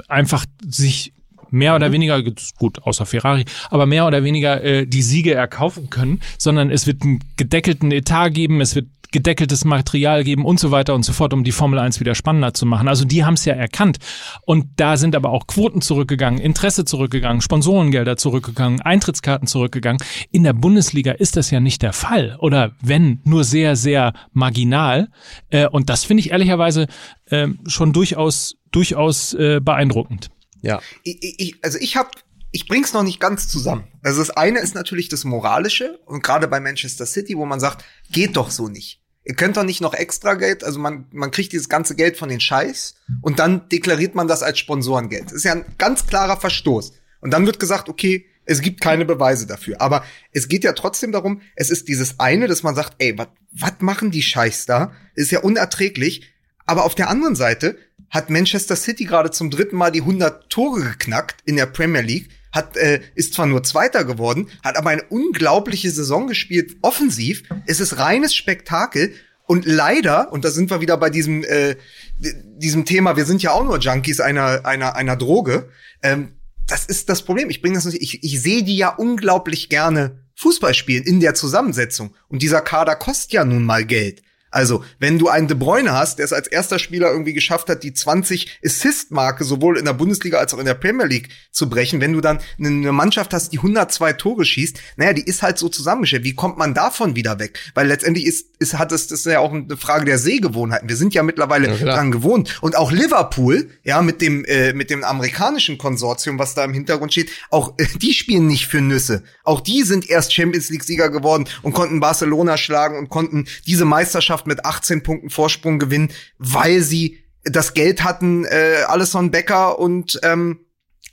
[0.08, 1.12] einfach sich
[1.50, 2.22] mehr oder weniger,
[2.58, 7.02] gut, außer Ferrari, aber mehr oder weniger äh, die Siege erkaufen können, sondern es wird
[7.02, 11.32] einen gedeckelten Etat geben, es wird gedeckeltes Material geben und so weiter und so fort,
[11.32, 12.88] um die Formel 1 wieder spannender zu machen.
[12.88, 13.98] Also die haben es ja erkannt.
[14.42, 20.00] Und da sind aber auch Quoten zurückgegangen, Interesse zurückgegangen, Sponsorengelder zurückgegangen, Eintrittskarten zurückgegangen.
[20.30, 22.36] In der Bundesliga ist das ja nicht der Fall.
[22.38, 25.08] Oder wenn, nur sehr, sehr marginal.
[25.50, 26.86] Äh, und das finde ich ehrlicherweise
[27.26, 30.30] äh, schon durchaus, durchaus äh, beeindruckend.
[30.62, 30.80] Ja.
[31.02, 32.10] ich, ich, also ich habe,
[32.52, 33.84] ich bring's noch nicht ganz zusammen.
[34.02, 37.84] Also das eine ist natürlich das Moralische und gerade bei Manchester City, wo man sagt,
[38.10, 39.00] geht doch so nicht.
[39.24, 42.30] Ihr könnt doch nicht noch extra Geld, also man, man kriegt dieses ganze Geld von
[42.30, 45.26] den Scheiß und dann deklariert man das als Sponsorengeld.
[45.26, 46.92] Das ist ja ein ganz klarer Verstoß.
[47.20, 49.80] Und dann wird gesagt, okay, es gibt keine Beweise dafür.
[49.80, 53.16] Aber es geht ja trotzdem darum, es ist dieses eine, dass man sagt, ey,
[53.52, 54.92] was machen die Scheiß da?
[55.14, 56.32] Ist ja unerträglich.
[56.66, 57.76] Aber auf der anderen Seite
[58.10, 62.28] hat Manchester City gerade zum dritten Mal die 100 Tore geknackt in der Premier League,
[62.52, 67.44] hat äh, ist zwar nur Zweiter geworden, hat aber eine unglaubliche Saison gespielt, offensiv.
[67.66, 69.14] Es ist reines Spektakel
[69.46, 71.76] und leider und da sind wir wieder bei diesem äh,
[72.18, 73.16] diesem Thema.
[73.16, 75.68] Wir sind ja auch nur Junkies einer einer einer Droge.
[76.02, 76.32] Ähm,
[76.66, 77.50] das ist das Problem.
[77.50, 78.02] Ich bringe das nicht.
[78.02, 82.96] Ich, ich sehe die ja unglaublich gerne Fußball spielen in der Zusammensetzung und dieser Kader
[82.96, 84.22] kostet ja nun mal Geld.
[84.50, 87.82] Also, wenn du einen De Bruyne hast, der es als erster Spieler irgendwie geschafft hat,
[87.82, 92.00] die 20 Assist-Marke sowohl in der Bundesliga als auch in der Premier League zu brechen,
[92.00, 95.68] wenn du dann eine Mannschaft hast, die 102 Tore schießt, naja, die ist halt so
[95.68, 96.24] zusammengestellt.
[96.24, 97.58] Wie kommt man davon wieder weg?
[97.74, 100.88] Weil letztendlich ist, ist hat es, das ist ja auch eine Frage der Sehgewohnheiten.
[100.88, 102.58] Wir sind ja mittlerweile Ja, dran gewohnt.
[102.60, 107.12] Und auch Liverpool, ja, mit dem, äh, mit dem amerikanischen Konsortium, was da im Hintergrund
[107.12, 109.22] steht, auch äh, die spielen nicht für Nüsse.
[109.44, 114.39] Auch die sind erst Champions League-Sieger geworden und konnten Barcelona schlagen und konnten diese Meisterschaft
[114.46, 120.60] mit 18 Punkten Vorsprung gewinnen, weil sie das Geld hatten, äh, Alisson Becker und ähm,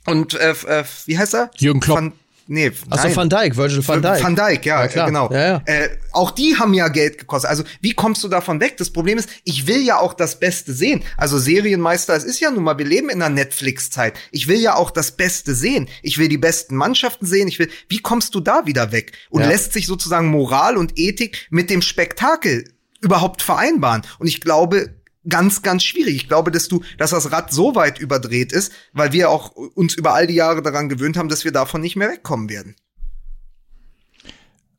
[0.06, 1.50] und äh, äh, wie heißt er?
[1.58, 1.98] Jürgen Klopp.
[1.98, 2.12] Van,
[2.46, 3.14] nee, Achso.
[3.14, 4.22] Van Dijk, Virgil van Dijk.
[4.22, 5.06] Van Dijk, ja, Ja, klar.
[5.06, 5.30] genau.
[5.30, 5.62] Ja, ja.
[5.66, 7.50] Äh, auch die haben ja Geld gekostet.
[7.50, 8.78] Also wie kommst du davon weg?
[8.78, 11.02] Das Problem ist, ich will ja auch das Beste sehen.
[11.18, 14.14] Also Serienmeister, es ist ja nun mal, wir leben in einer Netflix-Zeit.
[14.30, 15.88] Ich will ja auch das Beste sehen.
[16.02, 17.48] Ich will die besten Mannschaften sehen.
[17.48, 19.12] Ich will, wie kommst du da wieder weg?
[19.28, 22.64] Und lässt sich sozusagen Moral und Ethik mit dem Spektakel
[23.00, 24.02] überhaupt vereinbaren?
[24.18, 26.16] Und ich glaube, ganz, ganz schwierig.
[26.16, 29.94] Ich glaube, dass du, dass das Rad so weit überdreht ist, weil wir auch uns
[29.94, 32.76] über all die Jahre daran gewöhnt haben, dass wir davon nicht mehr wegkommen werden.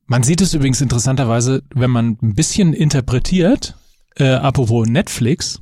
[0.05, 3.77] Man sieht es übrigens interessanterweise, wenn man ein bisschen interpretiert,
[4.15, 5.59] äh, apropos Netflix,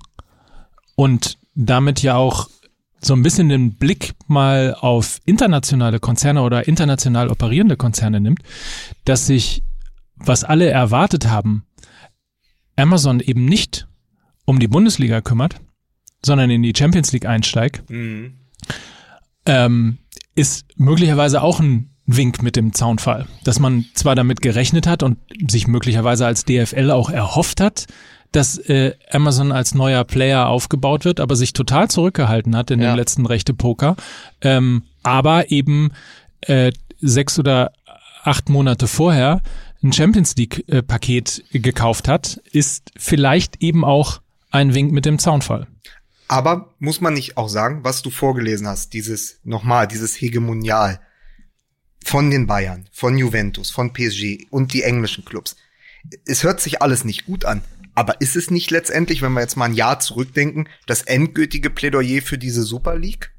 [0.96, 2.50] und damit ja auch
[3.02, 8.40] so ein bisschen den Blick mal auf internationale Konzerne oder international operierende Konzerne nimmt,
[9.06, 9.64] dass sich,
[10.16, 11.66] was alle erwartet haben,
[12.78, 13.88] Amazon eben nicht
[14.46, 15.56] um die Bundesliga kümmert,
[16.26, 17.84] sondern in die Champions League einsteigt,
[19.46, 19.98] ähm,
[20.36, 25.18] ist möglicherweise auch ein Wink mit dem Zaunfall, dass man zwar damit gerechnet hat und
[25.50, 27.86] sich möglicherweise als DFL auch erhofft hat,
[28.32, 32.92] dass äh, Amazon als neuer Player aufgebaut wird, aber sich total zurückgehalten hat in Ja.
[32.92, 33.96] dem letzten rechte Poker,
[34.42, 35.92] ähm, aber eben
[36.42, 37.72] äh, sechs oder
[38.24, 39.42] acht Monate vorher
[39.88, 40.84] ein Champions League äh,
[41.60, 45.68] gekauft hat, ist vielleicht eben auch ein Wink mit dem Zaunfall.
[46.28, 51.00] Aber muss man nicht auch sagen, was du vorgelesen hast, dieses, nochmal, dieses Hegemonial
[52.04, 55.56] von den Bayern, von Juventus, von PSG und die englischen Clubs.
[56.26, 57.62] Es hört sich alles nicht gut an.
[57.96, 62.22] Aber ist es nicht letztendlich, wenn wir jetzt mal ein Jahr zurückdenken, das endgültige Plädoyer
[62.22, 63.32] für diese Super League?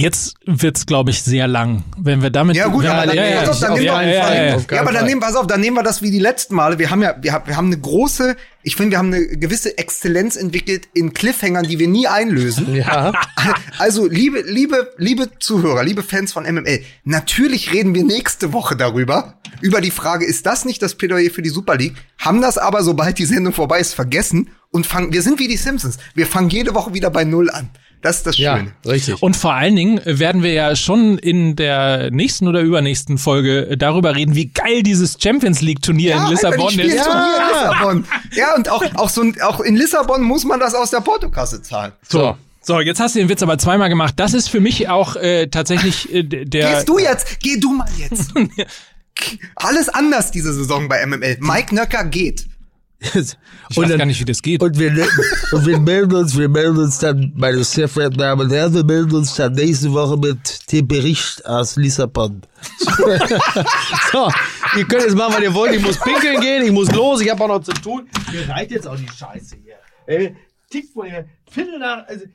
[0.00, 2.56] Jetzt wird's, glaube ich, sehr lang, wenn wir damit.
[2.56, 4.06] Ja gut, ja, aber dann, ja, nehmen wir- ja, pass auf, dann auf nehmen wir,
[4.06, 4.56] jeden Fall, ja, ja.
[4.70, 6.78] ja, aber dann nehmen, pass auf, dann nehmen wir das wie die letzten Male.
[6.78, 9.76] Wir haben ja, wir haben, wir haben eine große, ich finde, wir haben eine gewisse
[9.76, 12.74] Exzellenz entwickelt in Cliffhangern, die wir nie einlösen.
[12.74, 13.12] Ja.
[13.78, 19.38] Also, liebe, liebe, liebe Zuhörer, liebe Fans von MML, natürlich reden wir nächste Woche darüber,
[19.62, 21.94] über die Frage, ist das nicht das Plädoyer für die Super League?
[22.18, 25.56] Haben das aber, sobald die Sendung vorbei ist, vergessen und fangen, wir sind wie die
[25.56, 25.96] Simpsons.
[26.14, 27.70] Wir fangen jede Woche wieder bei Null an.
[28.02, 28.72] Das ist das Ja, Schöne.
[28.86, 29.22] richtig.
[29.22, 34.16] Und vor allen Dingen werden wir ja schon in der nächsten oder übernächsten Folge darüber
[34.16, 36.76] reden, wie geil dieses Champions League Turnier in Lissabon Alter, ist.
[36.76, 37.48] Turnier in Ja.
[37.50, 38.04] Lissabon.
[38.32, 41.60] Ja, und auch, auch so, ein- auch in Lissabon muss man das aus der Portokasse
[41.62, 41.92] zahlen.
[42.08, 42.36] so.
[42.62, 44.12] So, jetzt hast du den Witz aber zweimal gemacht.
[44.18, 46.74] Das ist für mich auch äh, tatsächlich äh, der.
[46.74, 47.40] Gehst du jetzt?
[47.40, 48.32] Geh du mal jetzt.
[49.56, 51.38] Alles anders diese Saison bei MML.
[51.40, 52.46] Mike Nöcker geht.
[53.00, 54.62] Ich weiß gar nicht, wie das geht.
[54.62, 54.90] Und wir,
[55.52, 58.84] und wir melden uns, wir melden uns dann, meine sehr verehrten Damen und Herren, wir
[58.84, 62.42] melden uns dann nächste Woche mit dem Bericht aus Lissabon.
[64.12, 64.30] so,
[64.76, 65.74] ihr könnt jetzt machen, was ihr wollt.
[65.74, 68.06] Ich muss pinkeln gehen, ich muss los, ich habe auch noch zu tun.
[68.32, 69.76] Mir reicht jetzt auch die Scheiße hier.
[70.06, 70.36] Ey,
[70.68, 71.26] tickt vor ihr.
[71.50, 72.26] Viertel nach, also,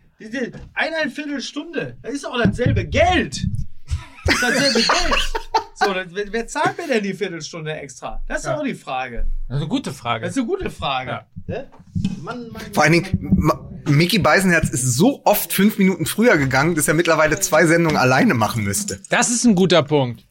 [0.74, 3.46] eineinviertel Stunde, das ist auch dasselbe Geld.
[4.26, 5.34] Dasselbe Geld.
[5.78, 8.22] So, wer, wer zahlt mir denn die Viertelstunde extra?
[8.28, 9.28] Das ist auch die Frage.
[9.48, 10.22] Das ist eine gute Frage.
[10.26, 11.12] Das ist eine gute Frage.
[11.12, 11.26] Ja.
[11.48, 11.68] Ne?
[12.22, 13.52] Mann, Mann, Vor allen Dingen,
[13.86, 18.34] Mickey Beisenherz ist so oft fünf Minuten früher gegangen, dass er mittlerweile zwei Sendungen alleine
[18.34, 19.00] machen müsste.
[19.10, 20.24] Das ist ein guter Punkt.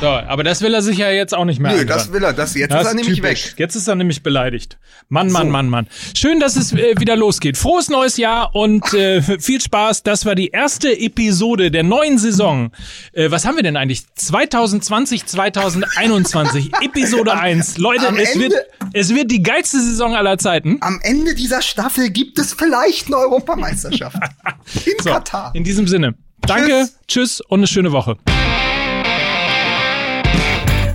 [0.00, 1.88] So, aber das will er sich ja jetzt auch nicht mehr Nö, anhören.
[1.98, 2.32] das will er.
[2.32, 3.46] Das, jetzt Das ist er nämlich typisch.
[3.52, 3.54] weg.
[3.58, 4.78] Jetzt ist er nämlich beleidigt.
[5.08, 5.86] Mann, Mann, Mann, Mann.
[6.16, 7.56] Schön, dass es äh, wieder losgeht.
[7.56, 10.02] Frohes neues Jahr und äh, viel Spaß.
[10.02, 12.72] Das war die erste Episode der neuen Saison.
[13.12, 14.02] Äh, was haben wir denn eigentlich?
[14.14, 17.78] 2020, 2021, Episode 1.
[17.78, 20.78] Leute, es wird, Ende- es wird die geilste Saison aller Zeiten.
[20.80, 24.16] Am Ende dieser Staffel gibt es vielleicht eine Europameisterschaft.
[24.86, 25.50] In So, Katar.
[25.54, 26.14] in diesem Sinne.
[26.40, 28.16] Danke, tschüss und eine schöne Woche.